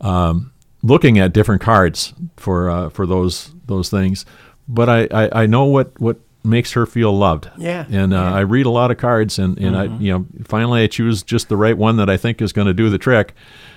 um, 0.01 0.51
looking 0.83 1.19
at 1.19 1.33
different 1.33 1.61
cards 1.61 2.13
for 2.37 2.69
uh, 2.69 2.89
for 2.89 3.05
those 3.05 3.51
those 3.65 3.89
things. 3.89 4.25
But 4.67 4.89
I, 4.89 5.07
I, 5.11 5.43
I 5.43 5.45
know 5.47 5.65
what, 5.65 5.99
what 5.99 6.17
makes 6.43 6.73
her 6.73 6.85
feel 6.85 7.15
loved. 7.15 7.49
Yeah, 7.57 7.85
And 7.89 8.13
uh, 8.13 8.17
yeah. 8.17 8.33
I 8.33 8.39
read 8.41 8.65
a 8.65 8.69
lot 8.69 8.89
of 8.89 8.97
cards, 8.97 9.37
and, 9.37 9.57
and 9.57 9.75
I, 9.75 9.83
you 9.97 10.11
know, 10.13 10.25
finally 10.45 10.83
I 10.83 10.87
choose 10.87 11.23
just 11.23 11.49
the 11.49 11.57
right 11.57 11.77
one 11.77 11.97
that 11.97 12.09
I 12.09 12.17
think 12.17 12.41
is 12.41 12.53
going 12.53 12.67
to 12.67 12.73
do 12.73 12.89
the 12.89 12.97
trick 12.97 13.33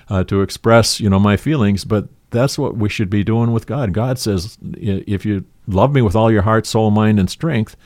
uh, 0.08 0.24
to 0.24 0.40
express, 0.42 1.00
you 1.00 1.10
know, 1.10 1.18
my 1.18 1.36
feelings. 1.36 1.84
But 1.84 2.08
that's 2.30 2.58
what 2.58 2.76
we 2.76 2.88
should 2.88 3.10
be 3.10 3.24
doing 3.24 3.52
with 3.52 3.66
God. 3.66 3.92
God 3.92 4.18
says, 4.18 4.56
if 4.62 5.26
you 5.26 5.44
love 5.66 5.92
me 5.92 6.00
with 6.02 6.14
all 6.14 6.30
your 6.30 6.42
heart, 6.42 6.66
soul, 6.66 6.90
mind, 6.90 7.18
and 7.18 7.28
strength, 7.28 7.76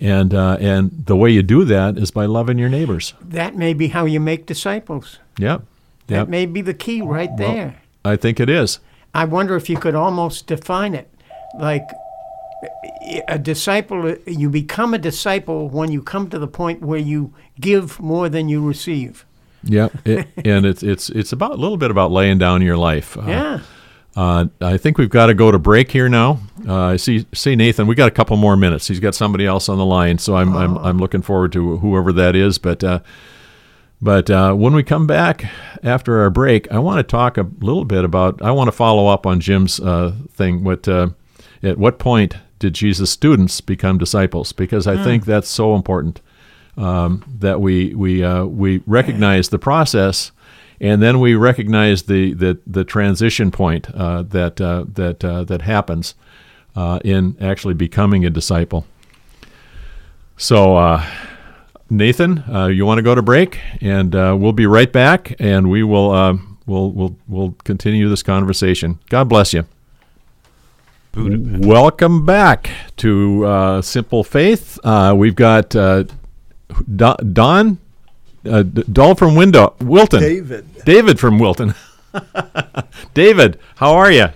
and 0.00 0.32
uh, 0.32 0.56
and 0.60 1.06
the 1.06 1.16
way 1.16 1.30
you 1.30 1.42
do 1.42 1.64
that 1.64 1.98
is 1.98 2.10
by 2.10 2.24
loving 2.24 2.58
your 2.58 2.68
neighbors. 2.68 3.12
That 3.20 3.54
may 3.54 3.74
be 3.74 3.88
how 3.88 4.06
you 4.06 4.18
make 4.18 4.46
disciples. 4.46 5.18
Yep. 5.38 5.62
That 6.06 6.28
may 6.28 6.46
be 6.46 6.62
the 6.62 6.74
key 6.74 7.02
right 7.02 7.36
there. 7.36 7.80
I 8.04 8.16
think 8.16 8.40
it 8.40 8.48
is. 8.48 8.80
I 9.14 9.24
wonder 9.24 9.56
if 9.56 9.68
you 9.68 9.76
could 9.76 9.94
almost 9.94 10.46
define 10.46 10.94
it 10.94 11.10
like 11.58 11.88
a 13.28 13.38
disciple, 13.38 14.14
you 14.26 14.50
become 14.50 14.94
a 14.94 14.98
disciple 14.98 15.68
when 15.68 15.90
you 15.90 16.02
come 16.02 16.28
to 16.30 16.38
the 16.38 16.46
point 16.46 16.82
where 16.82 16.98
you 16.98 17.32
give 17.58 17.98
more 18.00 18.28
than 18.28 18.48
you 18.48 18.64
receive. 18.64 19.24
Yeah, 19.62 19.88
it, 20.04 20.28
and 20.44 20.64
it's 20.64 20.82
it's 20.82 21.10
it's 21.10 21.32
about 21.32 21.52
a 21.52 21.56
little 21.56 21.76
bit 21.76 21.90
about 21.90 22.10
laying 22.10 22.38
down 22.38 22.62
your 22.62 22.76
life. 22.76 23.16
Uh, 23.16 23.22
Yeah. 23.26 23.60
Uh, 24.16 24.46
I 24.60 24.76
think 24.76 24.98
we've 24.98 25.08
got 25.08 25.26
to 25.26 25.34
go 25.34 25.52
to 25.52 25.58
break 25.58 25.92
here 25.92 26.08
now. 26.08 26.40
Uh, 26.66 26.74
I 26.74 26.96
see 26.96 27.26
see 27.32 27.54
Nathan. 27.54 27.86
We 27.86 27.94
got 27.94 28.08
a 28.08 28.10
couple 28.10 28.36
more 28.36 28.56
minutes. 28.56 28.88
He's 28.88 28.98
got 28.98 29.14
somebody 29.14 29.46
else 29.46 29.68
on 29.68 29.78
the 29.78 29.84
line, 29.84 30.18
so 30.18 30.34
I'm 30.34 30.56
I'm, 30.56 30.76
I'm 30.78 30.98
looking 30.98 31.22
forward 31.22 31.52
to 31.52 31.76
whoever 31.78 32.12
that 32.14 32.34
is. 32.34 32.58
But 32.58 32.82
uh, 32.82 33.00
but 34.02 34.30
uh, 34.30 34.54
when 34.54 34.72
we 34.72 34.82
come 34.82 35.06
back 35.06 35.44
after 35.82 36.20
our 36.20 36.30
break, 36.30 36.70
I 36.72 36.78
want 36.78 36.98
to 36.98 37.02
talk 37.02 37.36
a 37.36 37.48
little 37.60 37.84
bit 37.84 38.04
about. 38.04 38.40
I 38.40 38.50
want 38.50 38.68
to 38.68 38.72
follow 38.72 39.08
up 39.08 39.26
on 39.26 39.40
Jim's 39.40 39.78
uh, 39.78 40.14
thing. 40.32 40.64
What 40.64 40.88
uh, 40.88 41.10
at 41.62 41.78
what 41.78 41.98
point 41.98 42.36
did 42.58 42.74
Jesus' 42.74 43.10
students 43.10 43.60
become 43.60 43.98
disciples? 43.98 44.52
Because 44.52 44.86
I 44.86 45.02
think 45.02 45.24
that's 45.24 45.48
so 45.48 45.74
important 45.74 46.20
um, 46.76 47.24
that 47.40 47.60
we 47.60 47.94
we 47.94 48.24
uh, 48.24 48.44
we 48.44 48.82
recognize 48.86 49.48
the 49.50 49.58
process, 49.58 50.32
and 50.80 51.02
then 51.02 51.20
we 51.20 51.34
recognize 51.34 52.04
the 52.04 52.32
the, 52.32 52.58
the 52.66 52.84
transition 52.84 53.50
point 53.50 53.90
uh, 53.94 54.22
that 54.22 54.60
uh, 54.60 54.84
that 54.94 55.24
uh, 55.24 55.44
that 55.44 55.62
happens 55.62 56.14
uh, 56.74 57.00
in 57.04 57.36
actually 57.40 57.74
becoming 57.74 58.24
a 58.24 58.30
disciple. 58.30 58.86
So. 60.36 61.02
Nathan, 61.90 62.44
uh, 62.48 62.66
you 62.66 62.86
want 62.86 62.98
to 62.98 63.02
go 63.02 63.16
to 63.16 63.22
break, 63.22 63.58
and 63.80 64.14
uh, 64.14 64.36
we'll 64.38 64.52
be 64.52 64.66
right 64.66 64.92
back, 64.92 65.34
and 65.40 65.68
we 65.68 65.82
will 65.82 66.12
uh, 66.12 66.36
we'll 66.64 66.90
we'll 66.92 67.16
we'll 67.26 67.54
continue 67.64 68.08
this 68.08 68.22
conversation. 68.22 69.00
God 69.08 69.28
bless 69.28 69.52
you. 69.52 69.66
Welcome 71.16 72.24
back 72.24 72.70
to 72.98 73.44
uh, 73.44 73.82
Simple 73.82 74.22
Faith. 74.22 74.78
Uh, 74.84 75.12
we've 75.16 75.34
got 75.34 75.74
uh, 75.74 76.04
Don, 76.94 77.16
Don 77.32 77.78
uh, 78.48 78.62
D- 78.62 78.84
Dahl 78.84 79.16
from 79.16 79.34
Window 79.34 79.74
Wilton. 79.80 80.20
David. 80.20 80.84
David 80.84 81.18
from 81.18 81.40
Wilton. 81.40 81.74
David, 83.14 83.58
how 83.76 83.94
are 83.94 84.12
you? 84.12 84.28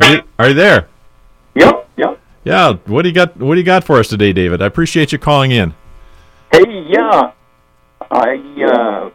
Are 0.00 0.14
you, 0.14 0.22
are 0.38 0.48
you 0.48 0.54
there? 0.54 0.88
Yep, 1.54 1.90
yep. 1.98 2.20
Yeah. 2.44 2.72
What 2.86 3.02
do 3.02 3.08
you 3.10 3.14
got? 3.14 3.36
What 3.36 3.54
do 3.54 3.60
you 3.60 3.66
got 3.66 3.84
for 3.84 3.98
us 3.98 4.08
today, 4.08 4.32
David? 4.32 4.62
I 4.62 4.66
appreciate 4.66 5.12
you 5.12 5.18
calling 5.18 5.50
in. 5.50 5.74
Hey, 6.56 6.86
yeah. 6.88 7.32
I 8.10 8.32
uh, 8.64 9.10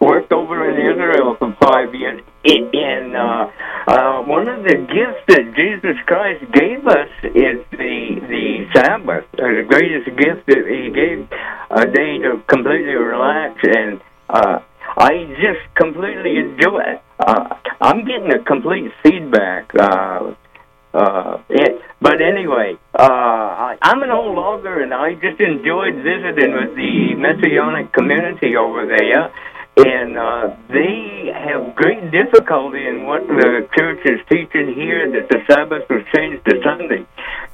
worked 0.00 0.30
over 0.32 0.68
in 0.68 0.76
Israel 0.92 1.34
for 1.38 1.56
five 1.58 1.94
years. 1.94 2.20
And 2.44 3.16
uh, 3.16 3.46
uh, 3.88 4.22
one 4.24 4.48
of 4.48 4.64
the 4.64 4.76
gifts 4.84 5.24
that 5.28 5.54
Jesus 5.56 5.96
Christ 6.04 6.44
gave 6.52 6.86
us 6.86 7.08
is 7.24 7.64
the 7.70 8.20
the 8.28 8.66
Sabbath, 8.74 9.24
uh, 9.32 9.48
the 9.48 9.64
greatest 9.66 10.14
gift 10.18 10.44
that 10.46 10.64
He 10.68 10.92
gave 10.92 11.26
a 11.70 11.86
day 11.90 12.18
to 12.18 12.42
completely 12.48 12.92
relax. 12.92 13.58
And 13.62 14.02
uh, 14.28 14.58
I 14.98 15.24
just 15.40 15.64
completely 15.76 16.36
enjoy 16.36 16.80
it. 16.80 17.02
Uh, 17.18 17.48
I'm 17.80 18.04
getting 18.04 18.30
a 18.30 18.44
complete 18.44 18.92
feedback. 19.02 19.72
Uh, 19.74 20.34
Uh, 20.94 21.42
it, 21.50 21.82
but 22.04 22.20
anyway, 22.20 22.76
uh, 22.92 23.00
I, 23.00 23.78
I'm 23.80 24.02
an 24.02 24.10
old 24.10 24.36
logger, 24.36 24.82
and 24.82 24.92
I 24.92 25.14
just 25.14 25.40
enjoyed 25.40 25.96
visiting 26.04 26.52
with 26.52 26.76
the 26.76 27.16
Messianic 27.16 27.94
community 27.94 28.56
over 28.60 28.84
there. 28.84 29.32
And 29.76 30.18
uh, 30.18 30.54
they 30.68 31.32
have 31.32 31.74
great 31.74 32.12
difficulty 32.12 32.86
in 32.86 33.06
what 33.06 33.26
the 33.26 33.66
church 33.74 34.04
is 34.04 34.20
teaching 34.28 34.74
here 34.76 35.10
that 35.16 35.30
the 35.30 35.40
Sabbath 35.48 35.88
was 35.88 36.04
changed 36.14 36.44
to 36.44 36.60
Sunday. 36.62 37.06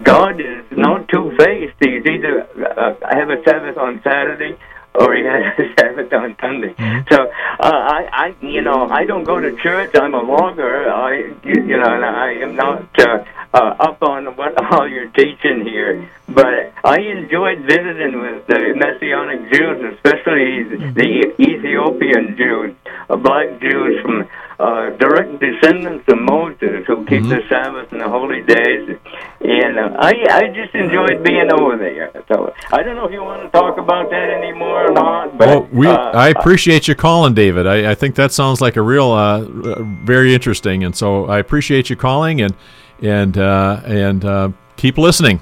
God 0.03 0.41
is 0.41 0.67
not 0.73 1.09
two 1.09 1.31
faced. 1.39 1.79
He's 1.79 2.05
either 2.05 2.43
uh, 2.75 2.99
have 3.09 3.31
a 3.31 3.39
Sabbath 3.47 3.79
on 3.79 4.03
Saturday 4.03 4.59
or 4.95 5.15
he 5.15 5.25
has 5.25 5.59
a 5.59 5.75
Sabbath 5.79 6.13
on 6.13 6.37
Sunday. 6.41 6.75
So 7.11 7.23
uh, 7.23 7.29
I, 7.61 8.09
I, 8.13 8.35
you 8.45 8.61
know, 8.63 8.89
I 8.89 9.05
don't 9.05 9.25
go 9.25 9.39
to 9.41 9.57
church. 9.57 9.95
I'm 9.95 10.15
a 10.15 10.23
logger. 10.23 10.91
I, 10.91 11.33
you 11.45 11.63
you 11.63 11.77
know, 11.77 11.95
and 11.95 12.05
I 12.05 12.33
am 12.33 12.57
not 12.57 12.99
uh, 12.99 13.25
uh, 13.55 13.77
up 13.79 14.03
on 14.03 14.27
what 14.37 14.55
all 14.73 14.89
you're 14.89 15.09
teaching 15.09 15.65
here. 15.65 16.11
But 16.35 16.73
I 16.85 17.01
enjoyed 17.01 17.61
visiting 17.61 18.21
with 18.21 18.47
the 18.47 18.75
Messianic 18.77 19.53
Jews, 19.53 19.95
especially 19.95 20.65
the 20.93 21.35
Ethiopian 21.41 22.37
Jews, 22.37 22.75
uh, 23.09 23.17
black 23.17 23.61
Jews 23.61 24.01
from 24.03 24.29
uh, 24.61 24.91
direct 24.91 25.41
descendants 25.41 26.05
of 26.09 26.21
Moses 26.21 26.85
who 26.87 27.05
keep 27.07 27.23
the 27.25 27.41
Sabbath 27.49 27.91
and 27.93 28.01
the 28.01 28.09
holy 28.09 28.43
days. 28.43 28.99
And 29.41 29.79
uh, 29.79 29.97
I, 29.99 30.13
I 30.31 30.49
just 30.55 30.75
enjoyed 30.75 31.25
being 31.25 31.51
over 31.53 31.79
there. 31.79 32.13
So 32.29 32.53
I 32.71 32.83
don't 32.83 32.97
know 32.97 33.07
if 33.07 33.13
you 33.13 33.23
want 33.23 33.43
to 33.43 33.49
talk 33.59 33.79
about 33.79 34.11
that 34.11 34.29
anymore 34.31 34.89
or 34.89 34.93
not. 34.93 35.39
But 35.39 35.49
Well, 35.49 35.69
we 35.73 35.87
uh, 35.87 35.97
I 35.97 36.29
appreciate 36.29 36.89
you 36.89 36.95
calling, 36.95 37.33
David. 37.35 37.67
I, 37.67 37.93
I 37.93 37.95
think 37.95 38.17
that 38.17 38.33
sounds 38.33 38.61
like 38.61 38.77
a 38.77 38.83
real, 38.83 39.13
uh, 39.13 39.41
uh, 39.41 39.83
very 40.05 40.35
interesting, 40.35 40.85
and 40.85 40.95
so 40.95 41.25
I 41.25 41.39
appreciate 41.39 41.89
you 41.89 41.97
calling 41.97 42.43
and 42.43 42.55
and 43.01 43.39
uh, 43.39 43.81
and 43.87 44.25
uh, 44.25 44.51
keep 44.77 44.99
listening. 44.99 45.41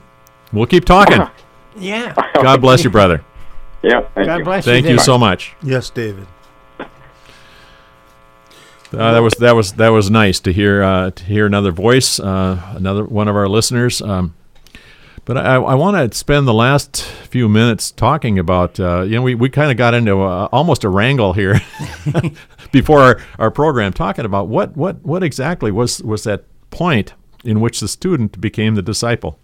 We'll 0.52 0.66
keep 0.66 0.84
talking. 0.84 1.22
Yeah. 1.80 2.12
God 2.42 2.60
bless 2.60 2.82
you, 2.82 2.90
brother. 2.90 3.24
yeah. 3.84 4.00
Thank 4.16 4.26
God 4.26 4.38
you. 4.38 4.44
bless 4.44 4.64
Thank 4.64 4.84
you. 4.84 4.90
you 4.90 4.96
David. 4.96 5.04
so 5.04 5.16
much. 5.16 5.54
Yes, 5.62 5.90
David. 5.90 6.26
Uh, 8.90 9.12
that 9.12 9.18
was 9.20 9.34
that 9.34 9.52
was 9.54 9.72
that 9.74 9.90
was 9.90 10.10
nice 10.10 10.40
to 10.40 10.52
hear 10.52 10.82
uh, 10.82 11.10
to 11.10 11.24
hear 11.24 11.44
another 11.46 11.70
voice, 11.70 12.18
uh, 12.18 12.60
another 12.74 13.04
one 13.04 13.28
of 13.28 13.36
our 13.36 13.46
listeners. 13.46 14.00
Um, 14.00 14.34
but 15.26 15.36
I, 15.36 15.56
I 15.56 15.74
want 15.74 16.10
to 16.10 16.16
spend 16.18 16.48
the 16.48 16.54
last 16.54 17.02
few 17.04 17.48
minutes 17.50 17.90
talking 17.90 18.38
about 18.38 18.80
uh, 18.80 19.02
you 19.02 19.16
know 19.16 19.22
we, 19.22 19.34
we 19.34 19.50
kind 19.50 19.70
of 19.70 19.76
got 19.76 19.92
into 19.92 20.14
a, 20.14 20.46
almost 20.46 20.84
a 20.84 20.88
wrangle 20.88 21.34
here 21.34 21.60
before 22.72 23.00
our, 23.00 23.20
our 23.38 23.50
program 23.50 23.92
talking 23.92 24.24
about 24.24 24.48
what, 24.48 24.74
what 24.76 25.04
what 25.04 25.22
exactly 25.22 25.70
was 25.70 26.02
was 26.02 26.24
that 26.24 26.44
point 26.70 27.12
in 27.44 27.60
which 27.60 27.80
the 27.80 27.88
student 27.88 28.40
became 28.40 28.74
the 28.74 28.82
disciple 28.82 29.38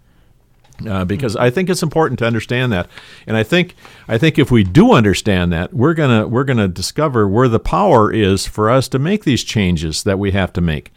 uh, 0.87 1.05
because 1.05 1.35
I 1.35 1.49
think 1.49 1.69
it's 1.69 1.83
important 1.83 2.19
to 2.19 2.25
understand 2.25 2.71
that, 2.73 2.89
and 3.27 3.37
I 3.37 3.43
think 3.43 3.75
I 4.07 4.17
think 4.17 4.37
if 4.37 4.51
we 4.51 4.63
do 4.63 4.91
understand 4.91 5.51
that, 5.53 5.73
we're 5.73 5.93
gonna 5.93 6.27
we're 6.27 6.43
gonna 6.43 6.67
discover 6.67 7.27
where 7.27 7.47
the 7.47 7.59
power 7.59 8.11
is 8.11 8.45
for 8.45 8.69
us 8.69 8.87
to 8.89 8.99
make 8.99 9.23
these 9.23 9.43
changes 9.43 10.03
that 10.03 10.19
we 10.19 10.31
have 10.31 10.51
to 10.53 10.61
make, 10.61 10.91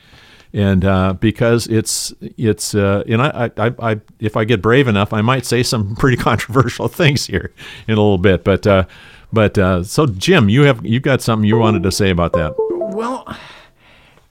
and 0.53 0.85
uh, 0.85 1.13
because 1.15 1.67
it's 1.67 2.13
it's 2.21 2.75
uh, 2.75 3.05
and 3.07 3.23
I, 3.23 3.51
I, 3.57 3.75
I 3.79 4.01
if 4.19 4.37
I 4.37 4.45
get 4.45 4.63
brave 4.63 4.89
enough, 4.89 5.13
I 5.13 5.21
might 5.21 5.47
say 5.47 5.63
some 5.63 5.95
pretty 5.99 6.17
controversial 6.17 6.89
things 6.89 7.27
here 7.27 7.53
in 7.87 7.95
a 7.95 8.01
little 8.01 8.19
bit, 8.19 8.45
but 8.45 8.67
uh, 8.67 8.85
but 9.33 9.59
uh, 9.59 9.85
so 9.85 10.07
Jim, 10.07 10.49
you 10.49 10.63
have 10.63 10.85
you 10.85 11.01
got 11.01 11.21
something 11.23 11.49
you 11.49 11.59
wanted 11.59 11.83
to 11.83 11.93
say 11.93 12.11
about 12.11 12.33
that? 12.33 12.55
Well, 12.59 13.25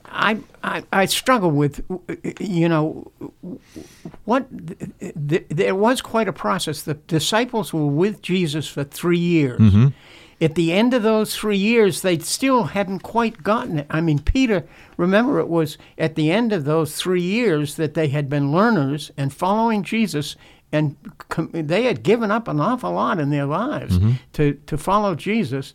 I, 0.05 0.39
I 0.67 0.83
I 0.91 1.05
struggle 1.07 1.51
with, 1.51 1.83
you 2.39 2.67
know, 2.67 3.11
what 4.25 4.45
th- 5.29 5.45
there 5.49 5.75
was 5.75 6.01
quite 6.01 6.27
a 6.27 6.33
process. 6.33 6.81
The 6.81 6.95
disciples 7.07 7.73
were 7.73 7.85
with 8.03 8.21
Jesus 8.21 8.67
for 8.67 8.83
three 8.83 9.17
years. 9.19 9.59
Mm-hmm. 9.59 9.87
At 10.39 10.53
the 10.53 10.71
end 10.71 10.93
of 10.93 11.01
those 11.01 11.35
three 11.35 11.57
years, 11.57 12.01
they 12.01 12.19
still 12.19 12.63
hadn't 12.63 12.99
quite 12.99 13.41
gotten 13.41 13.79
it. 13.79 13.87
I 13.89 14.01
mean, 14.01 14.19
Peter, 14.19 14.67
remember, 14.95 15.39
it 15.39 15.47
was 15.47 15.77
at 15.97 16.13
the 16.13 16.29
end 16.31 16.53
of 16.53 16.63
those 16.63 16.95
three 16.95 17.23
years 17.23 17.75
that 17.75 17.95
they 17.95 18.09
had 18.09 18.29
been 18.29 18.51
learners 18.51 19.11
and 19.17 19.33
following 19.33 19.81
Jesus, 19.81 20.35
and 20.71 20.95
com- 21.29 21.49
they 21.53 21.83
had 21.85 22.03
given 22.03 22.29
up 22.29 22.47
an 22.47 22.59
awful 22.59 22.91
lot 22.91 23.19
in 23.19 23.31
their 23.31 23.47
lives 23.47 23.97
mm-hmm. 23.97 24.11
to, 24.33 24.53
to 24.67 24.77
follow 24.77 25.15
Jesus. 25.15 25.73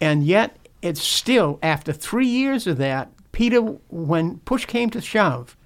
And 0.00 0.22
yet, 0.24 0.56
it's 0.82 1.02
still, 1.02 1.58
after 1.60 1.92
three 1.92 2.28
years 2.28 2.68
of 2.68 2.76
that, 2.78 3.10
Peter, 3.36 3.60
when 3.60 4.38
push 4.46 4.64
came 4.64 4.88
to 4.88 4.98
shove, 5.02 5.58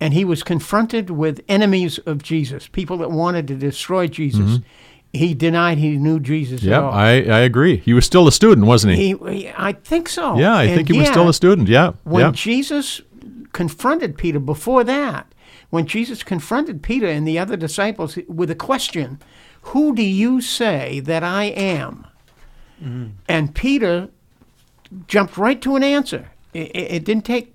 and 0.00 0.12
he 0.14 0.24
was 0.24 0.42
confronted 0.42 1.10
with 1.10 1.44
enemies 1.48 1.98
of 1.98 2.20
Jesus, 2.24 2.66
people 2.66 2.96
that 2.96 3.12
wanted 3.12 3.46
to 3.46 3.54
destroy 3.54 4.08
Jesus, 4.08 4.40
mm-hmm. 4.58 4.64
he 5.12 5.32
denied 5.32 5.78
he 5.78 5.96
knew 5.96 6.18
Jesus 6.18 6.64
Yeah, 6.64 6.78
at 6.78 6.82
all. 6.82 6.92
I, 6.92 7.10
I 7.10 7.38
agree. 7.50 7.76
He 7.76 7.94
was 7.94 8.04
still 8.04 8.26
a 8.26 8.32
student, 8.32 8.66
wasn't 8.66 8.94
he? 8.96 9.14
He, 9.14 9.32
he- 9.32 9.52
I 9.56 9.74
think 9.74 10.08
so. 10.08 10.36
yeah, 10.36 10.56
I 10.56 10.64
And 10.64 10.74
think 10.74 10.88
he 10.90 10.98
was 10.98 11.06
still 11.06 11.28
a 11.28 11.32
student. 11.32 11.68
Yeah, 11.68 11.92
When 12.02 12.24
yeah. 12.24 12.32
Jesus 12.32 13.00
confronted 13.52 14.18
Peter 14.18 14.40
before 14.40 14.82
that, 14.82 15.32
when 15.70 15.86
Jesus 15.86 16.24
confronted 16.24 16.82
Peter 16.82 17.06
and 17.06 17.28
the 17.28 17.38
other 17.38 17.56
disciples 17.56 18.18
with 18.26 18.50
a 18.50 18.56
question, 18.56 19.20
Who 19.70 19.94
do 19.94 20.02
you 20.02 20.40
say 20.40 20.98
that 20.98 21.22
I 21.22 21.44
am? 21.44 22.08
Mm-hmm. 22.82 23.06
And 23.28 23.54
Peter 23.54 24.08
jumped 25.06 25.36
right 25.38 25.62
to 25.62 25.76
an 25.76 25.84
answer. 25.84 26.30
It, 26.54 26.70
it 26.74 27.04
didn't 27.04 27.24
take, 27.24 27.52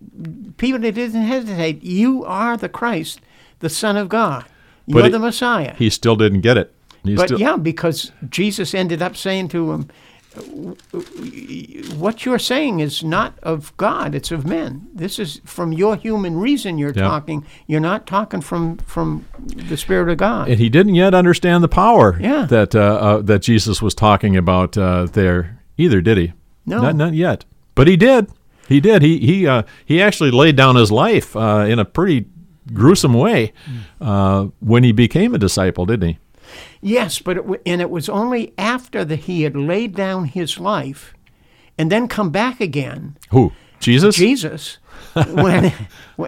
Peter 0.57 0.77
didn't 0.77 1.21
hesitate. 1.23 1.81
You 1.83 2.23
are 2.25 2.57
the 2.57 2.69
Christ, 2.69 3.21
the 3.59 3.69
Son 3.69 3.95
of 3.97 4.09
God. 4.09 4.45
You're 4.85 5.05
it- 5.05 5.11
the 5.11 5.19
Messiah. 5.19 5.73
He 5.77 5.89
still 5.89 6.15
didn't 6.15 6.41
get 6.41 6.57
it. 6.57 6.73
He 7.03 7.15
But 7.15 7.27
still, 7.29 7.39
yeah, 7.39 7.55
because 7.55 8.11
Jesus 8.29 8.73
ended 8.75 9.01
up 9.01 9.15
saying 9.15 9.47
to 9.49 9.71
him, 9.71 9.87
"What 11.97 12.25
you're 12.25 12.39
saying 12.39 12.79
is 12.81 13.03
not 13.03 13.39
of 13.41 13.75
God; 13.77 14.13
it's 14.15 14.31
of 14.31 14.45
men. 14.45 14.87
This 14.93 15.17
is 15.19 15.41
from 15.45 15.71
your 15.73 15.95
human 15.95 16.37
reason. 16.37 16.77
You're 16.77 16.93
Yeah. 16.93 17.03
talking. 17.07 17.45
You're 17.67 17.79
not 17.79 18.05
talking 18.05 18.41
from 18.41 18.77
from 18.85 19.25
the 19.45 19.77
Spirit 19.77 20.09
of 20.09 20.17
God." 20.17 20.49
and 20.49 20.59
he 20.59 20.69
didn't 20.69 20.95
yet 20.95 21.13
understand 21.13 21.63
the 21.63 21.67
power 21.69 22.17
Yeah. 22.21 22.45
that 22.49 22.75
uh, 22.75 22.79
uh, 22.79 23.21
that 23.21 23.41
Jesus 23.43 23.81
was 23.81 23.95
talking 23.95 24.35
about 24.35 24.77
uh, 24.77 25.05
there 25.05 25.59
either, 25.77 26.01
did 26.01 26.17
he? 26.17 26.33
No. 26.65 26.81
not 26.81 26.95
not 26.95 27.13
yet. 27.13 27.45
But 27.75 27.87
he 27.87 27.95
did. 27.95 28.27
He 28.69 28.79
did. 28.79 29.01
He 29.01 29.17
he 29.17 29.47
uh, 29.47 29.63
he 29.83 30.01
actually 30.01 30.31
laid 30.31 30.55
down 30.55 30.75
his 30.75 30.91
life 30.91 31.35
uh, 31.35 31.65
in 31.67 31.79
a 31.79 31.85
pretty 31.85 32.27
gruesome 32.71 33.15
way 33.15 33.51
uh, 33.99 34.45
when 34.59 34.83
he 34.83 34.91
became 34.91 35.33
a 35.33 35.39
disciple, 35.39 35.87
didn't 35.87 36.09
he? 36.09 36.17
Yes, 36.79 37.19
but 37.19 37.35
it, 37.37 37.45
wa- 37.45 37.57
and 37.65 37.81
it 37.81 37.89
was 37.89 38.07
only 38.07 38.53
after 38.57 39.03
that 39.03 39.21
he 39.21 39.41
had 39.41 39.55
laid 39.55 39.95
down 39.95 40.25
his 40.25 40.59
life, 40.59 41.13
and 41.77 41.91
then 41.91 42.07
come 42.07 42.29
back 42.29 42.61
again. 42.61 43.17
Who? 43.31 43.51
Jesus? 43.79 44.15
Jesus, 44.15 44.77
when 45.29 45.73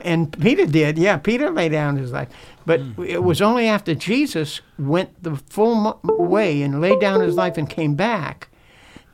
and 0.04 0.40
Peter 0.42 0.66
did, 0.66 0.98
yeah, 0.98 1.18
Peter 1.18 1.50
laid 1.52 1.74
down 1.74 1.98
his 1.98 2.12
life, 2.12 2.30
but 2.66 2.82
it 3.06 3.24
was 3.24 3.42
only 3.42 3.68
after 3.68 3.94
Jesus 3.94 4.62
went 4.80 5.22
the 5.22 5.36
full 5.36 6.00
way 6.04 6.62
and 6.64 6.82
laid 6.82 7.00
down 7.00 7.22
his 7.22 7.36
life 7.36 7.58
and 7.58 7.70
came 7.70 7.96
back 7.96 8.48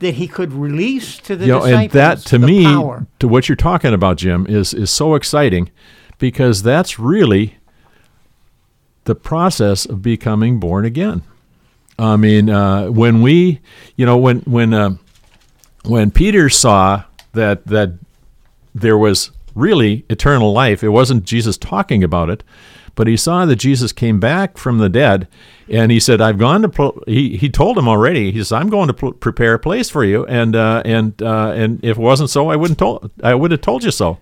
that 0.00 0.14
he 0.14 0.28
could 0.28 0.52
release 0.52 1.18
to 1.18 1.36
the 1.36 1.46
you 1.46 1.52
know, 1.52 1.60
disciples 1.60 1.82
and 1.82 1.90
that 1.92 2.18
to 2.18 2.38
the 2.38 2.46
me, 2.46 2.64
power. 2.64 3.06
to 3.18 3.28
what 3.28 3.48
you're 3.48 3.56
talking 3.56 3.92
about, 3.92 4.16
Jim, 4.18 4.46
is 4.46 4.72
is 4.74 4.90
so 4.90 5.14
exciting 5.14 5.70
because 6.18 6.62
that's 6.62 6.98
really 6.98 7.56
the 9.04 9.14
process 9.14 9.84
of 9.86 10.02
becoming 10.02 10.60
born 10.60 10.84
again. 10.84 11.22
I 11.98 12.16
mean, 12.16 12.48
uh, 12.48 12.90
when 12.90 13.22
we, 13.22 13.60
you 13.96 14.06
know, 14.06 14.16
when 14.16 14.40
when 14.40 14.72
uh, 14.72 14.96
when 15.84 16.10
Peter 16.10 16.48
saw 16.48 17.04
that 17.32 17.66
that 17.66 17.94
there 18.74 18.98
was 18.98 19.30
really 19.54 20.04
eternal 20.08 20.52
life, 20.52 20.84
it 20.84 20.90
wasn't 20.90 21.24
Jesus 21.24 21.56
talking 21.58 22.04
about 22.04 22.30
it, 22.30 22.44
but 22.98 23.06
he 23.06 23.16
saw 23.16 23.46
that 23.46 23.54
Jesus 23.54 23.92
came 23.92 24.18
back 24.18 24.58
from 24.58 24.78
the 24.78 24.88
dead, 24.88 25.28
and 25.68 25.92
he 25.92 26.00
said, 26.00 26.20
"I've 26.20 26.36
gone 26.36 26.62
to." 26.62 27.02
He 27.06 27.36
he 27.36 27.48
told 27.48 27.78
him 27.78 27.86
already. 27.86 28.32
He 28.32 28.38
says, 28.38 28.50
"I'm 28.50 28.68
going 28.68 28.88
to 28.88 28.92
pl- 28.92 29.12
prepare 29.12 29.54
a 29.54 29.58
place 29.60 29.88
for 29.88 30.02
you," 30.02 30.26
and 30.26 30.56
uh, 30.56 30.82
and 30.84 31.22
uh, 31.22 31.52
and 31.54 31.78
if 31.84 31.96
it 31.96 32.00
wasn't 32.00 32.28
so, 32.28 32.50
I 32.50 32.56
wouldn't 32.56 32.80
told 32.80 33.08
I 33.22 33.36
would 33.36 33.52
have 33.52 33.60
told 33.60 33.84
you 33.84 33.92
so. 33.92 34.18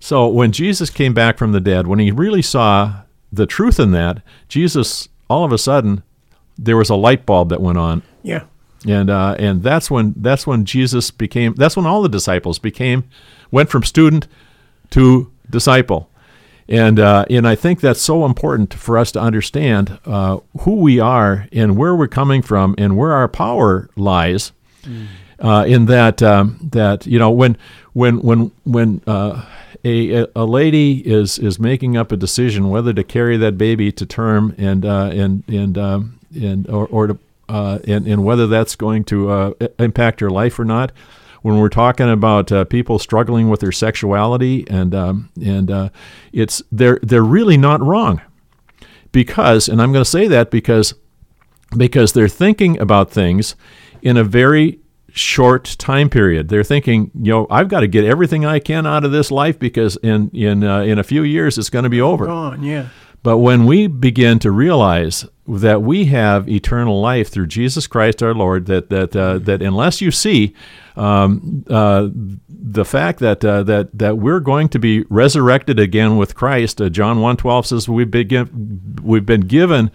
So 0.00 0.26
when 0.26 0.52
Jesus 0.52 0.88
came 0.88 1.12
back 1.12 1.36
from 1.36 1.52
the 1.52 1.60
dead, 1.60 1.86
when 1.86 1.98
he 1.98 2.10
really 2.10 2.40
saw 2.40 3.02
the 3.30 3.44
truth 3.44 3.78
in 3.78 3.90
that, 3.90 4.22
Jesus 4.48 5.10
all 5.28 5.44
of 5.44 5.52
a 5.52 5.58
sudden 5.58 6.02
there 6.56 6.78
was 6.78 6.88
a 6.88 6.96
light 6.96 7.26
bulb 7.26 7.50
that 7.50 7.60
went 7.60 7.76
on, 7.76 8.02
Yeah, 8.22 8.44
and 8.86 9.10
uh, 9.10 9.36
and 9.38 9.62
that's 9.62 9.90
when 9.90 10.14
that's 10.16 10.46
when 10.46 10.64
Jesus 10.64 11.10
became 11.10 11.52
that's 11.56 11.76
when 11.76 11.84
all 11.84 12.00
the 12.00 12.08
disciples 12.08 12.58
became 12.58 13.04
went 13.50 13.68
from 13.68 13.82
student 13.82 14.28
to 14.92 15.30
disciple, 15.50 16.07
and 16.68 16.98
uh, 16.98 17.24
and 17.30 17.48
I 17.48 17.54
think 17.54 17.80
that's 17.80 18.00
so 18.00 18.24
important 18.24 18.74
for 18.74 18.98
us 18.98 19.12
to 19.12 19.20
understand 19.20 19.98
uh, 20.04 20.38
who 20.60 20.76
we 20.76 21.00
are 21.00 21.46
and 21.52 21.76
where 21.76 21.94
we're 21.94 22.08
coming 22.08 22.42
from 22.42 22.74
and 22.78 22.96
where 22.96 23.12
our 23.12 23.28
power 23.28 23.88
lies. 23.96 24.52
Uh, 25.40 25.64
in 25.68 25.86
that 25.86 26.22
um, 26.22 26.58
that 26.72 27.06
you 27.06 27.18
know 27.18 27.30
when 27.30 27.56
when 27.92 28.20
when 28.22 28.50
when 28.64 29.00
uh, 29.06 29.44
a 29.84 30.26
a 30.34 30.44
lady 30.44 30.98
is 31.06 31.38
is 31.38 31.58
making 31.58 31.96
up 31.96 32.10
a 32.10 32.16
decision 32.16 32.70
whether 32.70 32.92
to 32.92 33.04
carry 33.04 33.36
that 33.36 33.56
baby 33.56 33.92
to 33.92 34.04
term 34.04 34.54
and 34.58 34.84
uh, 34.84 35.10
and 35.12 35.44
and 35.48 35.78
um, 35.78 36.18
and 36.34 36.68
or, 36.68 36.86
or 36.88 37.06
to 37.08 37.18
uh, 37.48 37.78
and 37.86 38.06
and 38.06 38.24
whether 38.24 38.46
that's 38.46 38.76
going 38.76 39.04
to 39.04 39.30
uh, 39.30 39.52
impact 39.78 40.20
her 40.20 40.30
life 40.30 40.58
or 40.58 40.64
not. 40.64 40.92
When 41.42 41.58
we're 41.58 41.68
talking 41.68 42.10
about 42.10 42.50
uh, 42.50 42.64
people 42.64 42.98
struggling 42.98 43.48
with 43.48 43.60
their 43.60 43.72
sexuality 43.72 44.66
and 44.68 44.94
um, 44.94 45.30
and 45.42 45.70
uh, 45.70 45.88
it's 46.32 46.62
they're 46.72 46.98
they're 47.02 47.22
really 47.22 47.56
not 47.56 47.80
wrong 47.80 48.20
because 49.12 49.68
and 49.68 49.80
I'm 49.80 49.92
going 49.92 50.04
to 50.04 50.10
say 50.10 50.26
that 50.28 50.50
because 50.50 50.94
because 51.76 52.12
they're 52.12 52.28
thinking 52.28 52.78
about 52.80 53.10
things 53.10 53.54
in 54.02 54.16
a 54.16 54.24
very 54.24 54.80
short 55.12 55.76
time 55.78 56.08
period. 56.08 56.48
They're 56.48 56.64
thinking, 56.64 57.10
you 57.14 57.32
know, 57.32 57.46
I've 57.50 57.68
got 57.68 57.80
to 57.80 57.88
get 57.88 58.04
everything 58.04 58.44
I 58.44 58.58
can 58.58 58.86
out 58.86 59.04
of 59.04 59.12
this 59.12 59.30
life 59.30 59.58
because 59.58 59.96
in 59.96 60.30
in 60.30 60.64
uh, 60.64 60.80
in 60.80 60.98
a 60.98 61.02
few 61.02 61.22
years 61.22 61.58
it's 61.58 61.70
going 61.70 61.84
to 61.84 61.88
be 61.88 62.00
over. 62.00 62.26
gone. 62.26 62.62
Yeah, 62.62 62.88
But 63.22 63.38
when 63.38 63.66
we 63.66 63.86
begin 63.86 64.38
to 64.40 64.50
realize 64.50 65.26
that 65.48 65.82
we 65.82 66.04
have 66.06 66.48
eternal 66.48 67.00
life 67.00 67.28
through 67.30 67.46
Jesus 67.46 67.86
Christ 67.86 68.22
our 68.22 68.34
Lord, 68.34 68.66
that 68.66 68.90
that 68.90 69.16
uh, 69.16 69.38
that 69.38 69.62
unless 69.62 70.00
you 70.00 70.10
see 70.10 70.54
um, 70.96 71.64
uh, 71.70 72.08
the 72.48 72.84
fact 72.84 73.18
that 73.20 73.44
uh, 73.44 73.62
that 73.64 73.96
that 73.98 74.18
we're 74.18 74.40
going 74.40 74.68
to 74.70 74.78
be 74.78 75.04
resurrected 75.08 75.78
again 75.80 76.16
with 76.16 76.34
Christ, 76.34 76.80
uh, 76.80 76.88
John 76.88 77.20
one 77.20 77.36
twelve 77.36 77.66
says 77.66 77.88
we've 77.88 78.10
been 78.10 78.28
giv- 78.28 79.00
we've 79.02 79.26
been 79.26 79.42
given 79.42 79.90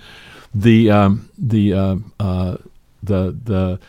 the 0.55 0.89
um, 0.91 1.29
the 1.37 1.73
uh, 1.73 1.95
uh, 2.19 2.57
the 3.03 3.37
the 3.43 3.79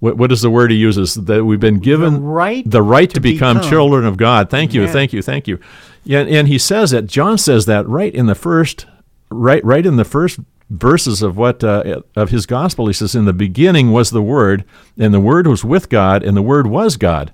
what, 0.00 0.18
what 0.18 0.30
is 0.32 0.42
the 0.42 0.50
word 0.50 0.70
he 0.70 0.76
uses 0.76 1.14
that 1.14 1.44
we've 1.44 1.60
been 1.60 1.78
given 1.78 2.14
The 2.14 2.20
right 2.20 2.70
the 2.70 2.82
right 2.82 3.08
to, 3.08 3.14
to 3.14 3.20
become, 3.20 3.56
become. 3.58 3.70
children 3.70 4.04
of 4.04 4.16
God. 4.18 4.50
Thank 4.50 4.74
you, 4.74 4.82
Yeah. 4.82 4.92
thank 4.92 5.12
you, 5.14 5.22
thank 5.22 5.48
you. 5.48 5.58
Yeah, 6.04 6.20
and 6.20 6.48
he 6.48 6.58
says 6.58 6.90
that 6.90 7.06
John 7.06 7.38
says 7.38 7.64
that 7.66 7.88
right 7.88 8.14
in 8.14 8.26
the 8.26 8.34
first 8.34 8.84
right 9.30 9.64
right 9.64 9.86
in 9.86 9.96
the 9.96 10.04
first 10.04 10.38
verses 10.70 11.22
of 11.22 11.36
what 11.36 11.62
uh, 11.62 12.00
of 12.16 12.30
his 12.30 12.46
gospel. 12.46 12.86
He 12.86 12.92
says, 12.92 13.14
"In 13.14 13.24
the 13.24 13.32
beginning 13.32 13.92
was 13.92 14.10
the 14.10 14.22
Word, 14.22 14.64
and 14.98 15.12
the 15.12 15.20
Word 15.20 15.46
was 15.46 15.64
with 15.64 15.88
God, 15.88 16.22
and 16.22 16.36
the 16.36 16.42
Word 16.42 16.66
was 16.66 16.96
God, 16.96 17.32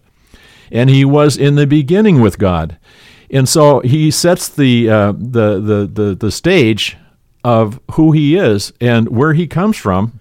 and 0.70 0.90
He 0.90 1.04
was 1.04 1.36
in 1.36 1.54
the 1.54 1.66
beginning 1.66 2.20
with 2.20 2.38
God." 2.38 2.78
And 3.32 3.48
so 3.48 3.78
he 3.80 4.10
sets 4.10 4.48
the 4.48 4.90
uh, 4.90 5.12
the, 5.12 5.60
the 5.60 5.90
the 5.92 6.14
the 6.16 6.32
stage 6.32 6.96
of 7.44 7.80
who 7.92 8.12
he 8.12 8.36
is 8.36 8.72
and 8.80 9.08
where 9.08 9.32
he 9.32 9.46
comes 9.46 9.76
from 9.76 10.20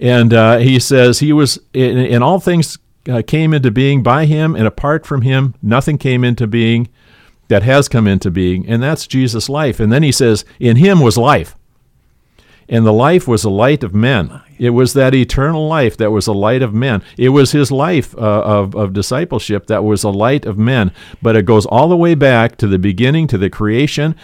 and 0.00 0.32
uh, 0.32 0.58
he 0.58 0.78
says 0.78 1.18
he 1.18 1.32
was, 1.32 1.58
and 1.74 1.98
and 1.98 2.24
all 2.24 2.40
things 2.40 2.78
uh, 3.08 3.22
came 3.26 3.52
into 3.52 3.70
being 3.70 4.02
by 4.02 4.24
him, 4.24 4.56
and 4.56 4.66
apart 4.66 5.06
from 5.06 5.22
him, 5.22 5.54
nothing 5.62 5.98
came 5.98 6.24
into 6.24 6.46
being 6.46 6.88
that 7.48 7.62
has 7.62 7.88
come 7.88 8.06
into 8.06 8.30
being, 8.30 8.66
and 8.66 8.82
that's 8.82 9.06
Jesus' 9.06 9.48
life. 9.48 9.78
And 9.78 9.92
then 9.92 10.02
he 10.02 10.12
says, 10.12 10.44
in 10.58 10.76
him 10.76 11.00
was 11.00 11.18
life, 11.18 11.56
and 12.70 12.86
the 12.86 12.92
life 12.92 13.26
was 13.26 13.42
the 13.42 13.50
light 13.50 13.82
of 13.82 13.92
men. 13.92 14.40
It 14.56 14.70
was 14.70 14.92
that 14.92 15.12
eternal 15.12 15.66
life 15.66 15.96
that 15.96 16.12
was 16.12 16.26
the 16.26 16.34
light 16.34 16.62
of 16.62 16.72
men. 16.72 17.02
It 17.18 17.30
was 17.30 17.50
his 17.50 17.72
life 17.72 18.16
uh, 18.16 18.20
of, 18.20 18.76
of 18.76 18.92
discipleship 18.92 19.66
that 19.66 19.82
was 19.82 20.02
the 20.02 20.12
light 20.12 20.46
of 20.46 20.56
men. 20.56 20.92
But 21.20 21.34
it 21.34 21.46
goes 21.46 21.66
all 21.66 21.88
the 21.88 21.96
way 21.96 22.14
back 22.14 22.56
to 22.58 22.68
the 22.68 22.78
beginning, 22.78 23.26
to 23.26 23.38
the 23.38 23.50
creation. 23.50 24.14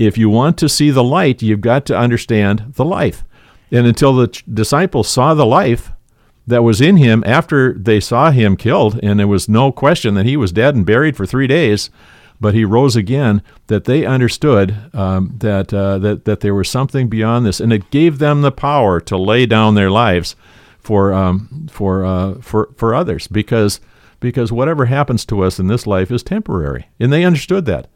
If 0.00 0.18
you 0.18 0.28
want 0.28 0.58
to 0.58 0.68
see 0.68 0.90
the 0.90 1.04
light, 1.04 1.42
you've 1.42 1.60
got 1.60 1.86
to 1.86 1.96
understand 1.96 2.72
the 2.74 2.84
life. 2.84 3.24
And 3.70 3.86
until 3.86 4.14
the 4.14 4.42
disciples 4.52 5.08
saw 5.08 5.34
the 5.34 5.46
life 5.46 5.92
that 6.44 6.64
was 6.64 6.80
in 6.80 6.96
him 6.96 7.22
after 7.24 7.72
they 7.72 8.00
saw 8.00 8.32
him 8.32 8.56
killed, 8.56 8.98
and 9.00 9.20
there 9.20 9.28
was 9.28 9.48
no 9.48 9.70
question 9.70 10.14
that 10.14 10.26
he 10.26 10.36
was 10.36 10.50
dead 10.50 10.74
and 10.74 10.84
buried 10.84 11.16
for 11.16 11.24
three 11.24 11.46
days, 11.46 11.88
but 12.42 12.54
he 12.54 12.64
rose 12.64 12.96
again, 12.96 13.40
that 13.68 13.84
they 13.84 14.04
understood 14.04 14.74
um, 14.92 15.32
that, 15.38 15.72
uh, 15.72 15.96
that, 15.98 16.24
that 16.24 16.40
there 16.40 16.54
was 16.54 16.68
something 16.68 17.08
beyond 17.08 17.46
this. 17.46 17.60
And 17.60 17.72
it 17.72 17.90
gave 17.90 18.18
them 18.18 18.42
the 18.42 18.50
power 18.50 19.00
to 19.00 19.16
lay 19.16 19.46
down 19.46 19.76
their 19.76 19.90
lives 19.90 20.34
for, 20.80 21.14
um, 21.14 21.68
for, 21.70 22.04
uh, 22.04 22.34
for, 22.40 22.68
for 22.76 22.94
others 22.94 23.28
because, 23.28 23.80
because 24.18 24.50
whatever 24.50 24.86
happens 24.86 25.24
to 25.26 25.42
us 25.42 25.60
in 25.60 25.68
this 25.68 25.86
life 25.86 26.10
is 26.10 26.24
temporary. 26.24 26.88
And 26.98 27.12
they 27.12 27.24
understood 27.24 27.64
that. 27.66 27.86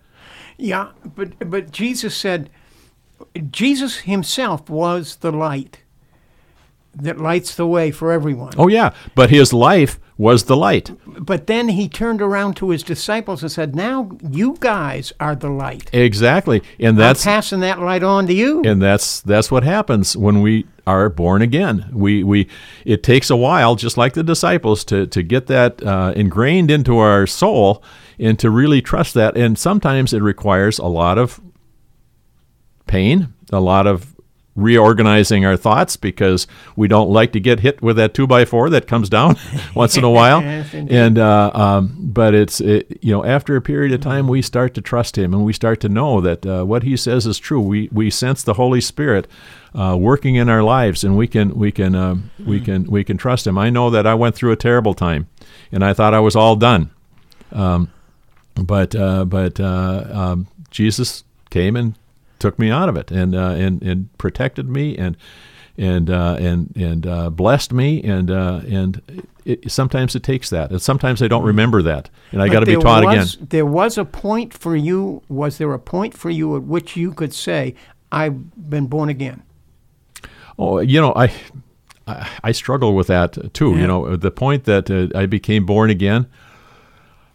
yeah. 0.56 0.90
But 1.04 1.50
but 1.50 1.72
Jesus 1.72 2.16
said, 2.16 2.48
Jesus 3.50 3.98
Himself 3.98 4.70
was 4.70 5.16
the 5.16 5.32
light 5.32 5.82
that 6.94 7.18
lights 7.18 7.54
the 7.54 7.66
way 7.66 7.90
for 7.90 8.12
everyone. 8.12 8.52
Oh, 8.56 8.68
yeah. 8.68 8.94
But 9.14 9.30
his 9.30 9.52
life 9.52 9.98
was 10.18 10.44
the 10.44 10.56
light. 10.56 10.90
But 11.06 11.46
then 11.46 11.68
he 11.68 11.88
turned 11.88 12.22
around 12.22 12.56
to 12.56 12.70
his 12.70 12.82
disciples 12.82 13.42
and 13.42 13.52
said, 13.52 13.76
"Now 13.76 14.10
you 14.28 14.56
guys 14.60 15.12
are 15.20 15.34
the 15.34 15.50
light. 15.50 15.90
Exactly. 15.92 16.62
And 16.80 16.96
That's 16.96 17.22
that's 17.22 17.24
passing 17.24 17.60
that 17.60 17.80
light 17.80 18.02
on 18.02 18.26
to 18.26 18.32
you." 18.32 18.62
and 18.64 18.80
that's 18.80 19.20
that's 19.20 19.50
what 19.50 19.62
happens 19.62 20.16
when 20.16 20.40
we 20.40 20.66
are 20.86 21.08
born 21.10 21.42
again. 21.42 21.90
We 21.92 22.22
we 22.24 22.48
it 22.84 23.02
takes 23.02 23.28
a 23.28 23.36
while, 23.36 23.76
just 23.76 23.96
like 23.96 24.14
the 24.14 24.22
disciples, 24.22 24.84
to 24.84 25.06
to 25.06 25.22
get 25.22 25.46
that 25.48 25.82
uh, 25.82 26.12
ingrained 26.16 26.70
into 26.70 26.98
our 26.98 27.26
soul 27.26 27.82
and 28.18 28.38
to 28.38 28.50
really 28.50 28.80
trust 28.80 29.14
that. 29.14 29.36
And 29.36 29.58
sometimes 29.58 30.14
it 30.14 30.22
requires 30.22 30.78
a 30.78 30.86
lot 30.86 31.18
of 31.18 31.40
pain, 32.86 33.34
a 33.52 33.60
lot 33.60 33.86
of 33.86 34.15
reorganizing 34.56 35.44
our 35.44 35.56
thoughts 35.56 35.96
because 35.96 36.46
we 36.74 36.88
don't 36.88 37.10
like 37.10 37.32
to 37.32 37.40
get 37.40 37.60
hit 37.60 37.80
with 37.82 37.96
that 37.96 38.14
two 38.14 38.26
by 38.26 38.44
four 38.44 38.68
that 38.70 38.86
comes 38.86 39.08
down 39.08 39.36
once 39.74 39.96
in 39.96 40.04
a 40.04 40.10
while. 40.10 40.42
Yes, 40.42 40.74
and 40.74 41.18
uh, 41.18 41.50
um, 41.54 41.96
but 42.00 42.34
it's 42.34 42.60
it, 42.60 42.98
you 43.02 43.12
know 43.12 43.24
after 43.24 43.54
a 43.54 43.62
period 43.62 43.92
of 43.92 44.00
time 44.00 44.26
we 44.26 44.42
start 44.42 44.74
to 44.74 44.80
trust 44.80 45.16
him 45.16 45.32
and 45.34 45.44
we 45.44 45.52
start 45.52 45.80
to 45.80 45.88
know 45.88 46.20
that 46.20 46.44
uh, 46.46 46.64
what 46.64 46.82
he 46.82 46.96
says 46.96 47.26
is 47.26 47.38
true. 47.38 47.60
We 47.60 47.88
we 47.92 48.10
sense 48.10 48.42
the 48.42 48.54
Holy 48.54 48.80
Spirit 48.80 49.28
uh, 49.74 49.96
working 49.98 50.36
in 50.36 50.48
our 50.48 50.62
lives 50.62 51.04
and 51.04 51.16
we 51.16 51.28
can 51.28 51.54
we 51.54 51.70
can 51.70 51.94
um, 51.94 52.30
we 52.44 52.60
can 52.60 52.84
we 52.84 53.04
can 53.04 53.16
trust 53.16 53.46
him. 53.46 53.58
I 53.58 53.70
know 53.70 53.90
that 53.90 54.06
I 54.06 54.14
went 54.14 54.34
through 54.34 54.52
a 54.52 54.56
terrible 54.56 54.94
time 54.94 55.28
and 55.70 55.84
I 55.84 55.92
thought 55.92 56.14
I 56.14 56.20
was 56.20 56.34
all 56.34 56.56
done. 56.56 56.90
Um, 57.52 57.92
but 58.54 58.94
uh, 58.94 59.24
but 59.24 59.60
uh, 59.60 60.04
um, 60.10 60.48
Jesus 60.70 61.24
came 61.50 61.76
and 61.76 61.94
took 62.38 62.58
me 62.58 62.70
out 62.70 62.88
of 62.88 62.96
it 62.96 63.10
and 63.10 63.34
uh, 63.34 63.50
and 63.50 63.82
and 63.82 64.16
protected 64.18 64.68
me 64.68 64.96
and 64.96 65.16
and 65.78 66.10
uh, 66.10 66.36
and 66.38 66.74
and 66.76 67.06
uh, 67.06 67.30
blessed 67.30 67.72
me 67.72 68.02
and 68.02 68.30
uh, 68.30 68.60
and 68.68 69.24
it, 69.44 69.70
sometimes 69.70 70.14
it 70.14 70.22
takes 70.22 70.50
that 70.50 70.70
and 70.70 70.80
sometimes 70.80 71.22
I 71.22 71.28
don't 71.28 71.44
remember 71.44 71.82
that 71.82 72.10
and 72.32 72.42
I 72.42 72.48
got 72.48 72.60
to 72.60 72.66
be 72.66 72.76
taught 72.76 73.04
again. 73.04 73.26
There 73.40 73.66
was 73.66 73.98
a 73.98 74.04
point 74.04 74.54
for 74.54 74.76
you. 74.76 75.22
Was 75.28 75.58
there 75.58 75.72
a 75.72 75.78
point 75.78 76.16
for 76.16 76.30
you 76.30 76.56
at 76.56 76.62
which 76.62 76.96
you 76.96 77.12
could 77.12 77.34
say, 77.34 77.74
"I've 78.10 78.70
been 78.70 78.86
born 78.86 79.08
again"? 79.08 79.42
Oh, 80.58 80.80
you 80.80 81.00
know, 81.00 81.12
I 81.14 81.32
I, 82.06 82.28
I 82.44 82.52
struggle 82.52 82.94
with 82.94 83.08
that 83.08 83.52
too. 83.52 83.72
Yeah. 83.72 83.80
You 83.80 83.86
know, 83.86 84.16
the 84.16 84.30
point 84.30 84.64
that 84.64 84.90
uh, 84.90 85.16
I 85.18 85.26
became 85.26 85.66
born 85.66 85.90
again. 85.90 86.26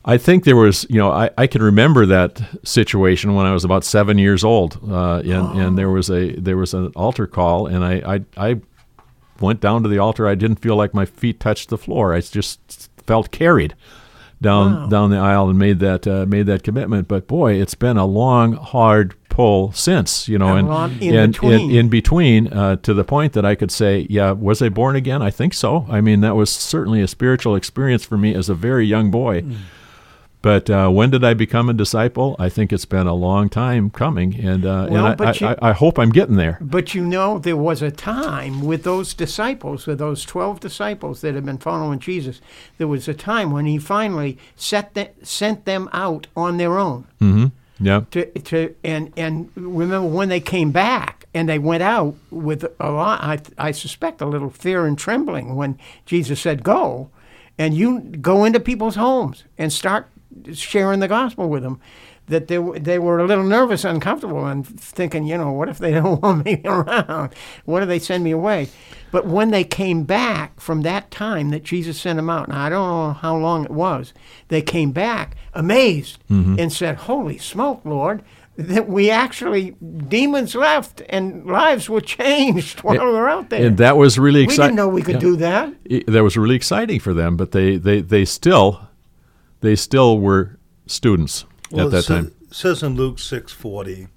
I 0.03 0.17
think 0.17 0.43
there 0.45 0.55
was, 0.55 0.85
you 0.89 0.97
know, 0.97 1.11
I, 1.11 1.29
I 1.37 1.45
can 1.47 1.61
remember 1.61 2.05
that 2.07 2.41
situation 2.63 3.35
when 3.35 3.45
I 3.45 3.53
was 3.53 3.63
about 3.63 3.83
seven 3.83 4.17
years 4.17 4.43
old, 4.43 4.79
uh, 4.89 5.17
and 5.19 5.59
and 5.61 5.77
there 5.77 5.89
was 5.91 6.09
a 6.09 6.31
there 6.37 6.57
was 6.57 6.73
an 6.73 6.87
altar 6.95 7.27
call, 7.27 7.67
and 7.67 7.83
I, 7.85 8.01
I 8.37 8.49
I 8.51 8.61
went 9.39 9.59
down 9.61 9.83
to 9.83 9.89
the 9.89 9.99
altar. 9.99 10.27
I 10.27 10.35
didn't 10.35 10.59
feel 10.59 10.75
like 10.75 10.93
my 10.93 11.05
feet 11.05 11.39
touched 11.39 11.69
the 11.69 11.77
floor. 11.77 12.13
I 12.13 12.21
just 12.21 12.89
felt 13.05 13.31
carried 13.31 13.75
down 14.41 14.73
Wow. 14.73 14.87
down 14.87 15.09
the 15.11 15.17
aisle 15.17 15.49
and 15.49 15.59
made 15.59 15.79
that 15.81 16.07
uh, 16.07 16.25
made 16.27 16.47
that 16.47 16.63
commitment. 16.63 17.07
But 17.07 17.27
boy, 17.27 17.53
it's 17.61 17.75
been 17.75 17.97
a 17.97 18.05
long, 18.05 18.53
hard 18.53 19.13
pull 19.29 19.71
since, 19.71 20.27
you 20.27 20.37
know, 20.39 20.55
A 20.55 20.57
and 20.57 21.01
in 21.01 21.15
and 21.15 21.31
between. 21.33 21.69
in, 21.69 21.75
in 21.77 21.89
between 21.89 22.47
uh, 22.47 22.75
to 22.77 22.93
the 22.95 23.03
point 23.03 23.33
that 23.33 23.45
I 23.45 23.53
could 23.55 23.71
say, 23.71 24.07
yeah, 24.09 24.31
was 24.31 24.63
I 24.63 24.69
born 24.69 24.95
again? 24.95 25.21
I 25.21 25.29
think 25.29 25.53
so. 25.53 25.85
I 25.89 26.01
mean, 26.01 26.21
that 26.21 26.35
was 26.35 26.49
certainly 26.51 27.01
a 27.03 27.07
spiritual 27.07 27.55
experience 27.55 28.03
for 28.03 28.17
me 28.17 28.33
as 28.33 28.49
a 28.49 28.55
very 28.55 28.85
young 28.87 29.11
boy. 29.11 29.41
Hmm. 29.41 29.53
But 30.41 30.69
uh, 30.71 30.89
when 30.89 31.11
did 31.11 31.23
I 31.23 31.35
become 31.35 31.69
a 31.69 31.73
disciple? 31.73 32.35
I 32.39 32.49
think 32.49 32.73
it's 32.73 32.85
been 32.85 33.05
a 33.05 33.13
long 33.13 33.47
time 33.47 33.91
coming, 33.91 34.33
and 34.43 34.65
uh, 34.65 34.87
Well, 34.89 35.05
and 35.05 35.13
I, 35.13 35.15
but 35.15 35.39
you- 35.39 35.47
I, 35.47 35.55
I 35.61 35.71
hope 35.73 35.99
I'm 35.99 36.09
getting 36.09 36.35
there. 36.35 36.57
But 36.59 36.95
you 36.95 37.05
know, 37.05 37.37
there 37.37 37.55
was 37.57 37.81
a 37.83 37.91
time 37.91 38.61
with 38.63 38.83
those 38.83 39.13
disciples, 39.13 39.85
with 39.85 39.99
those 39.99 40.25
12 40.25 40.59
disciples 40.59 41.21
that 41.21 41.35
had 41.35 41.45
been 41.45 41.59
following 41.59 41.99
Jesus, 41.99 42.41
there 42.79 42.87
was 42.87 43.07
a 43.07 43.13
time 43.13 43.51
when 43.51 43.67
he 43.67 43.77
finally 43.77 44.39
set 44.55 44.95
the, 44.95 45.11
sent 45.21 45.65
them 45.65 45.87
out 45.93 46.25
on 46.35 46.57
their 46.57 46.79
own. 46.79 47.05
Yeah, 47.79 48.01
To, 48.11 48.25
to, 48.25 48.75
and, 48.83 49.11
and 49.17 49.49
remember 49.55 50.07
when 50.07 50.29
they 50.29 50.39
came 50.39 50.71
back 50.71 51.25
and 51.33 51.49
they 51.49 51.57
went 51.59 51.81
out 51.83 52.15
with 52.29 52.63
a 52.79 52.91
lot, 52.91 53.21
I, 53.21 53.39
I 53.57 53.71
suspect, 53.71 54.21
a 54.21 54.25
little 54.27 54.51
fear 54.51 54.85
and 54.85 54.97
trembling 54.97 55.55
when 55.55 55.77
Jesus 56.05 56.39
said, 56.41 56.63
Go, 56.63 57.09
and 57.57 57.73
you 57.75 57.99
go 57.99 58.43
into 58.45 58.59
people's 58.59 58.95
homes 58.95 59.45
and 59.57 59.73
start 59.73 60.07
sharing 60.53 60.99
the 60.99 61.07
gospel 61.07 61.49
with 61.49 61.63
them. 61.63 61.79
That 62.27 62.47
they, 62.47 62.57
they 62.79 62.97
were 62.97 63.19
a 63.19 63.25
little 63.25 63.43
nervous, 63.43 63.83
uncomfortable, 63.83 64.45
and 64.45 64.65
thinking, 64.65 65.25
you 65.25 65.37
know, 65.37 65.51
what 65.51 65.67
if 65.67 65.79
they 65.79 65.91
don't 65.99 66.21
want 66.21 66.45
me 66.45 66.61
around? 66.63 67.33
What 67.65 67.81
if 67.83 67.89
they 67.89 67.99
send 67.99 68.23
me 68.23 68.31
away? 68.31 68.69
But 69.11 69.25
when 69.25 69.51
they 69.51 69.63
came 69.63 70.03
back 70.03 70.59
from 70.61 70.81
that 70.83 71.11
time 71.11 71.49
that 71.49 71.63
Jesus 71.63 71.99
sent 71.99 72.17
them 72.17 72.29
out, 72.29 72.47
now 72.47 72.63
I 72.63 72.69
don't 72.69 72.87
know 72.87 73.13
how 73.13 73.35
long 73.35 73.65
it 73.65 73.71
was, 73.71 74.13
they 74.47 74.61
came 74.61 74.91
back 74.91 75.35
amazed 75.53 76.19
mm-hmm. 76.29 76.55
and 76.57 76.71
said, 76.71 76.95
Holy 76.95 77.37
smoke, 77.37 77.81
Lord, 77.83 78.23
that 78.55 78.87
we 78.87 79.09
actually, 79.09 79.71
demons 79.71 80.55
left 80.55 81.01
and 81.09 81.45
lives 81.45 81.89
were 81.89 82.01
changed 82.01 82.79
while 82.83 83.05
we 83.05 83.11
were 83.11 83.29
out 83.29 83.49
there. 83.49 83.65
and 83.65 83.77
that 83.77 83.97
was 83.97 84.19
really 84.19 84.43
exciting. 84.43 84.61
we 84.61 84.67
didn't 84.67 84.77
know 84.77 84.87
we 84.87 85.01
could 85.01 85.19
do 85.19 85.35
that. 85.37 85.73
That 86.07 86.23
was 86.23 86.37
really 86.37 86.55
exciting 86.55 86.99
for 86.99 87.13
them, 87.13 87.37
but 87.37 87.51
they, 87.51 87.77
they, 87.77 88.01
they 88.01 88.25
still 88.25 88.87
they 89.61 89.75
still 89.75 90.19
were 90.19 90.57
students 90.87 91.45
Well, 91.71 91.85
at 91.87 91.91
that 91.91 92.03
sa- 92.03 92.15
time. 92.15 92.31
says 92.51 92.83
in 92.83 92.95
Luke 92.95 93.19
six 93.19 93.51
forty, 93.51 94.07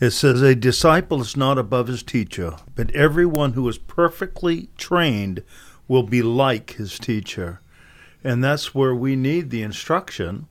it 0.00 0.10
says, 0.10 0.40
"A 0.42 0.54
disciple 0.54 1.20
is 1.20 1.36
not 1.36 1.58
above 1.58 1.86
his 1.88 2.02
teacher, 2.02 2.54
but 2.74 2.90
everyone 2.92 3.52
who 3.52 3.68
is 3.68 3.78
perfectly 3.78 4.68
trained 4.76 5.42
will 5.88 6.02
be 6.02 6.22
like 6.22 6.72
his 6.72 6.98
teacher." 6.98 7.60
And 8.22 8.42
that's 8.42 8.74
where 8.74 8.94
we 8.94 9.16
need 9.16 9.50
the 9.50 9.62
instruction 9.62 10.46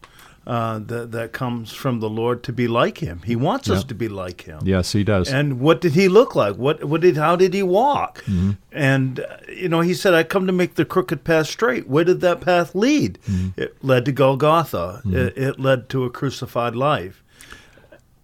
uh, 0.46 0.80
that 0.80 1.12
that 1.12 1.32
comes 1.32 1.72
from 1.72 2.00
the 2.00 2.10
Lord 2.10 2.44
to 2.44 2.54
be 2.54 2.68
like 2.68 2.98
Him. 2.98 3.22
He 3.26 3.36
wants 3.36 3.70
us 3.70 3.84
to 3.86 3.96
be 3.96 4.10
like 4.10 4.42
Him. 4.42 4.60
Yes, 4.64 4.92
he 4.92 5.04
does. 5.04 5.32
And 5.32 5.60
what 5.60 5.80
did 5.80 5.94
he 5.94 6.08
look 6.10 6.36
like? 6.36 6.56
What 6.56 6.84
what 6.84 7.02
did 7.02 7.16
how 7.18 7.36
did 7.36 7.54
he 7.54 7.64
walk? 7.64 8.24
Mm-hmm. 8.26 8.52
And 8.72 9.20
uh, 9.22 9.38
you 9.48 9.70
know, 9.70 9.82
he 9.82 9.94
said, 9.94 10.14
"I 10.14 10.24
come 10.24 10.46
to 10.48 10.54
make 10.54 10.76
the 10.76 10.86
crooked 10.86 11.24
path 11.24 11.48
straight." 11.48 11.88
Where 11.88 12.04
did 12.04 12.20
that 12.22 12.42
path 12.42 12.76
lead? 12.76 13.20
Mm-hmm. 13.28 13.62
It 13.62 13.84
led 13.84 14.04
to 14.06 14.12
Golgotha. 14.12 15.02
It, 15.06 15.38
it 15.38 15.60
led 15.60 15.88
to 15.90 16.04
a 16.04 16.10
crucified 16.10 16.76
life. 16.76 17.24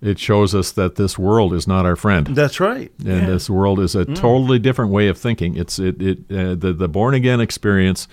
it 0.02 0.18
shows 0.20 0.56
us 0.56 0.72
that 0.74 0.96
this 0.96 1.18
world 1.20 1.54
is 1.54 1.68
not 1.68 1.86
our 1.86 1.96
friend. 1.96 2.28
That's 2.28 2.60
right. 2.60 2.92
and 3.06 3.28
this 3.28 3.50
world 3.50 3.80
is 3.80 3.96
a 3.96 4.06
totally 4.06 4.60
different 4.60 4.92
way 4.92 5.08
of 5.08 5.18
thinking. 5.18 5.56
It's 5.56 5.80
it, 5.80 6.02
it 6.02 6.18
uh, 6.32 6.56
the 6.56 6.74
the 6.74 6.88
born 6.90 7.14
again 7.14 7.40
experience 7.40 8.08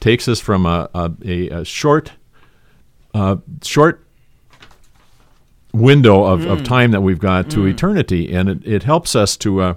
takes 0.00 0.28
us 0.28 0.40
from 0.40 0.64
a, 0.64 0.88
a, 0.94 1.48
a 1.48 1.64
short 1.64 2.12
uh, 3.14 3.36
short 3.62 4.04
window 5.72 6.24
of, 6.24 6.46
of 6.46 6.64
time 6.64 6.90
that 6.90 7.00
we've 7.00 7.18
got 7.20 7.50
to 7.50 7.66
eternity, 7.66 8.32
and 8.32 8.48
it, 8.48 8.66
it 8.66 8.82
helps 8.82 9.14
us 9.14 9.36
to. 9.38 9.60
Uh, 9.60 9.74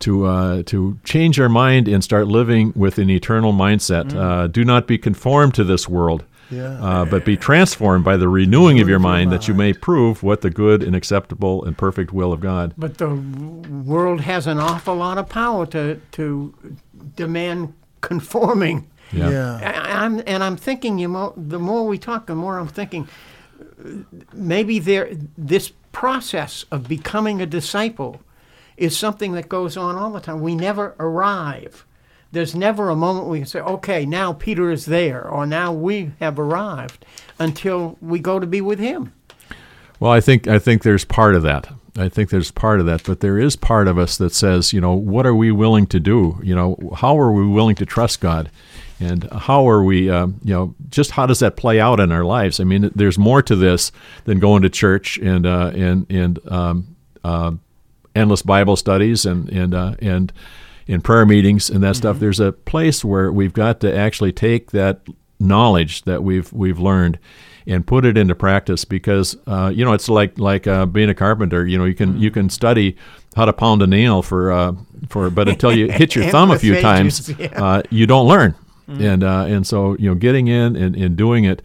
to 0.00 0.24
uh, 0.24 0.62
to 0.62 0.98
change 1.04 1.38
our 1.38 1.50
mind 1.50 1.86
and 1.86 2.02
start 2.02 2.26
living 2.26 2.72
with 2.74 2.96
an 2.96 3.10
eternal 3.10 3.52
mindset. 3.52 4.14
Uh, 4.16 4.46
do 4.46 4.64
not 4.64 4.86
be 4.86 4.96
conformed 4.96 5.52
to 5.56 5.62
this 5.62 5.86
world, 5.90 6.24
Yeah. 6.50 6.82
uh, 6.82 7.04
but 7.04 7.26
be 7.26 7.36
transformed 7.36 8.02
by 8.02 8.16
the 8.16 8.26
renewing 8.26 8.80
of 8.80 8.88
your 8.88 8.98
mind, 8.98 9.30
that 9.30 9.46
you 9.46 9.52
may 9.52 9.74
prove 9.74 10.22
what 10.22 10.40
the 10.40 10.48
good 10.48 10.82
and 10.82 10.96
acceptable 10.96 11.62
and 11.66 11.76
perfect 11.76 12.14
will 12.14 12.32
of 12.32 12.40
God. 12.40 12.72
But 12.78 12.96
the 12.96 13.10
world 13.14 14.22
has 14.22 14.46
an 14.46 14.58
awful 14.58 14.94
lot 14.94 15.18
of 15.18 15.28
power 15.28 15.66
to, 15.66 16.00
to 16.12 16.54
demand 17.16 17.74
conforming. 18.00 18.88
Yeah. 19.12 19.58
I, 19.62 20.04
I'm 20.04 20.22
and 20.26 20.42
I'm 20.42 20.56
thinking 20.56 20.98
you 20.98 21.08
know, 21.08 21.32
the 21.36 21.58
more 21.58 21.86
we 21.86 21.98
talk, 21.98 22.26
the 22.26 22.34
more 22.34 22.58
I'm 22.58 22.68
thinking 22.68 23.08
maybe 24.32 24.78
there 24.78 25.10
this 25.36 25.72
process 25.92 26.64
of 26.70 26.88
becoming 26.88 27.40
a 27.40 27.46
disciple 27.46 28.20
is 28.76 28.96
something 28.96 29.32
that 29.32 29.48
goes 29.48 29.76
on 29.76 29.96
all 29.96 30.10
the 30.10 30.20
time. 30.20 30.40
We 30.40 30.54
never 30.54 30.94
arrive. 30.98 31.84
There's 32.32 32.54
never 32.54 32.90
a 32.90 32.96
moment 32.96 33.26
we 33.26 33.38
can 33.38 33.46
say, 33.46 33.60
"Okay, 33.60 34.06
now 34.06 34.32
Peter 34.32 34.70
is 34.70 34.86
there," 34.86 35.26
or 35.28 35.46
"Now 35.46 35.72
we 35.72 36.12
have 36.20 36.38
arrived," 36.38 37.04
until 37.38 37.98
we 38.00 38.20
go 38.20 38.38
to 38.38 38.46
be 38.46 38.60
with 38.60 38.78
him. 38.78 39.12
Well, 39.98 40.12
I 40.12 40.20
think 40.20 40.46
I 40.46 40.58
think 40.58 40.82
there's 40.82 41.04
part 41.04 41.34
of 41.34 41.42
that. 41.42 41.68
I 41.98 42.08
think 42.08 42.30
there's 42.30 42.50
part 42.50 42.80
of 42.80 42.86
that, 42.86 43.02
but 43.04 43.20
there 43.20 43.38
is 43.38 43.56
part 43.56 43.88
of 43.88 43.98
us 43.98 44.16
that 44.16 44.32
says, 44.32 44.72
you 44.72 44.80
know, 44.80 44.94
what 44.94 45.26
are 45.26 45.34
we 45.34 45.50
willing 45.50 45.86
to 45.88 45.98
do? 45.98 46.38
You 46.42 46.54
know, 46.54 46.92
how 46.96 47.18
are 47.18 47.32
we 47.32 47.46
willing 47.46 47.74
to 47.76 47.84
trust 47.86 48.20
God, 48.20 48.50
and 49.00 49.26
how 49.32 49.68
are 49.68 49.82
we, 49.82 50.10
uh, 50.10 50.26
you 50.44 50.54
know, 50.54 50.74
just 50.90 51.10
how 51.10 51.26
does 51.26 51.40
that 51.40 51.56
play 51.56 51.80
out 51.80 52.00
in 52.00 52.12
our 52.12 52.24
lives? 52.24 52.60
I 52.60 52.64
mean, 52.64 52.90
there's 52.94 53.18
more 53.18 53.42
to 53.42 53.56
this 53.56 53.90
than 54.24 54.38
going 54.38 54.62
to 54.62 54.68
church 54.68 55.16
and 55.18 55.46
uh, 55.46 55.72
and 55.74 56.06
and 56.10 56.38
um, 56.52 56.96
uh, 57.24 57.52
endless 58.14 58.42
Bible 58.42 58.76
studies 58.76 59.24
and 59.24 59.48
and 59.48 59.74
uh, 59.74 59.94
and 60.00 60.32
in 60.86 61.00
prayer 61.00 61.24
meetings 61.24 61.70
and 61.70 61.82
that 61.82 61.96
stuff. 61.96 62.18
There's 62.18 62.40
a 62.40 62.52
place 62.52 63.04
where 63.04 63.32
we've 63.32 63.54
got 63.54 63.80
to 63.80 63.96
actually 63.96 64.32
take 64.32 64.72
that 64.72 65.00
knowledge 65.38 66.02
that 66.02 66.22
we've 66.22 66.52
we've 66.52 66.78
learned 66.78 67.18
and 67.66 67.86
put 67.86 68.04
it 68.04 68.18
into 68.18 68.34
practice 68.34 68.84
because 68.84 69.36
uh, 69.46 69.72
you 69.74 69.84
know 69.84 69.92
it's 69.92 70.08
like 70.08 70.38
like 70.38 70.66
uh, 70.66 70.86
being 70.86 71.08
a 71.08 71.14
carpenter. 71.14 71.66
You 71.66 71.78
know 71.78 71.84
you 71.84 71.94
can 71.94 72.18
you 72.18 72.30
can 72.30 72.50
study 72.50 72.96
how 73.34 73.44
to 73.44 73.52
pound 73.52 73.80
a 73.82 73.86
nail 73.86 74.22
for 74.22 74.52
uh, 74.52 74.72
for 75.08 75.30
but 75.30 75.48
until 75.48 75.72
you 75.72 75.90
hit 75.90 76.14
your 76.14 76.24
thumb 76.30 76.50
a 76.50 76.58
few 76.58 76.80
times, 76.80 77.30
uh, 77.56 77.82
you 77.90 78.06
don't 78.06 78.26
learn. 78.26 78.54
And 78.90 79.22
uh, 79.22 79.44
and 79.48 79.66
so 79.66 79.96
you 79.98 80.08
know 80.08 80.14
getting 80.14 80.48
in 80.48 80.74
and, 80.76 80.96
and 80.96 81.16
doing 81.16 81.44
it 81.44 81.62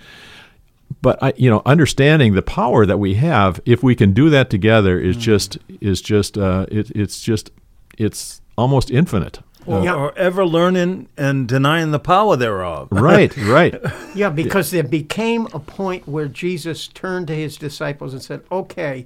but 1.01 1.21
I, 1.21 1.33
you 1.35 1.49
know, 1.49 1.61
understanding 1.65 2.33
the 2.33 2.41
power 2.41 2.85
that 2.85 2.97
we 2.97 3.15
have, 3.15 3.59
if 3.65 3.83
we 3.83 3.95
can 3.95 4.13
do 4.13 4.29
that 4.29 4.49
together, 4.49 4.99
is 4.99 5.17
just 5.17 5.57
is 5.81 6.01
just 6.01 6.37
uh, 6.37 6.65
it, 6.71 6.91
it's 6.91 7.21
just 7.21 7.51
it's 7.97 8.41
almost 8.57 8.89
infinite. 8.91 9.39
Or, 9.67 9.83
Yeah. 9.83 9.95
or 9.95 10.15
ever 10.17 10.45
learning 10.45 11.07
and 11.17 11.47
denying 11.47 11.91
the 11.91 11.99
power 11.99 12.35
thereof. 12.35 12.87
Right, 12.91 13.35
right. 13.37 13.75
Yeah, 14.15 14.29
because 14.29 14.69
there 14.71 14.83
became 14.83 15.47
a 15.53 15.59
point 15.59 16.07
where 16.07 16.27
Jesus 16.27 16.87
turned 16.87 17.27
to 17.27 17.35
his 17.35 17.57
disciples 17.57 18.13
and 18.13 18.21
said, 18.21 18.41
"Okay, 18.51 19.05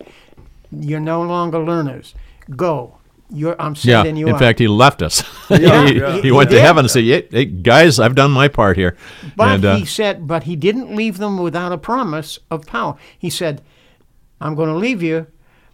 You're 0.72 1.00
no 1.00 1.22
longer 1.22 1.60
learners. 1.60 2.14
Go. 2.56 2.99
You're, 3.32 3.56
I'm 3.62 3.76
Yeah. 3.82 4.04
you 4.04 4.28
In 4.28 4.34
out. 4.34 4.40
fact, 4.40 4.60
he 4.60 4.68
left 4.68 5.02
us. 5.02 5.24
Yeah, 5.50 5.88
he, 5.88 6.00
yeah. 6.00 6.16
he 6.16 6.22
He 6.22 6.32
went 6.32 6.50
to 6.52 6.62
heaven 6.62 6.86
and 6.86 6.92
said, 6.92 7.04
hey, 7.04 7.28
hey, 7.32 7.46
guys, 7.46 8.00
I've 8.00 8.14
done 8.16 8.30
my 8.32 8.48
part 8.48 8.78
here. 8.78 8.96
But 9.36 9.48
and, 9.56 9.66
uh, 9.66 9.76
he 9.78 9.86
said, 9.86 10.28
but 10.28 10.44
he 10.44 10.56
didn't 10.56 10.96
leave 10.96 11.18
them 11.18 11.38
without 11.38 11.72
a 11.72 11.78
promise 11.78 12.38
of 12.52 12.66
power. 12.68 12.96
He 13.18 13.30
said, 13.32 13.62
I'm 14.40 14.54
going 14.54 14.70
to 14.70 14.76
leave 14.76 15.02
you, 15.02 15.26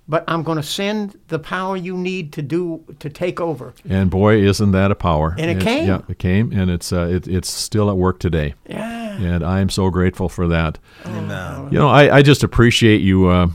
but 0.08 0.24
I'm 0.30 0.44
going 0.44 0.56
to 0.58 0.64
send 0.64 1.20
the 1.28 1.40
power 1.40 1.76
you 1.76 1.98
need 1.98 2.32
to 2.34 2.42
do 2.42 2.84
to 3.00 3.10
take 3.10 3.42
over. 3.42 3.74
And 3.90 4.10
boy, 4.10 4.38
isn't 4.44 4.72
that 4.72 4.92
a 4.92 4.96
power! 4.96 5.36
And 5.38 5.52
it 5.52 5.58
It's- 5.58 5.64
came. 5.64 5.88
Yeah, 5.88 6.02
it 6.08 6.20
came, 6.20 6.52
and 6.54 6.72
it's 6.72 6.94
uh, 6.94 7.08
it, 7.12 7.28
it's 7.28 7.50
still 7.50 7.90
at 7.90 7.98
work 7.98 8.20
today. 8.20 8.54
Yeah. 8.70 9.18
And 9.18 9.44
I 9.44 9.60
am 9.60 9.70
so 9.70 9.90
grateful 9.90 10.30
for 10.30 10.48
that. 10.48 10.78
Amen. 11.06 11.68
You 11.72 11.80
know, 11.80 11.90
I, 11.90 12.18
I 12.18 12.22
just 12.22 12.44
appreciate 12.44 13.02
you 13.02 13.28
uh, 13.28 13.48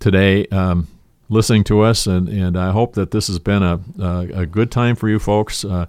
today 0.00 0.46
um, 0.48 0.86
listening 1.30 1.64
to 1.64 1.80
us, 1.80 2.06
and, 2.06 2.28
and 2.28 2.58
I 2.58 2.72
hope 2.72 2.94
that 2.94 3.12
this 3.12 3.28
has 3.28 3.38
been 3.38 3.62
a 3.62 3.80
a, 3.98 4.42
a 4.42 4.46
good 4.46 4.70
time 4.70 4.96
for 4.96 5.08
you 5.08 5.18
folks. 5.18 5.64
Uh, 5.64 5.86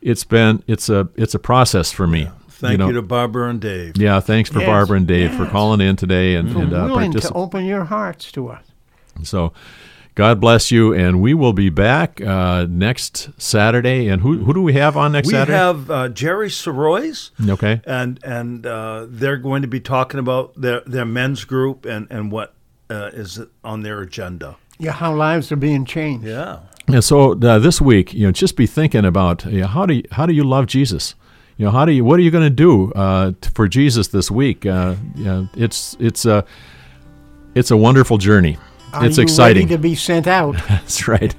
it's 0.00 0.22
been 0.22 0.62
it's 0.68 0.88
a 0.88 1.08
it's 1.16 1.34
a 1.34 1.38
process 1.40 1.90
for 1.90 2.06
me. 2.06 2.30
Thank 2.48 2.72
you, 2.72 2.78
know, 2.78 2.92
to 2.92 3.02
Barbara 3.02 3.50
and 3.50 3.60
Dave. 3.60 3.96
yeah, 3.96 4.20
thanks 4.20 4.48
for 4.48 4.60
Yes, 4.60 4.68
Barbara 4.68 4.98
and 4.98 5.06
Dave 5.06 5.34
for 5.34 5.44
calling 5.46 5.80
in 5.80 5.96
today 5.96 6.36
and, 6.36 6.52
For 6.52 6.62
and 6.62 6.72
uh, 6.72 6.86
willing 6.88 7.12
to 7.12 7.32
open 7.32 7.64
your 7.64 7.84
hearts 7.84 8.30
to 8.32 8.48
us. 8.48 8.64
So, 9.24 9.52
God 10.14 10.40
bless 10.40 10.70
you, 10.70 10.94
and 10.94 11.20
we 11.20 11.34
will 11.34 11.52
be 11.52 11.68
back 11.68 12.20
uh, 12.20 12.66
next 12.70 13.30
Saturday. 13.42 14.08
And 14.08 14.22
who 14.22 14.44
who 14.44 14.54
do 14.54 14.62
we 14.62 14.74
have 14.74 14.96
on 14.96 15.12
next 15.12 15.26
We 15.26 15.32
Saturday? 15.32 15.52
We 15.52 15.58
have 15.58 15.90
uh, 15.90 16.08
Jerry 16.10 16.48
Sorois, 16.48 17.30
okay. 17.50 17.80
and 17.84 18.22
and 18.24 18.64
uh, 18.64 19.06
they're 19.08 19.36
going 19.36 19.62
to 19.62 19.68
be 19.68 19.80
talking 19.80 20.20
about 20.20 20.54
their 20.58 20.80
their 20.86 21.04
men's 21.04 21.44
group 21.44 21.84
and 21.84 22.06
and 22.10 22.30
what 22.30 22.54
uh, 22.88 23.10
is 23.12 23.40
on 23.64 23.82
their 23.82 24.00
agenda. 24.00 24.56
Yeah, 24.78 24.92
how 24.92 25.14
lives 25.14 25.52
are 25.52 25.56
being 25.56 25.84
changed. 25.84 26.26
Yeah. 26.26 26.60
And 26.86 27.02
so 27.02 27.32
uh, 27.32 27.58
this 27.58 27.80
week, 27.80 28.12
you 28.12 28.26
know, 28.26 28.32
just 28.32 28.56
be 28.56 28.66
thinking 28.66 29.04
about 29.04 29.44
you 29.46 29.62
know, 29.62 29.66
how 29.66 29.86
do 29.86 29.94
you, 29.94 30.02
how 30.12 30.26
do 30.26 30.32
you 30.32 30.44
love 30.44 30.66
Jesus? 30.66 31.14
You 31.56 31.66
know, 31.66 31.70
how 31.70 31.84
do 31.84 31.92
you 31.92 32.04
what 32.04 32.18
are 32.18 32.22
you 32.22 32.30
going 32.30 32.44
to 32.44 32.50
do 32.50 32.92
uh, 32.92 33.32
for 33.54 33.68
Jesus 33.68 34.08
this 34.08 34.30
week? 34.30 34.66
Uh, 34.66 34.96
you 35.14 35.24
know, 35.24 35.48
it's 35.56 35.96
it's 36.00 36.24
a 36.24 36.44
it's 37.54 37.70
a 37.70 37.76
wonderful 37.76 38.18
journey. 38.18 38.58
Are 38.92 39.06
it's 39.06 39.16
you 39.16 39.22
exciting. 39.22 39.64
ready 39.64 39.76
to 39.76 39.78
be 39.78 39.94
sent 39.94 40.26
out? 40.26 40.56
That's 40.68 41.08
right. 41.08 41.34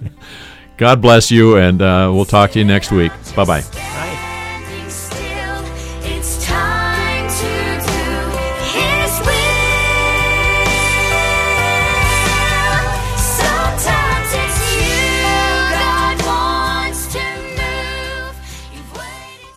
God 0.78 1.02
bless 1.02 1.32
you, 1.32 1.58
and 1.58 1.82
uh, 1.82 2.12
we'll 2.14 2.26
talk 2.26 2.52
to 2.52 2.60
you 2.60 2.66
next 2.66 2.92
week. 2.92 3.12
Bye 3.36 3.46
bye. 3.46 4.15